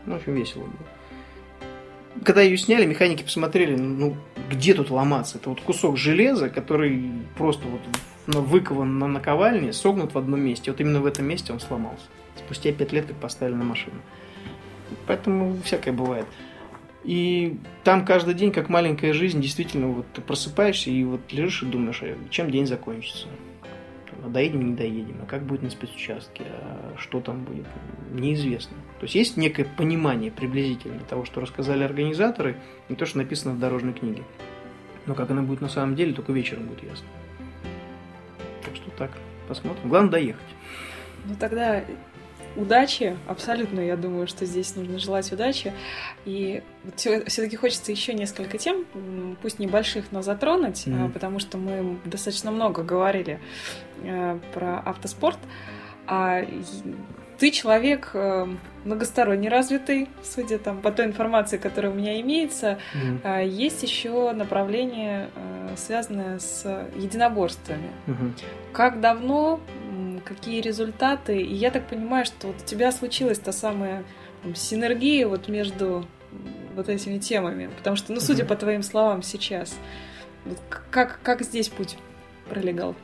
Ну, 0.05 0.15
очень 0.15 0.33
весело 0.33 0.63
было. 0.63 2.23
Когда 2.23 2.41
ее 2.41 2.57
сняли, 2.57 2.85
механики 2.85 3.23
посмотрели, 3.23 3.75
ну, 3.75 4.15
где 4.49 4.73
тут 4.73 4.89
ломаться? 4.89 5.37
Это 5.37 5.49
вот 5.49 5.61
кусок 5.61 5.97
железа, 5.97 6.49
который 6.49 7.11
просто 7.37 7.67
вот 7.67 7.81
выкован 8.27 8.99
на 8.99 9.07
наковальне, 9.07 9.73
согнут 9.73 10.13
в 10.13 10.17
одном 10.17 10.41
месте. 10.41 10.71
Вот 10.71 10.79
именно 10.79 11.01
в 11.01 11.05
этом 11.05 11.25
месте 11.25 11.51
он 11.51 11.59
сломался. 11.59 12.05
Спустя 12.37 12.71
пять 12.71 12.91
лет, 12.91 13.05
как 13.05 13.15
поставили 13.17 13.55
на 13.55 13.63
машину. 13.63 13.95
Поэтому 15.07 15.57
всякое 15.63 15.93
бывает. 15.93 16.25
И 17.03 17.57
там 17.83 18.05
каждый 18.05 18.33
день, 18.33 18.51
как 18.51 18.69
маленькая 18.69 19.13
жизнь, 19.13 19.41
действительно, 19.41 19.87
вот 19.87 20.05
ты 20.13 20.21
просыпаешься 20.21 20.89
и 20.89 21.03
вот 21.03 21.31
лежишь 21.31 21.63
и 21.63 21.65
думаешь, 21.65 22.01
а 22.01 22.15
чем 22.29 22.49
день 22.49 22.65
закончится. 22.65 23.27
А 24.23 24.29
доедем, 24.29 24.69
не 24.69 24.73
доедем, 24.73 25.17
а 25.21 25.25
как 25.25 25.43
будет 25.43 25.63
на 25.63 25.69
спецучастке, 25.69 26.45
а 26.47 26.95
что 26.97 27.19
там 27.19 27.43
будет, 27.43 27.65
неизвестно. 28.13 28.77
То 28.99 29.03
есть 29.03 29.15
есть 29.15 29.35
некое 29.35 29.65
понимание 29.65 30.31
приблизительно 30.31 31.01
того, 31.01 31.25
что 31.25 31.41
рассказали 31.41 31.83
организаторы, 31.83 32.55
и 32.87 32.95
то, 32.95 33.05
что 33.05 33.17
написано 33.17 33.53
в 33.53 33.59
дорожной 33.59 33.91
книге. 33.91 34.23
Но 35.05 35.13
как 35.13 35.29
она 35.29 35.41
будет 35.41 35.59
на 35.59 35.67
самом 35.67 35.97
деле, 35.97 36.13
только 36.13 36.31
вечером 36.31 36.67
будет 36.67 36.83
ясно. 36.83 37.07
Так 38.63 38.75
что 38.77 38.89
так, 38.91 39.11
посмотрим. 39.49 39.89
Главное 39.89 40.11
доехать. 40.11 40.41
Ну 41.25 41.35
тогда 41.37 41.83
удачи, 42.55 43.17
абсолютно, 43.27 43.79
я 43.79 43.95
думаю, 43.95 44.27
что 44.27 44.45
здесь 44.45 44.75
нужно 44.75 44.99
желать 44.99 45.31
удачи. 45.31 45.73
И 46.25 46.63
вот 46.83 46.99
все-таки 46.99 47.55
хочется 47.55 47.91
еще 47.91 48.13
несколько 48.13 48.57
тем, 48.57 48.85
пусть 49.41 49.59
небольших, 49.59 50.05
но 50.11 50.21
затронуть, 50.21 50.87
mm-hmm. 50.87 51.11
потому 51.11 51.39
что 51.39 51.57
мы 51.57 51.97
достаточно 52.05 52.51
много 52.51 52.83
говорили 52.83 53.39
э, 54.03 54.39
про 54.53 54.79
автоспорт. 54.79 55.39
А 56.05 56.45
ты 57.39 57.51
человек 57.51 58.11
э, 58.13 58.47
многосторонне 58.85 59.49
развитый, 59.49 60.09
судя 60.21 60.59
там 60.59 60.81
по 60.81 60.91
той 60.91 61.05
информации, 61.05 61.57
которая 61.57 61.91
у 61.91 61.95
меня 61.95 62.19
имеется. 62.21 62.77
Mm-hmm. 62.93 63.47
Есть 63.47 63.83
еще 63.83 64.31
направление, 64.33 65.29
э, 65.35 65.75
связанное 65.77 66.39
с 66.39 66.87
единоборствами. 66.95 67.89
Mm-hmm. 68.07 68.43
Как 68.73 69.01
давно, 69.01 69.59
какие 70.23 70.61
результаты? 70.61 71.41
И 71.41 71.53
я 71.53 71.71
так 71.71 71.87
понимаю, 71.87 72.25
что 72.25 72.47
вот 72.47 72.57
у 72.61 72.65
тебя 72.65 72.91
случилась 72.91 73.39
та 73.39 73.51
самая 73.51 74.03
там, 74.41 74.55
синергия 74.55 75.27
вот 75.27 75.47
между 75.47 76.05
вот 76.75 76.89
этими 76.89 77.19
темами, 77.19 77.69
потому 77.77 77.95
что, 77.95 78.13
ну, 78.13 78.19
судя 78.19 78.43
mm-hmm. 78.43 78.47
по 78.47 78.55
твоим 78.55 78.83
словам 78.83 79.21
сейчас, 79.21 79.77
вот 80.45 80.59
как 80.89 81.19
как 81.21 81.43
здесь 81.43 81.69
путь 81.69 81.97
пролегал? 82.49 82.95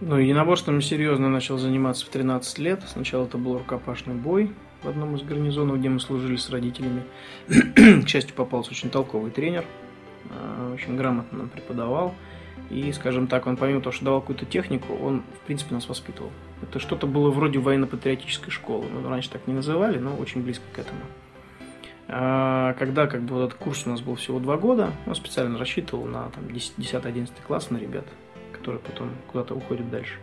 Ну, 0.00 0.16
единоборством 0.16 0.82
серьезно 0.82 1.28
начал 1.28 1.56
заниматься 1.56 2.04
в 2.04 2.08
13 2.08 2.58
лет. 2.58 2.82
Сначала 2.86 3.24
это 3.24 3.38
был 3.38 3.58
рукопашный 3.58 4.14
бой 4.14 4.52
в 4.82 4.88
одном 4.88 5.16
из 5.16 5.22
гарнизонов, 5.22 5.78
где 5.78 5.88
мы 5.88 6.00
служили 6.00 6.36
с 6.36 6.50
родителями. 6.50 7.04
К 7.48 8.06
счастью, 8.06 8.34
попался 8.34 8.70
очень 8.70 8.90
толковый 8.90 9.30
тренер, 9.30 9.64
а, 10.30 10.74
очень 10.74 10.96
грамотно 10.96 11.38
нам 11.38 11.48
преподавал. 11.48 12.14
И, 12.70 12.92
скажем 12.92 13.26
так, 13.26 13.46
он 13.46 13.56
помимо 13.56 13.80
того, 13.80 13.92
что 13.92 14.04
давал 14.04 14.20
какую-то 14.20 14.46
технику, 14.46 14.94
он, 14.94 15.22
в 15.42 15.46
принципе, 15.46 15.74
нас 15.74 15.88
воспитывал. 15.88 16.30
Это 16.62 16.78
что-то 16.78 17.06
было 17.06 17.30
вроде 17.30 17.58
военно-патриотической 17.58 18.50
школы. 18.50 18.86
Ну, 18.92 19.08
раньше 19.08 19.30
так 19.30 19.46
не 19.46 19.54
называли, 19.54 19.98
но 19.98 20.16
очень 20.16 20.42
близко 20.42 20.64
к 20.72 20.78
этому. 20.78 21.00
А, 22.08 22.74
когда 22.74 23.06
как 23.06 23.22
бы 23.22 23.34
вот 23.34 23.46
этот 23.46 23.58
курс 23.58 23.86
у 23.86 23.90
нас 23.90 24.00
был 24.00 24.14
всего 24.14 24.38
два 24.38 24.56
года, 24.56 24.92
он 25.06 25.14
специально 25.14 25.58
рассчитывал 25.58 26.06
на 26.06 26.30
10-11 26.50 27.30
класс 27.46 27.70
на 27.70 27.76
ребят 27.76 28.06
которые 28.64 28.80
потом 28.80 29.10
куда-то 29.30 29.54
уходят 29.54 29.90
дальше. 29.90 30.14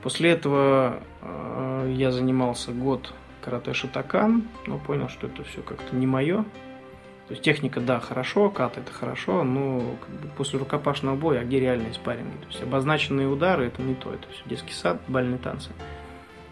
После 0.00 0.30
этого 0.30 1.02
э, 1.22 1.92
я 1.96 2.12
занимался 2.12 2.70
год 2.70 3.12
карате 3.42 3.72
шатакан, 3.74 4.44
но 4.68 4.78
понял, 4.78 5.08
что 5.08 5.26
это 5.26 5.42
все 5.42 5.60
как-то 5.62 5.96
не 5.96 6.06
мое. 6.06 6.44
То 7.28 7.34
есть 7.34 7.44
техника, 7.44 7.80
да, 7.80 8.00
хорошо, 8.00 8.48
кат 8.48 8.78
это 8.78 8.90
хорошо, 8.90 9.44
но 9.44 9.96
как 10.00 10.08
бы 10.08 10.28
после 10.34 10.58
рукопашного 10.58 11.14
боя, 11.14 11.40
а 11.40 11.44
где 11.44 11.60
реальные 11.60 11.92
спарринги? 11.92 12.38
То 12.40 12.48
есть 12.48 12.62
обозначенные 12.62 13.28
удары 13.28 13.66
это 13.66 13.82
не 13.82 13.94
то, 13.94 14.14
это 14.14 14.26
все 14.32 14.42
детский 14.46 14.72
сад, 14.72 14.98
бальные 15.08 15.38
танцы. 15.38 15.68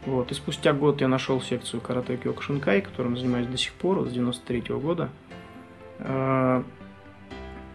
Вот. 0.05 0.31
И 0.31 0.35
спустя 0.35 0.75
год 0.75 1.01
я 1.01 1.09
нашел 1.09 1.41
секцию 1.41 1.81
карате 1.81 2.19
Кёкушинкай, 2.19 2.83
которым 2.83 3.17
занимаюсь 3.17 3.47
до 3.47 3.57
сих 3.57 3.73
пор, 3.73 4.07
с 4.07 4.13
93 4.13 4.61
-го 4.61 4.79
года. 4.79 5.09
Э, 5.99 6.63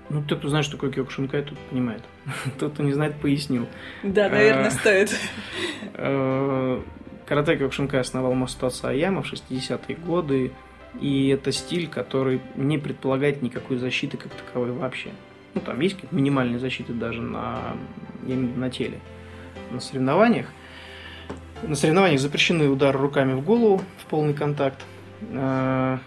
ну, 0.09 0.23
те, 0.23 0.35
кто 0.35 0.49
знает, 0.49 0.65
что 0.65 0.77
такое 0.77 0.91
Кёкушинкай, 0.91 1.41
тут 1.41 1.57
понимает. 1.57 2.03
Тот, 2.59 2.73
кто 2.73 2.83
не 2.83 2.93
знает, 2.93 3.15
пояснил. 3.15 3.67
Да, 4.03 4.29
наверное, 4.29 4.67
а, 4.67 4.71
стоит. 4.71 5.09
Э, 5.95 6.81
карате 7.25 7.57
Кёкушинкай 7.57 7.99
основал 7.99 8.35
Масутаса 8.35 8.89
Аяма 8.89 9.23
в 9.23 9.25
60-е 9.25 9.95
годы. 9.95 10.51
И 10.99 11.29
это 11.29 11.51
стиль, 11.51 11.87
который 11.87 12.41
не 12.55 12.77
предполагает 12.77 13.41
никакой 13.41 13.77
защиты 13.77 14.17
как 14.17 14.33
таковой 14.33 14.71
вообще. 14.71 15.11
Ну, 15.53 15.61
там 15.61 15.79
есть 15.79 15.95
какие-то 15.95 16.15
минимальные 16.15 16.59
защиты 16.59 16.93
даже 16.93 17.21
на, 17.21 17.75
на 18.23 18.69
теле. 18.69 18.99
На 19.71 19.79
соревнованиях. 19.79 20.47
На 21.63 21.75
соревнованиях 21.75 22.19
запрещены 22.19 22.69
удары 22.69 22.99
руками 22.99 23.33
в 23.33 23.43
голову 23.43 23.81
в 23.99 24.05
полный 24.05 24.33
контакт. 24.33 24.83
Э, 25.29 25.97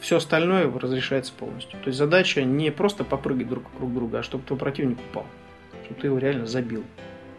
все 0.00 0.16
остальное 0.16 0.70
разрешается 0.70 1.32
полностью. 1.32 1.78
То 1.80 1.88
есть 1.88 1.98
задача 1.98 2.42
не 2.42 2.70
просто 2.70 3.04
попрыгать 3.04 3.48
друг 3.48 3.64
вокруг 3.72 3.94
друга, 3.94 4.18
а 4.20 4.22
чтобы 4.22 4.44
твой 4.44 4.58
противник 4.58 4.98
упал. 5.10 5.26
Чтобы 5.84 6.00
ты 6.00 6.06
его 6.06 6.18
реально 6.18 6.46
забил. 6.46 6.84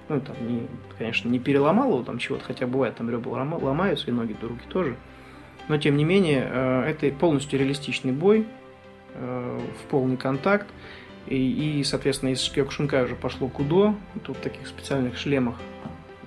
Ну, 0.10 0.20
там, 0.20 0.36
не, 0.48 0.68
конечно, 0.98 1.30
не 1.30 1.40
переломал 1.40 1.90
его 1.92 2.04
там 2.04 2.18
чего-то, 2.18 2.44
хотя 2.44 2.68
бывает, 2.68 2.96
там 2.96 3.10
ребра 3.10 3.44
ломаются, 3.44 4.10
и 4.10 4.12
ноги, 4.12 4.36
и 4.40 4.46
руки 4.46 4.64
тоже. 4.68 4.96
Но, 5.72 5.78
тем 5.78 5.96
не 5.96 6.04
менее, 6.04 6.50
э, 6.52 6.84
это 6.90 7.10
полностью 7.16 7.58
реалистичный 7.58 8.12
бой, 8.12 8.46
э, 9.14 9.60
в 9.80 9.90
полный 9.90 10.18
контакт. 10.18 10.68
И, 11.28 11.80
и 11.80 11.84
соответственно, 11.86 12.32
из 12.32 12.50
Кёкушинкай 12.50 13.06
уже 13.06 13.16
пошло 13.16 13.48
кудо, 13.48 13.96
тут 14.22 14.36
в 14.36 14.42
таких 14.42 14.68
специальных 14.68 15.18
шлемах 15.18 15.56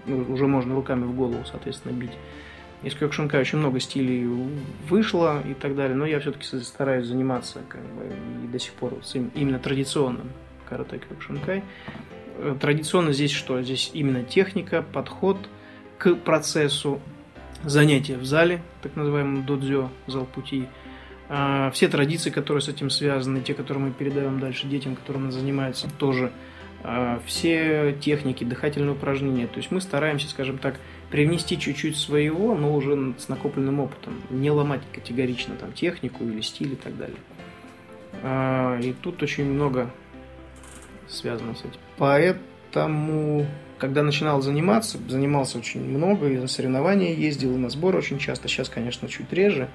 уже 0.07 0.47
можно 0.47 0.75
руками 0.75 1.05
в 1.05 1.15
голову, 1.15 1.45
соответственно, 1.45 1.93
бить. 1.93 2.13
Из 2.83 2.95
Кёкшинкай 2.95 3.39
очень 3.39 3.59
много 3.59 3.81
стилей 3.81 4.27
вышло 4.89 5.43
и 5.47 5.53
так 5.53 5.77
далее, 5.77 5.95
но 5.95 6.07
я 6.07 6.21
все-таки 6.21 6.47
стараюсь 6.63 7.07
заниматься 7.07 7.61
как 7.69 7.83
бы, 7.83 8.15
и 8.45 8.47
до 8.47 8.59
сих 8.59 8.73
пор 8.73 8.95
именно 9.35 9.59
традиционным 9.59 10.31
карате 10.67 11.03
Кёкшинкай. 11.07 11.63
Э, 12.39 12.57
традиционно 12.59 13.13
здесь 13.13 13.33
что? 13.33 13.61
Здесь 13.61 13.91
именно 13.93 14.25
техника, 14.25 14.83
подход 14.91 15.37
к 15.99 16.15
процессу, 16.15 16.99
занятия 17.67 18.17
в 18.17 18.25
зале, 18.25 18.63
так 18.83 18.97
называемом 18.97 19.45
додзё, 19.45 19.91
зал 20.07 20.27
пути, 20.27 20.67
а, 21.29 21.71
все 21.71 21.89
традиции, 21.89 22.31
которые 22.31 22.61
с 22.61 22.69
этим 22.69 22.91
связаны, 22.91 23.41
те, 23.41 23.55
которые 23.55 23.85
мы 23.87 23.91
передаем 23.93 24.41
дальше 24.41 24.67
детям, 24.67 24.95
которым 24.95 25.33
занимаются, 25.33 25.89
тоже 25.99 26.33
а, 26.83 27.21
все 27.25 27.97
техники, 27.99 28.45
дыхательные 28.45 28.93
упражнения. 28.93 29.47
То 29.47 29.57
есть 29.57 29.71
мы 29.71 29.81
стараемся, 29.81 30.29
скажем 30.29 30.59
так, 30.59 30.79
привнести 31.11 31.59
чуть-чуть 31.59 31.97
своего, 31.97 32.55
но 32.55 32.75
уже 32.75 33.15
с 33.19 33.29
накопленным 33.29 33.81
опытом. 33.81 34.21
Не 34.29 34.51
ломать 34.51 34.83
категорично 34.93 35.55
там 35.55 35.73
технику 35.73 36.25
или 36.25 36.43
стиль 36.43 36.73
и 36.75 36.77
так 36.77 36.97
далее. 36.97 37.17
А, 38.23 38.79
и 38.81 38.93
тут 38.93 39.23
очень 39.23 39.47
много 39.47 39.91
связано 41.09 41.55
с 41.55 41.61
этим. 41.61 41.81
Поэтому, 41.97 43.47
когда 43.85 44.03
начинал 44.03 44.41
заниматься, 44.41 44.97
занимался 45.09 45.59
очень 45.59 45.85
много, 45.85 46.31
и 46.31 46.39
на 46.39 46.49
соревнования 46.49 47.13
ездил, 47.13 47.55
и 47.55 47.59
на 47.59 47.69
сборы 47.69 47.99
очень 47.99 48.19
часто. 48.19 48.49
Сейчас, 48.49 48.71
конечно, 48.71 49.09
чуть 49.09 49.31
реже. 49.31 49.69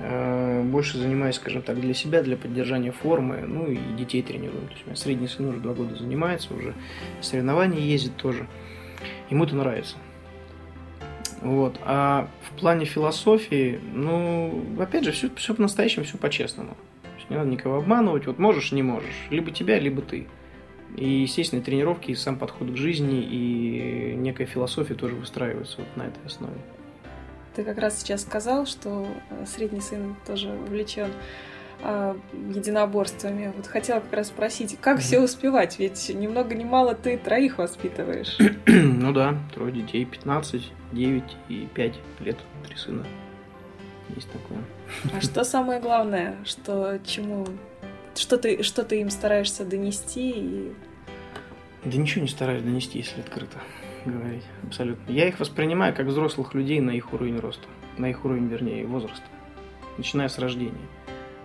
А, 0.00 0.64
больше 0.64 0.98
занимаюсь, 0.98 1.36
скажем 1.36 1.62
так, 1.62 1.80
для 1.80 1.94
себя, 1.94 2.24
для 2.24 2.36
поддержания 2.36 2.90
формы, 2.90 3.44
ну 3.46 3.70
и 3.70 3.78
детей 3.96 4.22
тренируем. 4.22 4.66
То 4.66 4.72
есть 4.72 4.82
у 4.82 4.86
меня 4.88 4.96
средний 4.96 5.28
сын 5.28 5.46
уже 5.46 5.60
два 5.60 5.74
года 5.74 5.94
занимается, 5.94 6.54
уже 6.54 6.74
соревнования 7.20 7.78
ездит 7.78 8.16
тоже. 8.16 8.48
Ему 9.30 9.44
это 9.44 9.54
нравится. 9.54 9.94
Вот. 11.40 11.78
А 11.84 12.28
в 12.42 12.58
плане 12.58 12.84
философии, 12.84 13.78
ну, 13.94 14.60
опять 14.80 15.04
же, 15.04 15.12
все, 15.12 15.30
все 15.36 15.54
по-настоящему, 15.54 16.04
все 16.04 16.18
по-честному. 16.18 16.76
Не 17.30 17.36
надо 17.36 17.48
никого 17.48 17.76
обманывать. 17.76 18.26
Вот 18.26 18.40
можешь, 18.40 18.72
не 18.72 18.82
можешь. 18.82 19.28
Либо 19.30 19.52
тебя, 19.52 19.78
либо 19.78 20.02
ты. 20.02 20.26
И, 20.96 21.08
естественно, 21.08 21.62
тренировки, 21.62 22.12
и 22.12 22.14
сам 22.14 22.38
подход 22.38 22.70
к 22.70 22.76
жизни, 22.76 23.22
и 23.22 24.14
некая 24.16 24.46
философия 24.46 24.94
тоже 24.94 25.14
выстраиваются 25.14 25.78
вот 25.78 25.96
на 25.96 26.02
этой 26.04 26.24
основе. 26.24 26.56
Ты 27.54 27.64
как 27.64 27.78
раз 27.78 27.98
сейчас 27.98 28.22
сказал, 28.22 28.66
что 28.66 29.06
средний 29.46 29.80
сын 29.80 30.16
тоже 30.26 30.50
увлечен 30.50 31.10
а, 31.82 32.16
единоборствами. 32.32 33.52
Вот 33.54 33.66
хотела 33.66 34.00
как 34.00 34.12
раз 34.12 34.28
спросить, 34.28 34.78
как 34.80 35.00
все 35.00 35.20
успевать? 35.20 35.78
Ведь 35.78 36.10
ни 36.14 36.26
много 36.26 36.54
ни 36.54 36.64
мало 36.64 36.94
ты 36.94 37.18
троих 37.18 37.58
воспитываешь. 37.58 38.38
ну 38.66 39.12
да, 39.12 39.36
трое 39.54 39.72
детей, 39.72 40.04
15, 40.04 40.72
9 40.92 41.24
и 41.48 41.68
5 41.74 41.94
лет, 42.20 42.36
три 42.66 42.76
сына. 42.76 43.04
Есть 44.14 44.30
такое. 44.30 44.58
А 45.14 45.20
что 45.20 45.44
самое 45.44 45.80
главное, 45.80 46.36
что 46.44 46.98
чему, 47.04 47.46
что 48.18 48.38
ты, 48.38 48.62
что 48.62 48.84
ты 48.84 49.00
им 49.00 49.10
стараешься 49.10 49.64
донести? 49.64 50.30
И... 50.30 50.72
Да 51.84 51.96
ничего 51.96 52.22
не 52.22 52.28
стараюсь 52.28 52.62
донести, 52.62 52.98
если 52.98 53.20
открыто 53.20 53.60
говорить, 54.04 54.44
абсолютно. 54.64 55.12
Я 55.12 55.28
их 55.28 55.38
воспринимаю 55.40 55.94
как 55.94 56.06
взрослых 56.06 56.54
людей 56.54 56.80
на 56.80 56.90
их 56.90 57.12
уровень 57.12 57.38
роста, 57.38 57.66
на 57.98 58.10
их 58.10 58.24
уровень, 58.24 58.46
вернее, 58.46 58.86
возраста, 58.86 59.24
начиная 59.98 60.28
с 60.28 60.38
рождения. 60.38 60.86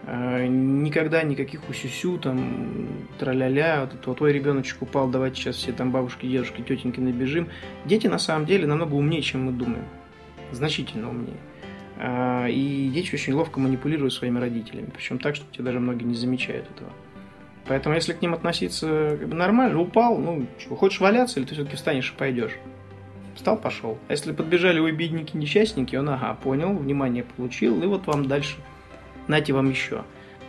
Э, 0.03 0.47
никогда 0.47 1.23
никаких 1.23 1.67
усюсю, 1.69 2.17
там, 2.17 3.07
траля-ля, 3.19 3.81
вот, 3.81 4.05
вот 4.05 4.17
твой 4.17 4.33
ребеночек 4.33 4.81
упал, 4.81 5.09
давайте 5.09 5.41
сейчас 5.41 5.57
все 5.57 5.71
там 5.73 5.91
бабушки, 5.91 6.25
дедушки, 6.25 6.61
тетеньки 6.61 6.99
набежим. 6.99 7.49
Дети 7.85 8.07
на 8.07 8.19
самом 8.19 8.45
деле 8.45 8.67
намного 8.67 8.95
умнее, 8.95 9.21
чем 9.21 9.45
мы 9.45 9.51
думаем. 9.51 9.85
Значительно 10.51 11.09
умнее. 11.09 11.37
А, 12.03 12.47
и 12.47 12.89
дети 12.89 13.13
очень 13.13 13.33
ловко 13.33 13.59
манипулируют 13.59 14.11
своими 14.13 14.39
родителями, 14.39 14.89
причем 14.91 15.19
так, 15.19 15.35
что 15.35 15.45
те 15.51 15.61
даже 15.61 15.79
многие 15.79 16.05
не 16.05 16.15
замечают 16.15 16.67
этого. 16.75 16.89
Поэтому, 17.67 17.93
если 17.93 18.13
к 18.13 18.23
ним 18.23 18.33
относиться 18.33 19.19
нормально, 19.27 19.79
упал, 19.79 20.17
ну, 20.17 20.47
что, 20.57 20.75
хочешь 20.75 20.99
валяться, 20.99 21.39
или 21.39 21.45
ты 21.45 21.53
все-таки 21.53 21.75
встанешь 21.75 22.11
и 22.11 22.17
пойдешь? 22.17 22.53
Встал, 23.35 23.55
пошел. 23.55 23.99
А 24.07 24.13
если 24.13 24.31
подбежали 24.31 24.79
бедники, 24.89 25.37
несчастники, 25.37 25.95
он, 25.95 26.09
ага, 26.09 26.33
понял, 26.33 26.75
внимание 26.75 27.23
получил, 27.23 27.83
и 27.83 27.85
вот 27.85 28.07
вам 28.07 28.27
дальше, 28.27 28.57
нате 29.27 29.53
вам 29.53 29.69
еще. 29.69 30.03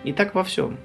И 0.04 0.14
так 0.14 0.34
во 0.34 0.44
всем. 0.44 0.78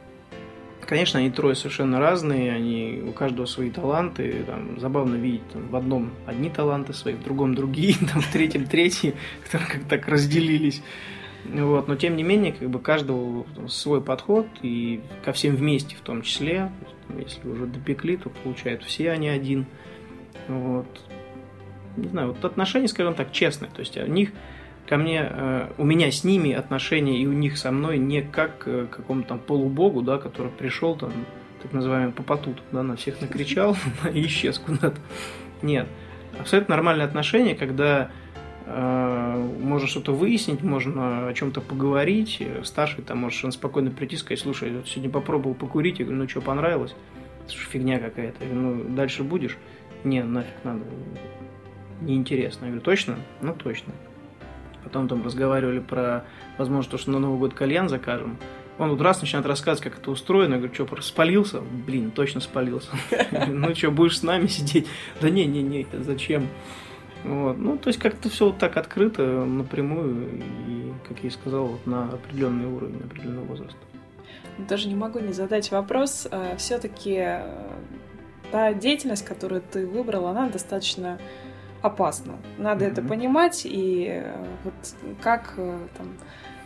Конечно, 0.88 1.20
они 1.20 1.30
трое 1.30 1.54
совершенно 1.54 2.00
разные, 2.00 2.54
они 2.54 3.04
у 3.06 3.12
каждого 3.12 3.46
свои 3.46 3.70
таланты. 3.70 4.44
Там, 4.48 4.80
забавно 4.80 5.16
видеть 5.16 5.46
там, 5.52 5.68
в 5.68 5.76
одном 5.76 6.12
одни 6.26 6.50
таланты 6.50 6.94
свои, 6.94 7.14
в 7.14 7.24
другом 7.24 7.56
другие, 7.56 7.96
там, 8.14 8.22
в 8.22 8.32
третьем 8.32 8.66
третьи, 8.66 9.14
которые 9.44 9.70
как 9.70 9.84
так 9.84 10.08
разделились. 10.08 10.82
Вот, 11.44 11.90
но 11.90 11.96
тем 11.96 12.16
не 12.16 12.24
менее, 12.24 12.54
как 12.54 12.70
бы 12.70 12.80
каждого 12.80 13.46
свой 13.68 14.02
подход 14.02 14.48
и 14.62 15.02
ко 15.26 15.34
всем 15.34 15.58
вместе 15.58 15.96
в 15.98 16.02
том 16.02 16.22
числе. 16.22 16.72
Если 17.20 17.46
уже 17.48 17.66
допекли, 17.66 18.16
то 18.16 18.30
получают 18.30 18.84
все 18.84 19.12
они 19.12 19.28
один. 19.28 19.66
Вот. 20.48 20.88
Не 21.98 22.08
знаю, 22.08 22.30
вот 22.30 22.46
отношения, 22.46 22.88
скажем 22.88 23.14
так, 23.14 23.34
честные. 23.34 23.72
То 23.72 23.82
есть 23.82 23.98
у 23.98 24.08
них 24.08 24.32
ко 24.88 24.98
мне, 24.98 25.28
э, 25.30 25.68
у 25.78 25.84
меня 25.84 26.12
с 26.12 26.24
ними 26.24 26.54
отношения 26.54 27.22
и 27.22 27.28
у 27.28 27.34
них 27.34 27.58
со 27.58 27.72
мной 27.72 27.98
не 27.98 28.22
как 28.22 28.60
к 28.60 28.88
какому-то 28.88 29.30
там 29.30 29.40
полубогу, 29.40 30.02
да, 30.02 30.18
который 30.18 30.52
пришел 30.52 30.96
там, 30.96 31.12
так 31.62 31.74
называемый 31.74 32.14
попотут, 32.14 32.62
да, 32.72 32.84
на 32.84 32.96
всех 32.96 33.22
накричал 33.22 33.76
и 34.14 34.26
исчез 34.26 34.60
куда-то. 34.60 35.00
Нет. 35.62 35.88
Абсолютно 36.40 36.76
нормальные 36.76 37.06
отношения, 37.06 37.56
когда 37.56 38.12
э, 38.66 39.50
можно 39.62 39.88
что-то 39.88 40.14
выяснить, 40.14 40.64
можно 40.64 41.28
о 41.28 41.34
чем-то 41.34 41.62
поговорить. 41.62 42.42
Старший 42.64 43.04
там 43.04 43.18
может 43.18 43.54
спокойно 43.54 43.92
прийти 43.92 44.16
и 44.16 44.20
сказать, 44.20 44.40
слушай, 44.40 44.72
я 44.72 44.84
сегодня 44.86 45.10
попробовал 45.10 45.56
покурить, 45.56 46.00
я 46.00 46.06
говорю, 46.06 46.22
ну 46.22 46.30
что, 46.30 46.42
понравилось? 46.42 46.96
Же 47.50 47.66
фигня 47.66 48.00
какая-то. 48.00 48.44
Я 48.44 48.52
говорю, 48.52 48.76
ну, 48.76 48.96
дальше 48.96 49.24
будешь? 49.24 49.58
Не, 50.04 50.24
нафиг 50.24 50.54
надо. 50.64 50.82
Неинтересно. 52.02 52.66
Я 52.66 52.72
говорю, 52.72 52.84
точно? 52.84 53.18
Ну, 53.42 53.54
точно. 53.54 53.94
Потом 54.88 55.10
там 55.10 55.24
разговаривали 55.24 55.80
про, 55.80 56.24
возможно, 56.58 56.92
то, 56.92 56.98
что 56.98 57.12
на 57.12 57.20
Новый 57.20 57.40
год 57.40 57.54
кальян 57.54 57.90
закажем. 57.90 58.38
Он 58.80 58.92
вот 58.92 59.02
раз 59.02 59.20
начинает 59.20 59.46
рассказывать, 59.46 59.92
как 59.92 60.00
это 60.00 60.12
устроено. 60.12 60.54
Я 60.54 60.60
говорю, 60.60 60.74
что, 60.74 61.02
спалился? 61.02 61.60
Блин, 61.62 62.12
точно 62.12 62.40
спалился. 62.40 62.92
Ну 63.48 63.76
что, 63.76 63.92
будешь 63.92 64.20
с 64.20 64.24
нами 64.24 64.48
сидеть? 64.48 64.88
Да 65.20 65.30
не, 65.30 65.46
не, 65.46 65.62
не, 65.62 65.86
зачем? 65.92 66.48
Вот. 67.26 67.58
Ну, 67.58 67.78
то 67.78 67.90
есть 67.90 68.00
как-то 68.00 68.30
все 68.30 68.46
вот 68.46 68.60
так 68.60 68.78
открыто, 68.78 69.44
напрямую, 69.44 70.42
и, 70.68 70.94
как 71.08 71.20
я 71.24 71.28
и 71.28 71.32
сказал, 71.32 71.66
вот 71.66 71.86
на 71.86 72.06
определенный 72.06 72.68
уровень, 72.68 73.00
на 73.00 73.06
определенный 73.06 73.44
возраст. 73.44 73.76
Даже 74.58 74.88
не 74.88 74.96
могу 74.96 75.20
не 75.20 75.34
задать 75.34 75.70
вопрос. 75.72 76.28
А, 76.32 76.56
Все-таки 76.56 77.16
э, 77.18 77.42
та 78.52 78.74
деятельность, 78.74 79.26
которую 79.26 79.62
ты 79.62 79.86
выбрал, 79.86 80.28
она 80.28 80.50
достаточно 80.50 81.20
опасно. 81.82 82.38
Надо 82.58 82.86
mm-hmm. 82.86 82.92
это 82.92 83.02
понимать 83.02 83.62
и 83.66 84.08
э, 84.10 84.46
вот 84.64 84.74
как 85.22 85.54
э, 85.58 85.78
там 85.98 86.18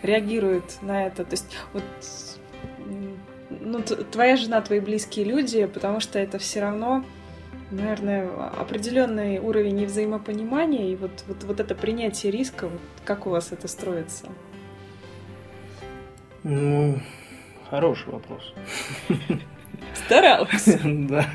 реагирует 0.02 0.82
на 0.82 1.06
это. 1.08 1.24
То 1.24 1.32
есть 1.32 1.58
вот 1.74 1.84
ну, 3.60 3.82
твоя 3.82 4.38
жена, 4.38 4.62
твои 4.62 4.80
близкие 4.80 5.26
люди, 5.26 5.66
потому 5.66 6.00
что 6.00 6.20
это 6.20 6.40
все 6.40 6.62
равно, 6.62 7.04
наверное, 7.70 8.30
определенный 8.60 9.40
уровень 9.40 9.86
взаимопонимания, 9.86 10.92
и 10.92 10.96
вот, 10.96 11.24
вот, 11.28 11.44
вот 11.44 11.60
это 11.60 11.76
принятие 11.76 12.32
риска, 12.32 12.68
вот 12.68 12.82
как 13.06 13.28
у 13.28 13.30
вас 13.30 13.52
это 13.52 13.68
строится? 13.68 14.28
Ну, 16.44 17.00
хороший 17.70 18.12
вопрос. 18.12 18.54
Старался. 19.94 20.80
Да. 20.84 21.26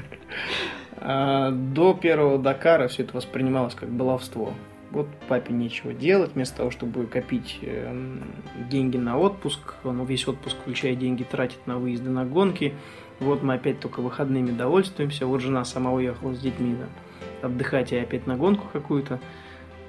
А, 0.98 1.50
до 1.50 1.94
первого 1.94 2.38
Дакара 2.38 2.88
все 2.88 3.02
это 3.02 3.16
воспринималось 3.16 3.74
как 3.74 3.88
баловство. 3.88 4.52
Вот 4.90 5.08
папе 5.28 5.52
нечего 5.52 5.92
делать, 5.92 6.32
вместо 6.34 6.58
того, 6.58 6.70
чтобы 6.70 7.06
копить 7.06 7.58
эм, 7.62 8.22
деньги 8.70 8.96
на 8.96 9.18
отпуск, 9.18 9.74
он 9.84 10.04
весь 10.04 10.26
отпуск, 10.28 10.56
включая 10.62 10.94
деньги, 10.94 11.24
тратит 11.24 11.66
на 11.66 11.78
выезды 11.78 12.08
на 12.08 12.24
гонки. 12.24 12.72
Вот 13.18 13.42
мы 13.42 13.54
опять 13.54 13.80
только 13.80 14.00
выходными 14.00 14.52
довольствуемся. 14.52 15.26
Вот 15.26 15.40
жена 15.40 15.64
сама 15.64 15.92
уехала 15.92 16.34
с 16.34 16.38
детьми 16.38 16.76
да, 16.78 17.46
отдыхать, 17.46 17.92
и 17.92 17.96
опять 17.96 18.26
на 18.26 18.36
гонку 18.36 18.66
какую-то. 18.72 19.20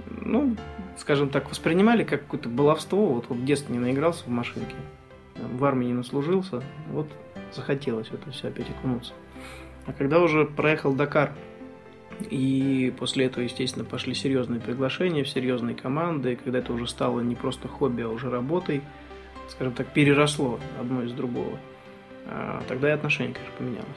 Ну, 0.09 0.55
скажем 0.97 1.29
так, 1.29 1.49
воспринимали 1.49 2.03
как 2.03 2.23
какое-то 2.23 2.49
баловство. 2.49 3.05
Вот, 3.07 3.25
вот 3.29 3.37
в 3.37 3.45
детстве 3.45 3.75
не 3.75 3.79
наигрался 3.79 4.23
в 4.25 4.29
машинке, 4.29 4.75
в 5.35 5.63
армии 5.63 5.85
не 5.85 5.93
наслужился, 5.93 6.63
вот 6.89 7.07
захотелось 7.53 8.07
это 8.11 8.31
все 8.31 8.47
опять 8.47 8.69
окунуться. 8.69 9.13
А 9.87 9.93
когда 9.93 10.19
уже 10.19 10.45
проехал 10.45 10.93
Дакар, 10.93 11.33
и 12.29 12.93
после 12.99 13.25
этого, 13.25 13.43
естественно, 13.43 13.85
пошли 13.85 14.13
серьезные 14.13 14.59
приглашения 14.59 15.23
в 15.23 15.29
серьезные 15.29 15.75
команды, 15.75 16.35
когда 16.35 16.59
это 16.59 16.73
уже 16.73 16.87
стало 16.87 17.21
не 17.21 17.35
просто 17.35 17.67
хобби, 17.67 18.01
а 18.01 18.09
уже 18.09 18.29
работой, 18.29 18.81
скажем 19.49 19.73
так, 19.73 19.87
переросло 19.87 20.59
одно 20.79 21.03
из 21.03 21.11
другого, 21.13 21.57
а, 22.25 22.63
тогда 22.67 22.89
и 22.89 22.91
отношение, 22.91 23.33
конечно, 23.33 23.55
поменялось. 23.57 23.87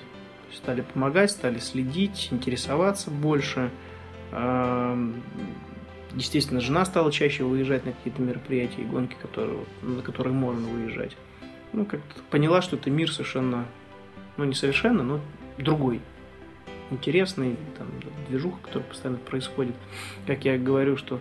Стали 0.55 0.83
помогать, 0.83 1.31
стали 1.31 1.59
следить, 1.59 2.29
интересоваться 2.33 3.11
больше. 3.11 3.71
Естественно, 6.13 6.61
жена 6.61 6.85
стала 6.85 7.13
чаще 7.13 7.45
выезжать 7.45 7.87
на 7.87 7.93
какие-то 7.93 8.21
мероприятия 8.21 8.83
и 8.83 8.85
гонки, 8.85 9.17
которые, 9.23 9.61
на 9.83 10.03
которые 10.03 10.35
можно 10.35 10.67
выезжать. 10.67 11.17
Ну, 11.73 11.85
как-то 11.85 12.21
поняла, 12.31 12.63
что 12.63 12.75
это 12.75 12.91
мир 12.91 13.13
совершенно, 13.13 13.65
ну, 14.37 14.45
не 14.45 14.55
совершенно, 14.55 15.05
но 15.05 15.21
другой, 15.63 16.01
интересный, 16.91 17.57
там, 17.79 17.89
движуха, 18.29 18.59
которая 18.63 18.89
постоянно 18.89 19.19
происходит. 19.19 19.75
Как 20.27 20.45
я 20.45 20.59
говорю, 20.59 20.97
что 20.97 21.21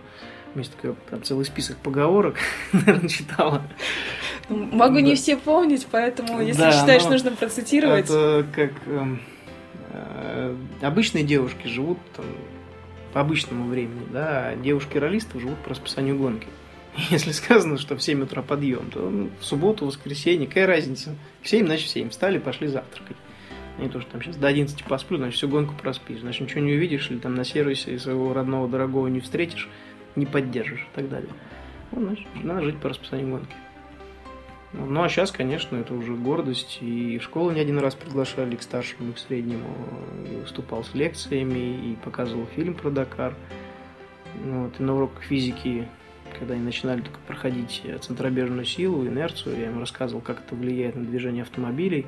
есть 0.54 0.74
такой 0.74 0.94
там, 1.08 1.22
целый 1.22 1.44
список 1.44 1.76
поговорок, 1.78 2.36
наверное, 2.72 3.08
читала. 3.08 3.62
Могу 4.48 4.96
да. 4.96 5.00
не 5.00 5.14
все 5.14 5.36
помнить, 5.36 5.86
поэтому, 5.90 6.40
если 6.40 6.60
да, 6.60 6.72
считаешь, 6.72 7.04
нужно 7.04 7.30
процитировать. 7.32 8.06
Это 8.06 8.44
как 8.52 8.72
э, 8.86 9.16
э, 9.92 10.56
обычные 10.82 11.22
девушки 11.22 11.68
живут 11.68 11.98
там, 12.16 12.26
по 13.12 13.20
обычному 13.20 13.68
времени, 13.68 14.06
да, 14.12 14.48
а 14.48 14.56
девушки-ролисты 14.56 15.38
живут 15.38 15.58
по 15.58 15.70
расписанию 15.70 16.16
гонки. 16.16 16.48
Если 17.10 17.30
сказано, 17.30 17.78
что 17.78 17.96
в 17.96 18.02
7 18.02 18.22
утра 18.22 18.42
подъем, 18.42 18.90
то 18.90 19.08
ну, 19.08 19.30
в 19.40 19.44
субботу, 19.44 19.86
воскресенье, 19.86 20.48
какая 20.48 20.66
разница? 20.66 21.14
В 21.42 21.48
7, 21.48 21.66
значит 21.66 21.86
в 21.86 21.90
7. 21.90 22.10
Встали, 22.10 22.38
пошли 22.38 22.66
завтракать. 22.66 23.16
Не 23.78 23.88
то, 23.88 24.00
что 24.00 24.12
там 24.12 24.22
сейчас 24.22 24.36
до 24.36 24.48
11 24.48 24.84
посплю, 24.84 25.16
значит, 25.16 25.36
всю 25.36 25.48
гонку 25.48 25.74
проспишь. 25.74 26.20
Значит, 26.20 26.42
ничего 26.42 26.60
не 26.60 26.74
увидишь, 26.74 27.10
или 27.10 27.18
там 27.18 27.34
на 27.34 27.44
сервисе 27.44 27.98
своего 27.98 28.34
родного, 28.34 28.68
дорогого 28.68 29.06
не 29.08 29.20
встретишь, 29.20 29.68
не 30.16 30.26
поддержишь 30.26 30.86
и 30.92 30.96
так 30.96 31.08
далее. 31.08 31.30
Ну, 31.92 32.02
значит, 32.02 32.26
надо 32.42 32.62
жить 32.62 32.76
по 32.78 32.88
расписанию 32.90 33.30
гонки. 33.30 33.54
Ну, 34.72 35.02
а 35.02 35.08
сейчас, 35.08 35.32
конечно, 35.32 35.76
это 35.76 35.94
уже 35.94 36.14
гордость. 36.14 36.78
И 36.80 37.18
в 37.18 37.24
школу 37.24 37.50
не 37.50 37.60
один 37.60 37.78
раз 37.78 37.94
приглашали 37.94 38.54
к 38.54 38.62
старшему, 38.62 39.10
и 39.10 39.12
к 39.14 39.18
среднему. 39.18 39.68
И 40.30 40.36
выступал 40.36 40.84
с 40.84 40.94
лекциями, 40.94 41.92
и 41.92 41.96
показывал 42.04 42.46
фильм 42.54 42.74
про 42.74 42.90
Дакар. 42.90 43.34
Вот, 44.44 44.78
и 44.78 44.82
на 44.82 44.94
уроках 44.94 45.22
физики, 45.24 45.88
когда 46.38 46.54
они 46.54 46.62
начинали 46.62 47.00
только 47.00 47.18
проходить 47.26 47.82
центробежную 48.00 48.64
силу, 48.64 49.04
инерцию, 49.04 49.58
я 49.58 49.66
им 49.66 49.80
рассказывал, 49.80 50.20
как 50.20 50.40
это 50.46 50.54
влияет 50.54 50.94
на 50.94 51.04
движение 51.04 51.42
автомобилей 51.42 52.06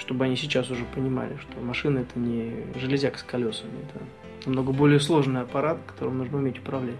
чтобы 0.00 0.24
они 0.24 0.36
сейчас 0.36 0.70
уже 0.70 0.84
понимали, 0.84 1.36
что 1.36 1.60
машина 1.60 2.00
это 2.00 2.18
не 2.18 2.64
железяк 2.74 3.18
с 3.18 3.22
колесами, 3.22 3.84
это 3.84 4.02
намного 4.46 4.72
более 4.72 4.98
сложный 4.98 5.42
аппарат, 5.42 5.78
которым 5.86 6.18
нужно 6.18 6.38
уметь 6.38 6.58
управлять. 6.58 6.96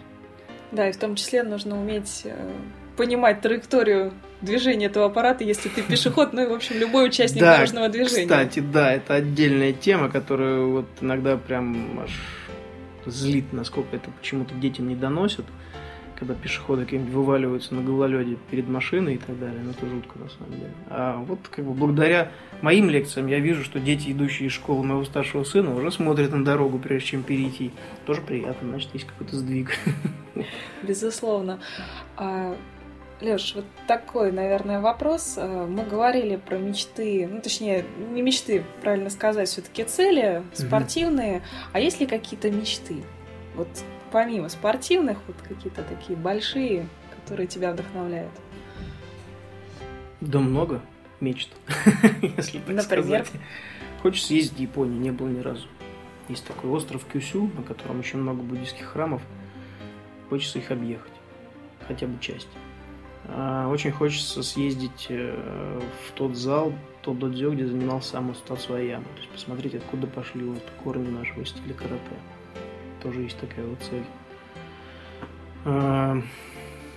Да, 0.71 0.89
и 0.89 0.93
в 0.93 0.97
том 0.99 1.17
числе 1.17 1.43
нужно 1.43 1.81
уметь 1.81 2.23
э, 2.25 2.53
понимать 2.97 3.41
траекторию 3.41 4.13
движения 4.41 4.87
этого 4.87 5.07
аппарата, 5.07 5.43
если 5.43 5.69
ты 5.69 5.83
пешеход, 5.83 6.33
ну 6.33 6.45
и, 6.45 6.47
в 6.47 6.53
общем, 6.53 6.79
любой 6.79 7.07
участник 7.07 7.41
да, 7.41 7.55
дорожного 7.55 7.89
движения. 7.89 8.23
Кстати, 8.23 8.61
да, 8.61 8.93
это 8.93 9.15
отдельная 9.15 9.73
тема, 9.73 10.11
которая 10.11 10.61
вот 10.61 10.87
иногда 11.01 11.37
прям 11.37 12.01
аж 12.01 12.11
злит, 13.07 13.53
насколько 13.53 13.97
это 13.97 14.11
почему-то 14.11 14.55
детям 14.55 14.89
не 14.89 14.95
доносят 14.95 15.47
когда 16.21 16.35
пешеходы 16.35 16.85
какие-нибудь 16.85 17.15
вываливаются 17.15 17.75
на 17.75 17.81
гололеде 17.81 18.37
перед 18.51 18.69
машиной 18.69 19.15
и 19.15 19.19
так 19.19 19.39
далее. 19.41 19.61
Ну, 19.65 19.71
это 19.71 19.87
жутко, 19.87 20.19
на 20.19 20.29
самом 20.29 20.53
деле. 20.53 20.73
А 20.89 21.17
вот 21.17 21.41
как 21.51 21.65
бы 21.65 21.73
благодаря 21.73 22.31
моим 22.61 22.91
лекциям 22.91 23.27
я 23.27 23.41
вижу, 23.41 23.65
что 23.65 23.81
дети, 23.81 24.13
идущие 24.13 24.49
из 24.49 24.53
школы 24.53 24.85
моего 24.85 25.03
старшего 25.05 25.45
сына, 25.45 25.75
уже 25.75 25.91
смотрят 25.91 26.31
на 26.33 26.45
дорогу, 26.45 26.79
прежде 26.79 27.09
чем 27.09 27.23
перейти. 27.23 27.73
Тоже 28.05 28.21
приятно, 28.21 28.69
значит, 28.69 28.91
есть 28.93 29.07
какой-то 29.07 29.35
сдвиг. 29.35 29.71
Безусловно. 30.83 31.59
А, 32.19 32.55
Леш, 33.23 33.55
вот 33.55 33.65
такой, 33.87 34.31
наверное, 34.31 34.81
вопрос. 34.81 35.37
А, 35.39 35.67
мы 35.67 35.85
говорили 35.85 36.37
про 36.37 36.59
мечты, 36.59 37.27
ну, 37.33 37.41
точнее, 37.41 37.87
не 38.13 38.21
мечты, 38.21 38.63
правильно 38.83 39.09
сказать, 39.09 39.49
все-таки 39.49 39.85
цели 39.85 40.43
спортивные. 40.53 41.39
Угу. 41.39 41.45
А 41.73 41.81
есть 41.81 41.99
ли 41.99 42.07
какие-то 42.07 42.51
мечты? 42.51 42.97
Вот 43.57 43.69
помимо 44.11 44.49
спортивных, 44.49 45.19
вот 45.27 45.37
какие-то 45.47 45.83
такие 45.83 46.19
большие, 46.19 46.87
которые 47.17 47.47
тебя 47.47 47.73
вдохновляют? 47.73 48.33
Да 50.21 50.39
много 50.41 50.81
мечт, 51.21 51.51
если 52.23 52.59
так 52.59 52.69
Например? 52.69 52.83
сказать. 52.83 53.31
Хочется 54.03 54.29
съездить 54.29 54.57
в 54.59 54.61
Японию, 54.61 55.01
не 55.01 55.11
было 55.11 55.29
ни 55.29 55.41
разу. 55.41 55.67
Есть 56.29 56.47
такой 56.47 56.71
остров 56.71 57.05
Кюсю, 57.07 57.51
на 57.57 57.63
котором 57.63 57.99
очень 58.01 58.19
много 58.19 58.43
буддийских 58.43 58.87
храмов. 58.87 59.21
Хочется 60.29 60.59
их 60.59 60.71
объехать, 60.71 61.13
хотя 61.87 62.07
бы 62.07 62.19
часть. 62.21 62.49
А, 63.27 63.69
Очень 63.69 63.91
хочется 63.93 64.43
съездить 64.43 65.07
э, 65.09 65.81
в 66.09 66.13
тот 66.13 66.37
зал, 66.37 66.73
тот 67.03 67.19
додзё, 67.19 67.51
где 67.53 67.67
занимался 67.67 68.11
сам 68.13 68.31
Устацу 68.31 68.75
Аяма. 68.75 69.05
То 69.05 69.21
есть 69.21 69.31
посмотреть, 69.31 69.75
откуда 69.75 70.07
пошли 70.07 70.45
вот 70.45 70.63
корни 70.83 71.09
нашего 71.11 71.45
стиля 71.45 71.75
карате. 71.75 72.01
Тоже 73.03 73.23
есть 73.23 73.39
такая 73.39 73.67
вот 73.67 73.79
цель. 73.83 74.05
А, 75.65 76.21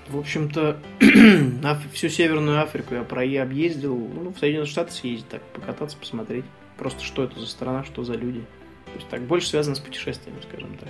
В 0.10 0.18
общем-то, 0.18 0.80
всю 1.94 2.10
Северную 2.10 2.62
Африку 2.62 2.96
я 2.96 3.04
про 3.04 3.24
объездил. 3.42 3.96
Ну, 3.96 4.34
в 4.34 4.40
Соединенные 4.40 4.68
Штаты 4.68 4.92
съездить, 4.92 5.30
так, 5.30 5.42
покататься, 5.54 5.98
посмотреть. 5.98 6.46
Просто 6.78 7.04
что 7.04 7.24
это 7.24 7.40
за 7.40 7.48
страна, 7.48 7.84
что 7.84 8.04
за 8.04 8.14
люди. 8.14 8.42
То 8.86 8.96
есть 8.96 9.08
так, 9.08 9.22
больше 9.22 9.48
связано 9.48 9.76
с 9.76 9.80
путешествиями, 9.80 10.42
скажем 10.42 10.78
так. 10.78 10.90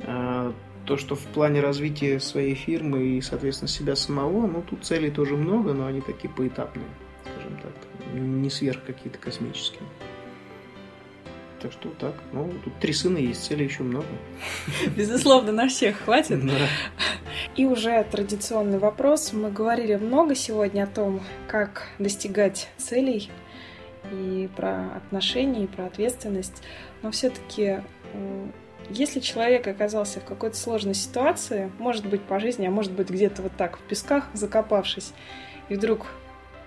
А, 0.00 0.52
То, 0.86 0.96
что 0.96 1.14
в 1.14 1.24
плане 1.26 1.60
развития 1.60 2.18
своей 2.18 2.54
фирмы 2.54 3.16
и, 3.16 3.20
соответственно, 3.20 3.68
себя 3.68 3.94
самого, 3.94 4.46
ну, 4.46 4.62
тут 4.68 4.84
целей 4.84 5.10
тоже 5.10 5.36
много, 5.36 5.72
но 5.72 5.86
они 5.86 6.00
такие 6.00 6.28
поэтапные, 6.28 6.88
скажем 7.22 7.58
так. 7.58 7.72
Не 8.14 8.50
сверх 8.50 8.84
какие-то 8.84 9.18
космические. 9.18 9.82
Так 11.62 11.70
что 11.70 11.90
так. 11.90 12.14
Ну, 12.32 12.52
тут 12.64 12.76
три 12.80 12.92
сына 12.92 13.18
есть, 13.18 13.44
целей 13.44 13.66
еще 13.66 13.84
много. 13.84 14.06
Безусловно, 14.96 15.52
на 15.52 15.68
всех 15.68 15.96
хватит. 16.00 16.44
Да. 16.44 16.54
И 17.54 17.64
уже 17.66 18.02
традиционный 18.10 18.80
вопрос. 18.80 19.32
Мы 19.32 19.52
говорили 19.52 19.94
много 19.94 20.34
сегодня 20.34 20.82
о 20.82 20.86
том, 20.88 21.20
как 21.46 21.86
достигать 22.00 22.68
целей 22.78 23.30
и 24.10 24.48
про 24.56 24.96
отношения, 24.96 25.64
и 25.64 25.68
про 25.68 25.86
ответственность. 25.86 26.64
Но 27.02 27.12
все-таки, 27.12 27.76
если 28.90 29.20
человек 29.20 29.68
оказался 29.68 30.18
в 30.18 30.24
какой-то 30.24 30.56
сложной 30.56 30.94
ситуации, 30.94 31.70
может 31.78 32.06
быть 32.06 32.22
по 32.22 32.40
жизни, 32.40 32.66
а 32.66 32.72
может 32.72 32.90
быть 32.90 33.08
где-то 33.08 33.42
вот 33.42 33.52
так 33.56 33.78
в 33.78 33.82
песках 33.82 34.26
закопавшись, 34.34 35.12
и 35.68 35.74
вдруг 35.74 36.08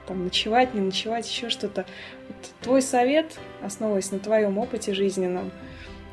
там 0.08 0.24
ночевать, 0.24 0.74
не 0.74 0.82
ночевать, 0.82 1.30
еще 1.30 1.50
что-то. 1.50 1.86
Вот 2.28 2.38
твой 2.62 2.82
совет, 2.82 3.38
основываясь 3.62 4.12
на 4.12 4.20
твоем 4.20 4.58
опыте 4.58 4.94
жизненном, 4.94 5.52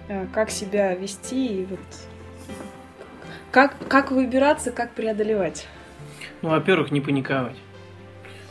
э, 0.08 0.26
как 0.32 0.50
себя 0.50 0.94
вести 0.94 1.62
и 1.62 1.64
вот 1.66 1.80
как, 3.50 3.76
как 3.88 4.10
выбираться, 4.10 4.72
как 4.72 4.92
преодолевать. 4.92 5.66
Ну, 6.40 6.50
во-первых, 6.50 6.90
не 6.90 7.00
паниковать. 7.00 7.56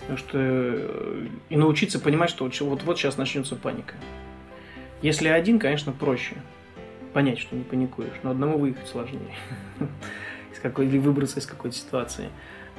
Потому 0.01 0.17
что 0.17 0.37
э, 0.37 1.27
и 1.49 1.57
научиться 1.57 1.99
понимать, 1.99 2.29
что 2.29 2.49
вот 2.65 2.83
вот 2.83 2.97
сейчас 2.97 3.17
начнется 3.17 3.55
паника. 3.55 3.95
Если 5.01 5.27
один, 5.27 5.57
конечно, 5.59 5.91
проще 5.91 6.35
понять, 7.13 7.39
что 7.39 7.55
не 7.55 7.63
паникуешь, 7.63 8.13
но 8.23 8.31
одному 8.31 8.57
выехать 8.57 8.87
сложнее. 8.87 9.35
Из 10.53 10.59
какой, 10.59 10.87
или 10.87 10.97
выбраться 10.97 11.39
из 11.39 11.45
какой-то 11.45 11.75
ситуации. 11.75 12.29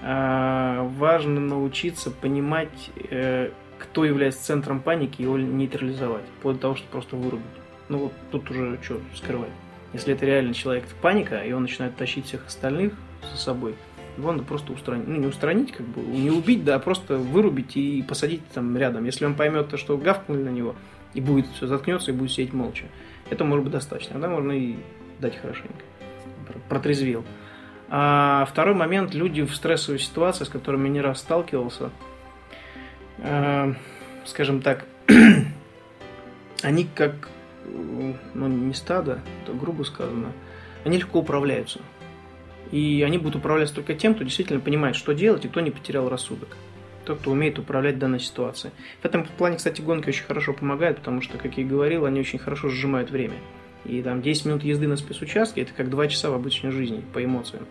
А, 0.04 0.82
важно 0.98 1.40
научиться 1.40 2.10
понимать, 2.10 2.90
э, 3.10 3.50
кто 3.78 4.04
является 4.04 4.44
центром 4.44 4.80
паники, 4.80 5.20
и 5.20 5.24
его 5.24 5.38
нейтрализовать, 5.38 6.24
до 6.42 6.54
того, 6.54 6.74
что 6.74 6.86
просто 6.88 7.16
вырубить. 7.16 7.44
Ну 7.88 7.98
вот 7.98 8.12
тут 8.30 8.50
уже 8.50 8.78
что 8.82 9.00
скрывать. 9.14 9.50
Если 9.92 10.14
это 10.14 10.26
реально 10.26 10.54
человек 10.54 10.84
паника, 11.00 11.38
и 11.38 11.52
он 11.52 11.62
начинает 11.62 11.96
тащить 11.96 12.26
всех 12.26 12.46
остальных 12.46 12.94
за 13.30 13.36
собой, 13.38 13.76
его 14.16 14.32
надо 14.32 14.44
просто 14.44 14.72
устранить. 14.72 15.06
Ну, 15.06 15.18
не 15.18 15.26
устранить, 15.26 15.72
как 15.72 15.86
бы, 15.86 16.00
не 16.02 16.30
убить, 16.30 16.64
да, 16.64 16.76
а 16.76 16.78
просто 16.78 17.16
вырубить 17.16 17.76
и 17.76 18.02
посадить 18.02 18.42
там 18.52 18.76
рядом. 18.76 19.04
Если 19.04 19.24
он 19.24 19.34
поймет 19.34 19.68
то, 19.68 19.76
что 19.76 19.96
гавкнули 19.96 20.42
на 20.42 20.50
него, 20.50 20.74
и 21.14 21.20
будет 21.20 21.46
все 21.54 21.66
заткнется, 21.66 22.10
и 22.10 22.14
будет 22.14 22.32
сидеть 22.32 22.52
молча. 22.52 22.86
Это 23.30 23.44
может 23.44 23.64
быть 23.64 23.72
достаточно. 23.72 24.14
Тогда 24.14 24.28
можно 24.28 24.52
и 24.52 24.76
дать 25.20 25.36
хорошенько. 25.36 25.84
Протрезвел. 26.68 27.24
А 27.94 28.46
второй 28.46 28.74
момент, 28.74 29.12
люди 29.12 29.42
в 29.42 29.54
стрессовой 29.54 29.98
ситуации, 29.98 30.44
с 30.44 30.48
которыми 30.48 30.88
не 30.88 31.02
раз 31.02 31.18
сталкивался, 31.18 31.90
э, 33.18 33.74
скажем 34.24 34.62
так, 34.62 34.86
они 36.62 36.88
как, 36.94 37.28
ну 37.66 38.48
не 38.48 38.72
стадо, 38.72 39.20
это 39.42 39.52
грубо 39.52 39.82
сказано, 39.82 40.32
они 40.86 40.96
легко 40.96 41.18
управляются. 41.18 41.80
И 42.70 43.04
они 43.06 43.18
будут 43.18 43.36
управляться 43.36 43.74
только 43.74 43.92
тем, 43.92 44.14
кто 44.14 44.24
действительно 44.24 44.60
понимает, 44.60 44.96
что 44.96 45.12
делать, 45.12 45.44
и 45.44 45.48
кто 45.48 45.60
не 45.60 45.70
потерял 45.70 46.08
рассудок. 46.08 46.56
Тот, 47.04 47.18
кто 47.18 47.32
умеет 47.32 47.58
управлять 47.58 47.98
данной 47.98 48.20
ситуацией. 48.20 48.72
В 49.02 49.04
этом 49.04 49.26
плане, 49.26 49.58
кстати, 49.58 49.82
гонки 49.82 50.08
очень 50.08 50.24
хорошо 50.24 50.54
помогают, 50.54 50.96
потому 50.96 51.20
что, 51.20 51.36
как 51.36 51.58
я 51.58 51.62
и 51.62 51.66
говорил, 51.66 52.06
они 52.06 52.20
очень 52.20 52.38
хорошо 52.38 52.70
сжимают 52.70 53.10
время. 53.10 53.36
И 53.84 54.00
там 54.00 54.22
10 54.22 54.46
минут 54.46 54.64
езды 54.64 54.88
на 54.88 54.96
спецучастке 54.96 55.60
это 55.60 55.74
как 55.74 55.90
2 55.90 56.08
часа 56.08 56.30
в 56.30 56.34
обычной 56.34 56.70
жизни 56.70 57.04
по 57.12 57.22
эмоциям. 57.22 57.66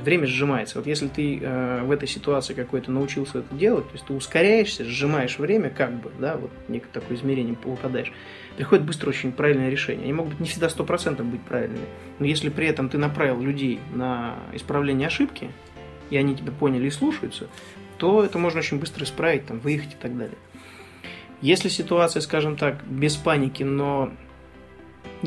Время 0.00 0.26
сжимается. 0.26 0.78
Вот 0.78 0.86
если 0.86 1.08
ты 1.08 1.38
э, 1.40 1.82
в 1.84 1.90
этой 1.90 2.08
ситуации 2.08 2.54
какой-то 2.54 2.90
научился 2.90 3.38
это 3.38 3.54
делать, 3.54 3.86
то 3.86 3.92
есть 3.92 4.06
ты 4.06 4.12
ускоряешься, 4.12 4.84
сжимаешь 4.84 5.38
время, 5.38 5.70
как 5.70 6.00
бы, 6.00 6.10
да, 6.18 6.36
вот 6.36 6.50
некое 6.68 6.88
такое 6.88 7.16
измерение 7.16 7.54
попадаешь, 7.54 8.12
приходит 8.56 8.84
быстро 8.84 9.10
очень 9.10 9.32
правильное 9.32 9.70
решение. 9.70 10.04
Они 10.04 10.12
могут 10.12 10.40
не 10.40 10.48
всегда 10.48 10.66
100% 10.66 11.22
быть 11.22 11.42
правильными, 11.42 11.86
но 12.18 12.26
если 12.26 12.48
при 12.48 12.66
этом 12.66 12.88
ты 12.88 12.98
направил 12.98 13.40
людей 13.40 13.78
на 13.92 14.36
исправление 14.52 15.06
ошибки, 15.06 15.50
и 16.10 16.16
они 16.16 16.34
тебя 16.36 16.52
поняли 16.52 16.88
и 16.88 16.90
слушаются, 16.90 17.48
то 17.98 18.24
это 18.24 18.38
можно 18.38 18.60
очень 18.60 18.78
быстро 18.78 19.04
исправить, 19.04 19.46
там, 19.46 19.60
выехать 19.60 19.92
и 19.92 19.96
так 20.00 20.16
далее. 20.16 20.36
Если 21.40 21.68
ситуация, 21.68 22.20
скажем 22.20 22.56
так, 22.56 22.84
без 22.86 23.16
паники, 23.16 23.62
но 23.62 24.10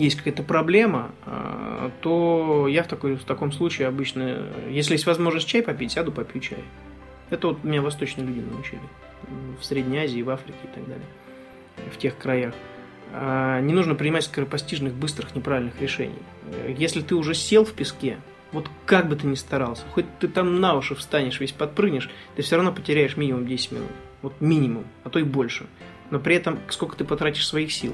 есть 0.06 0.18
какая-то 0.18 0.44
проблема, 0.44 1.12
а, 1.26 1.92
то 2.02 2.68
я 2.68 2.84
в, 2.84 2.88
такой, 2.88 3.16
в 3.16 3.24
таком 3.24 3.52
случае 3.52 3.88
обычно, 3.88 4.44
если 4.70 4.94
есть 4.94 5.06
возможность 5.06 5.48
чай 5.48 5.62
попить, 5.62 5.92
сяду 5.92 6.12
попью 6.12 6.42
чай. 6.42 6.64
Это 7.30 7.48
вот 7.48 7.64
меня 7.64 7.82
восточные 7.82 8.26
люди 8.26 8.40
научили. 8.40 8.82
В 9.60 9.66
Средней 9.66 10.00
Азии, 10.00 10.22
в 10.22 10.30
Африке 10.30 10.58
и 10.64 10.68
так 10.68 10.86
далее. 10.88 11.06
В 11.92 11.98
тех 11.98 12.18
краях. 12.18 12.54
А, 13.14 13.60
Не 13.62 13.74
нужно 13.74 13.96
принимать 13.96 14.24
скоропостижных, 14.24 14.94
быстрых, 14.94 15.36
неправильных 15.36 15.82
решений. 15.82 16.20
Если 16.78 17.02
ты 17.02 17.16
уже 17.16 17.34
сел 17.34 17.66
в 17.66 17.74
песке, 17.74 18.18
вот 18.52 18.70
как 18.86 19.10
бы 19.10 19.16
ты 19.16 19.28
ни 19.28 19.36
старался, 19.36 19.84
хоть 19.92 20.06
ты 20.20 20.28
там 20.28 20.62
на 20.62 20.76
уши 20.76 20.96
встанешь, 20.96 21.40
весь 21.40 21.52
подпрыгнешь, 21.52 22.10
ты 22.36 22.42
все 22.42 22.56
равно 22.56 22.72
потеряешь 22.72 23.18
минимум 23.18 23.46
10 23.46 23.72
минут. 23.74 23.92
Вот 24.22 24.40
минимум, 24.40 24.86
а 25.04 25.10
то 25.10 25.20
и 25.20 25.24
больше. 25.24 25.68
Но 26.10 26.20
при 26.20 26.36
этом 26.36 26.60
сколько 26.70 26.96
ты 26.96 27.04
потратишь 27.04 27.48
своих 27.48 27.72
сил. 27.72 27.94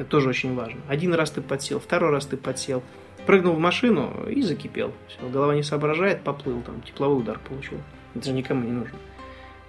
Это 0.00 0.08
тоже 0.08 0.30
очень 0.30 0.54
важно. 0.54 0.80
Один 0.88 1.12
раз 1.12 1.30
ты 1.30 1.42
подсел, 1.42 1.78
второй 1.78 2.10
раз 2.10 2.24
ты 2.24 2.38
подсел, 2.38 2.82
прыгнул 3.26 3.54
в 3.54 3.58
машину 3.58 4.26
и 4.30 4.40
закипел. 4.40 4.94
Все, 5.08 5.28
голова 5.28 5.54
не 5.54 5.62
соображает, 5.62 6.22
поплыл, 6.22 6.62
там 6.62 6.80
тепловой 6.80 7.18
удар 7.18 7.38
получил. 7.38 7.76
Это 8.14 8.24
же 8.24 8.32
никому 8.32 8.64
не 8.64 8.72
нужно. 8.72 8.96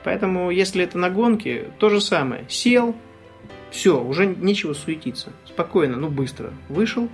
Поэтому, 0.05 0.49
если 0.49 0.86
это 0.86 0.97
на 0.97 1.09
гонке, 1.09 1.65
то 1.79 1.89
же 1.89 1.99
самое. 1.99 2.45
Сел, 2.47 2.95
все, 3.71 4.01
уже 4.01 4.25
нечего 4.25 4.71
суетиться. 4.71 5.34
Спокойно, 5.45 5.97
ну 5.97 6.07
быстро. 6.07 6.53
Вышел, 6.69 7.09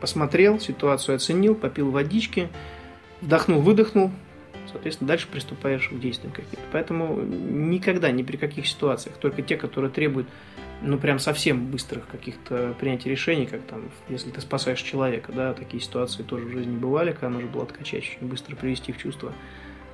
посмотрел, 0.00 0.58
ситуацию 0.58 1.14
оценил, 1.14 1.54
попил 1.54 1.92
водички, 1.92 2.48
вдохнул, 3.20 3.60
выдохнул, 3.60 4.10
соответственно, 4.70 5.08
дальше 5.08 5.28
приступаешь 5.28 5.88
к 5.88 5.98
действиям 5.98 6.32
каким-то. 6.32 6.64
Поэтому 6.72 7.20
никогда, 7.22 8.10
ни 8.10 8.22
при 8.22 8.36
каких 8.36 8.66
ситуациях, 8.66 9.16
только 9.16 9.42
те, 9.42 9.56
которые 9.56 9.90
требуют, 9.90 10.28
ну, 10.82 10.98
прям 10.98 11.18
совсем 11.18 11.66
быстрых 11.66 12.06
каких-то 12.06 12.74
принятий 12.80 13.10
решений, 13.10 13.46
как 13.46 13.62
там, 13.62 13.90
если 14.08 14.30
ты 14.30 14.40
спасаешь 14.40 14.80
человека, 14.80 15.32
да, 15.32 15.52
такие 15.52 15.82
ситуации 15.82 16.22
тоже 16.22 16.46
в 16.46 16.52
жизни 16.52 16.76
бывали, 16.76 17.12
когда 17.12 17.28
нужно 17.28 17.50
было 17.50 17.64
откачать, 17.64 18.04
очень 18.04 18.26
быстро 18.26 18.56
привести 18.56 18.92
в 18.92 18.98
чувство. 18.98 19.32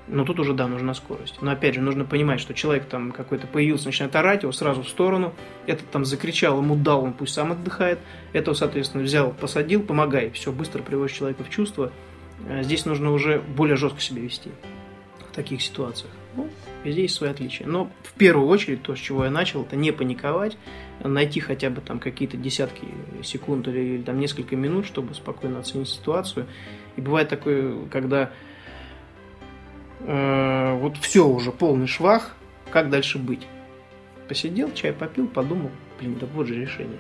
Но 0.09 0.25
тут 0.25 0.39
уже, 0.39 0.55
да, 0.55 0.69
нужна 0.69 0.95
скорость. 0.95 1.43
Но 1.43 1.51
опять 1.51 1.75
же, 1.75 1.81
нужно 1.81 2.05
понимать, 2.05 2.39
что 2.39 2.55
человек 2.55 2.85
там 2.87 3.11
какой-то 3.11 3.49
появился, 3.49 3.87
начинает 3.87 4.15
орать, 4.15 4.43
его 4.45 4.53
сразу 4.53 4.83
в 4.83 4.89
сторону. 4.89 5.35
Этот 5.67 5.91
там 5.91 6.05
закричал, 6.05 6.59
ему 6.59 6.77
дал, 6.77 7.03
он 7.03 7.13
пусть 7.13 7.35
сам 7.35 7.51
отдыхает. 7.51 7.99
Этого, 8.33 8.55
соответственно, 8.55 9.03
взял, 9.03 9.33
посадил, 9.33 9.83
помогай. 9.83 10.31
Все, 10.31 10.53
быстро 10.53 10.83
приводишь 10.83 11.17
человека 11.17 11.43
в 11.43 11.51
чувство. 11.51 11.91
А 12.49 12.63
Здесь 12.63 12.85
нужно 12.85 13.13
уже 13.13 13.41
более 13.41 13.77
жестко 13.77 14.01
себя 14.01 14.23
вести 14.23 14.51
в 15.31 15.35
таких 15.35 15.63
ситуациях. 15.63 16.11
Ну, 16.37 16.49
везде 16.85 17.03
есть 17.03 17.15
свои 17.15 17.31
отличия. 17.31 17.67
Но 17.67 17.91
в 18.03 18.13
первую 18.15 18.49
очередь, 18.49 18.83
то, 18.83 18.95
с 18.95 18.99
чего 18.99 19.25
я 19.25 19.31
начал, 19.31 19.63
это 19.63 19.77
не 19.77 19.91
паниковать, 19.91 20.57
найти 21.03 21.41
хотя 21.41 21.71
бы 21.71 21.81
там 21.81 21.99
какие-то 21.99 22.37
десятки 22.37 22.87
секунд 23.23 23.69
или, 23.69 23.81
или 23.81 24.03
там 24.03 24.19
несколько 24.19 24.57
минут, 24.57 24.87
чтобы 24.87 25.15
спокойно 25.15 25.61
оценить 25.61 25.89
ситуацию. 25.89 26.47
И 26.97 27.01
бывает 27.01 27.29
такое, 27.29 27.87
когда 27.87 28.31
э, 30.01 30.79
вот 30.79 30.97
все 30.99 31.27
уже 31.27 31.53
полный 31.53 31.87
швах, 31.87 32.37
как 32.71 32.91
дальше 32.91 33.19
быть? 33.19 33.47
Посидел, 34.29 34.73
чай 34.73 34.93
попил, 34.93 35.29
подумал, 35.29 35.71
блин, 35.99 36.17
да 36.21 36.27
вот 36.27 36.47
же 36.47 36.55
решение. 36.55 36.99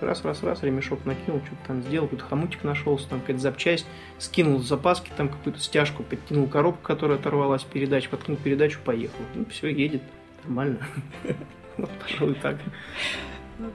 Раз-раз-раз, 0.00 0.62
ремешок 0.62 1.04
накинул, 1.04 1.40
что-то 1.44 1.66
там 1.66 1.82
сделал, 1.82 2.06
какой-то 2.06 2.24
хомутик 2.24 2.64
нашелся, 2.64 3.08
там 3.08 3.20
какая-то 3.20 3.40
запчасть, 3.40 3.86
скинул 4.18 4.60
запаски, 4.60 5.10
там 5.16 5.28
какую-то 5.28 5.60
стяжку, 5.60 6.02
подтянул 6.02 6.46
коробку, 6.46 6.82
которая 6.82 7.18
оторвалась 7.18 7.62
передач, 7.62 8.10
воткнул 8.10 8.36
передачу, 8.36 8.80
поехал. 8.84 9.18
Ну, 9.34 9.44
все, 9.46 9.68
едет. 9.68 10.02
Нормально. 10.44 10.78
Вот, 11.76 11.88
пожалуй, 12.02 12.34
так. 12.34 12.56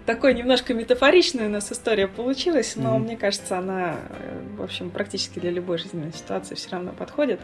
Такой 0.06 0.36
немножко 0.36 0.76
метафоричная 0.76 1.48
у 1.48 1.50
нас 1.50 1.72
история 1.72 2.08
получилась, 2.08 2.76
но 2.76 2.96
mm-hmm. 2.96 3.00
мне 3.00 3.18
кажется, 3.18 3.58
она, 3.58 3.96
в 4.58 4.62
общем, 4.62 4.92
практически 4.92 5.40
для 5.40 5.50
любой 5.50 5.80
жизненной 5.80 6.14
ситуации 6.14 6.54
все 6.54 6.70
равно 6.72 6.92
подходит. 6.92 7.40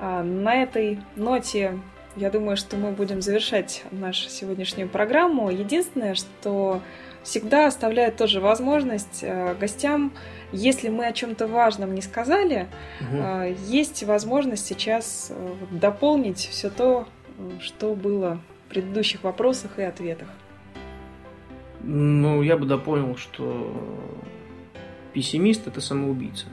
А 0.00 0.22
на 0.22 0.54
этой 0.54 0.98
ноте 1.14 1.78
я 2.16 2.30
думаю, 2.30 2.56
что 2.56 2.76
мы 2.76 2.92
будем 2.92 3.20
завершать 3.22 3.84
нашу 3.90 4.28
сегодняшнюю 4.28 4.88
программу. 4.88 5.50
Единственное, 5.50 6.14
что 6.14 6.82
всегда 7.22 7.66
оставляет 7.66 8.16
тоже 8.16 8.40
возможность 8.40 9.20
э, 9.22 9.54
гостям, 9.58 10.12
если 10.52 10.88
мы 10.88 11.06
о 11.06 11.12
чем-то 11.12 11.46
важном 11.46 11.94
не 11.94 12.02
сказали, 12.02 12.68
угу. 13.00 13.54
есть 13.66 14.02
возможность 14.04 14.66
сейчас 14.66 15.30
э, 15.30 15.54
дополнить 15.70 16.38
все 16.38 16.70
то, 16.70 17.06
что 17.60 17.94
было 17.94 18.40
в 18.66 18.70
предыдущих 18.70 19.24
вопросах 19.24 19.78
и 19.78 19.82
ответах. 19.82 20.28
Ну, 21.80 22.42
я 22.42 22.56
бы 22.56 22.66
дополнил, 22.66 23.16
что 23.16 23.72
пессимист 25.12 25.66
это 25.66 25.80
самоубийца 25.80 26.46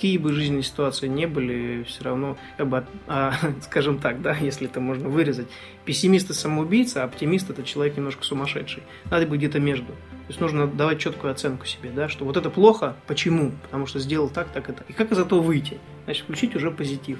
какие 0.00 0.16
бы 0.16 0.32
жизненные 0.32 0.62
ситуации 0.62 1.08
не 1.08 1.26
были, 1.26 1.82
все 1.82 2.04
равно, 2.04 2.38
как 2.56 2.68
бы, 2.68 2.86
а, 3.06 3.34
скажем 3.60 3.98
так, 3.98 4.22
да, 4.22 4.34
если 4.34 4.66
это 4.66 4.80
можно 4.80 5.10
вырезать, 5.10 5.46
пессимист– 5.84 6.24
это 6.30 6.38
самоубийца, 6.38 7.02
а 7.02 7.04
оптимист– 7.04 7.50
это 7.50 7.62
человек 7.62 7.98
немножко 7.98 8.24
сумасшедший. 8.24 8.82
Надо 9.10 9.26
быть 9.26 9.40
где-то 9.40 9.60
между. 9.60 9.88
То 9.88 10.28
есть 10.28 10.40
нужно 10.40 10.66
давать 10.66 11.00
четкую 11.00 11.32
оценку 11.32 11.66
себе, 11.66 11.90
да, 11.94 12.08
что 12.08 12.24
вот 12.24 12.38
это 12.38 12.48
плохо, 12.48 12.96
почему? 13.06 13.52
Потому 13.64 13.84
что 13.84 13.98
сделал 13.98 14.30
так, 14.30 14.48
так 14.48 14.70
и 14.70 14.72
так. 14.72 14.88
И 14.88 14.94
как 14.94 15.12
из 15.12 15.18
этого 15.18 15.42
выйти? 15.42 15.78
Значит, 16.06 16.24
включить 16.24 16.56
уже 16.56 16.70
позитив. 16.70 17.18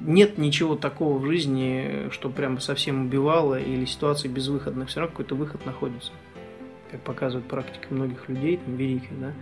Нет 0.00 0.38
ничего 0.38 0.74
такого 0.74 1.18
в 1.18 1.26
жизни, 1.26 2.08
что 2.12 2.30
прям 2.30 2.60
совсем 2.60 3.04
убивало 3.04 3.60
или 3.60 3.84
ситуации 3.84 4.28
безвыходных. 4.28 4.88
Все 4.88 5.00
равно 5.00 5.10
какой-то 5.10 5.34
выход 5.34 5.66
находится. 5.66 6.12
Как 6.90 7.02
показывает 7.02 7.46
практика 7.46 7.88
многих 7.90 8.26
людей, 8.30 8.56
там, 8.56 8.76
великих, 8.76 9.20
да. 9.20 9.34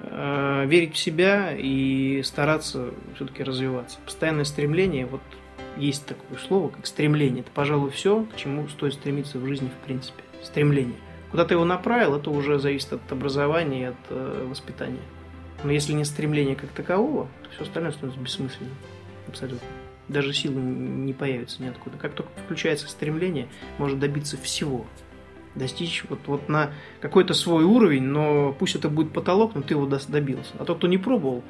Э, 0.00 0.64
верить 0.66 0.94
в 0.94 0.98
себя 0.98 1.54
и 1.56 2.22
стараться 2.22 2.90
все-таки 3.16 3.42
развиваться. 3.42 3.98
Постоянное 4.04 4.44
стремление, 4.44 5.06
вот 5.06 5.20
есть 5.76 6.06
такое 6.06 6.38
слово, 6.38 6.68
как 6.68 6.86
стремление. 6.86 7.40
Это, 7.40 7.50
пожалуй, 7.52 7.90
все, 7.90 8.24
к 8.24 8.36
чему 8.36 8.68
стоит 8.68 8.94
стремиться 8.94 9.38
в 9.38 9.46
жизни 9.46 9.68
в 9.68 9.86
принципе. 9.86 10.22
Стремление. 10.42 10.96
Куда 11.30 11.44
ты 11.44 11.54
его 11.54 11.64
направил, 11.64 12.14
это 12.14 12.30
уже 12.30 12.58
зависит 12.58 12.92
от 12.92 13.12
образования 13.12 13.80
и 13.80 13.84
от 13.84 13.96
э, 14.10 14.46
воспитания. 14.48 15.02
Но 15.64 15.72
если 15.72 15.92
нет 15.92 16.06
стремления 16.06 16.54
как 16.54 16.70
такового, 16.70 17.28
то 17.42 17.50
все 17.50 17.62
остальное 17.64 17.92
становится 17.92 18.22
бессмысленным. 18.22 18.74
Абсолютно. 19.26 19.66
Даже 20.06 20.32
силы 20.32 20.60
не 20.60 21.12
появится 21.12 21.60
ниоткуда. 21.62 21.98
Как 21.98 22.14
только 22.14 22.30
включается 22.44 22.88
стремление, 22.88 23.48
может 23.78 23.98
добиться 23.98 24.36
всего 24.36 24.86
достичь 25.58 26.04
вот, 26.08 26.20
вот 26.26 26.48
на 26.48 26.70
какой-то 27.00 27.34
свой 27.34 27.64
уровень, 27.64 28.04
но 28.04 28.52
пусть 28.52 28.74
это 28.74 28.88
будет 28.88 29.12
потолок, 29.12 29.54
но 29.54 29.62
ты 29.62 29.74
его 29.74 29.86
добился. 29.86 30.52
А 30.58 30.64
тот, 30.64 30.78
кто 30.78 30.86
не 30.86 30.98
пробовал, 30.98 31.42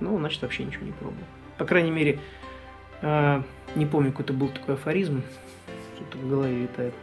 ну, 0.00 0.18
значит, 0.18 0.42
вообще 0.42 0.64
ничего 0.64 0.86
не 0.86 0.92
пробовал. 0.92 1.24
По 1.58 1.64
крайней 1.64 1.90
мере, 1.90 2.20
э, 3.02 3.42
не 3.74 3.86
помню, 3.86 4.10
какой-то 4.10 4.32
был 4.32 4.48
такой 4.48 4.74
афоризм, 4.74 5.22
что-то 5.96 6.18
в 6.18 6.28
голове 6.28 6.62
летает, 6.62 6.94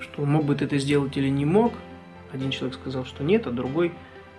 что 0.00 0.24
мог 0.24 0.44
бы 0.44 0.54
ты 0.54 0.64
это 0.64 0.78
сделать 0.78 1.16
или 1.16 1.28
не 1.28 1.44
мог. 1.44 1.72
Один 2.32 2.50
человек 2.50 2.78
сказал, 2.78 3.04
что 3.04 3.22
нет, 3.24 3.46
а 3.46 3.50
другой 3.50 3.92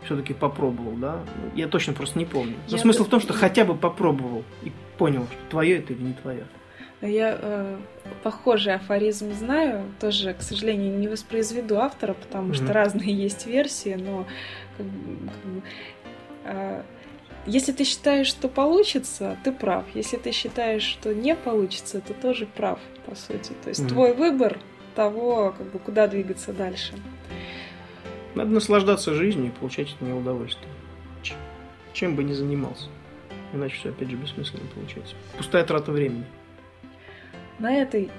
все-таки 0.03 0.33
попробовал, 0.33 0.93
да. 0.93 1.19
Я 1.55 1.67
точно 1.67 1.93
просто 1.93 2.19
не 2.19 2.25
помню. 2.25 2.55
Но 2.67 2.75
Я 2.75 2.77
смысл 2.77 3.05
в 3.05 3.09
том, 3.09 3.19
что 3.19 3.33
хотя 3.33 3.65
бы 3.65 3.75
попробовал 3.75 4.43
и 4.63 4.71
понял, 4.97 5.27
что 5.27 5.49
твое 5.49 5.77
это 5.77 5.93
или 5.93 6.01
не 6.01 6.13
твое. 6.13 6.45
Я 7.07 7.37
э, 7.41 7.77
похожий 8.23 8.73
афоризм 8.75 9.33
знаю, 9.33 9.83
тоже, 9.99 10.33
к 10.33 10.41
сожалению, 10.41 10.97
не 10.97 11.07
воспроизведу 11.07 11.79
автора, 11.79 12.13
потому 12.13 12.51
mm-hmm. 12.51 12.63
что 12.63 12.73
разные 12.73 13.13
есть 13.13 13.45
версии, 13.45 13.95
но 13.95 14.25
как, 14.77 14.85
как, 14.85 15.63
э, 16.45 16.83
если 17.45 17.73
ты 17.73 17.83
считаешь, 17.83 18.27
что 18.27 18.47
получится, 18.47 19.37
ты 19.43 19.51
прав. 19.51 19.85
Если 19.93 20.15
ты 20.15 20.31
считаешь, 20.31 20.83
что 20.83 21.13
не 21.13 21.35
получится, 21.35 21.99
ты 21.99 22.13
тоже 22.13 22.45
прав, 22.45 22.79
по 23.05 23.15
сути. 23.15 23.51
То 23.63 23.69
есть 23.69 23.81
mm-hmm. 23.81 23.89
твой 23.89 24.13
выбор 24.13 24.59
того, 24.95 25.53
как 25.57 25.71
бы, 25.71 25.79
куда 25.79 26.07
двигаться 26.07 26.53
дальше. 26.53 26.93
Надо 28.33 28.51
наслаждаться 28.51 29.13
жизнью 29.13 29.47
и 29.47 29.59
получать 29.59 29.93
от 29.93 30.01
нее 30.01 30.15
удовольствие. 30.15 30.69
Чем 31.91 32.15
бы 32.15 32.23
ни 32.23 32.33
занимался. 32.33 32.87
Иначе 33.51 33.75
все 33.75 33.89
опять 33.89 34.09
же 34.09 34.15
бессмысленно 34.15 34.67
получается. 34.73 35.15
Пустая 35.37 35.63
трата 35.63 35.91
времени. 35.91 36.25
На 37.59 37.75
этой 37.75 38.09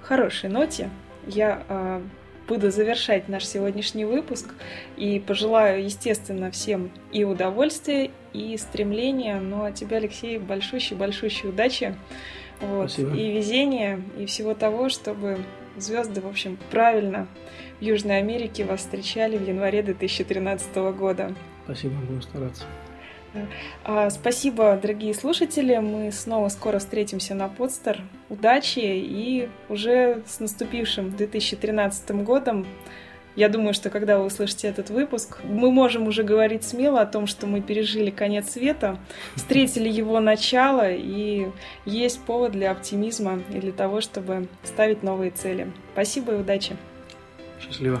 хорошей 0.00 0.50
ноте 0.50 0.90
я 1.26 1.62
э, 1.68 2.02
буду 2.48 2.70
завершать 2.70 3.28
наш 3.28 3.46
сегодняшний 3.46 4.04
выпуск 4.04 4.54
и 4.96 5.20
пожелаю, 5.20 5.84
естественно, 5.84 6.50
всем 6.50 6.90
и 7.12 7.24
удовольствия, 7.24 8.10
и 8.32 8.56
стремления. 8.56 9.38
Ну 9.38 9.64
а 9.64 9.72
тебе, 9.72 9.98
Алексей, 9.98 10.38
большущей-большущей 10.38 11.48
удачи. 11.48 11.94
Вот, 12.60 12.98
и 12.98 13.32
везения, 13.32 14.02
и 14.18 14.26
всего 14.26 14.52
того, 14.52 14.90
чтобы 14.90 15.38
звезды, 15.78 16.20
в 16.20 16.26
общем, 16.26 16.58
правильно 16.70 17.26
в 17.80 17.82
Южной 17.82 18.18
Америке 18.18 18.64
вас 18.64 18.80
встречали 18.80 19.38
в 19.38 19.48
январе 19.48 19.82
2013 19.82 20.76
года. 20.92 21.34
Спасибо, 21.64 21.94
будем 21.94 22.20
стараться. 22.20 22.64
А, 23.84 24.10
спасибо, 24.10 24.78
дорогие 24.80 25.14
слушатели. 25.14 25.76
Мы 25.76 26.10
снова 26.12 26.48
скоро 26.48 26.80
встретимся 26.80 27.34
на 27.34 27.48
подстер. 27.48 28.02
Удачи 28.30 28.78
и 28.78 29.48
уже 29.68 30.22
с 30.24 30.38
наступившим 30.38 31.10
2013 31.16 32.10
годом. 32.22 32.64
Я 33.34 33.48
думаю, 33.48 33.74
что 33.74 33.90
когда 33.90 34.18
вы 34.18 34.26
услышите 34.26 34.68
этот 34.68 34.90
выпуск, 34.90 35.38
мы 35.44 35.72
можем 35.72 36.06
уже 36.06 36.22
говорить 36.22 36.62
смело 36.62 37.00
о 37.00 37.06
том, 37.06 37.26
что 37.26 37.46
мы 37.46 37.60
пережили 37.60 38.10
конец 38.10 38.50
света, 38.50 38.98
встретили 39.34 39.88
его 39.88 40.20
начало, 40.20 40.90
и 40.90 41.48
есть 41.84 42.20
повод 42.22 42.52
для 42.52 42.70
оптимизма 42.70 43.40
и 43.50 43.58
для 43.58 43.72
того, 43.72 44.00
чтобы 44.00 44.46
ставить 44.62 45.02
новые 45.02 45.32
цели. 45.32 45.72
Спасибо 45.92 46.34
и 46.34 46.36
удачи. 46.36 46.76
Счастливо. 47.60 48.00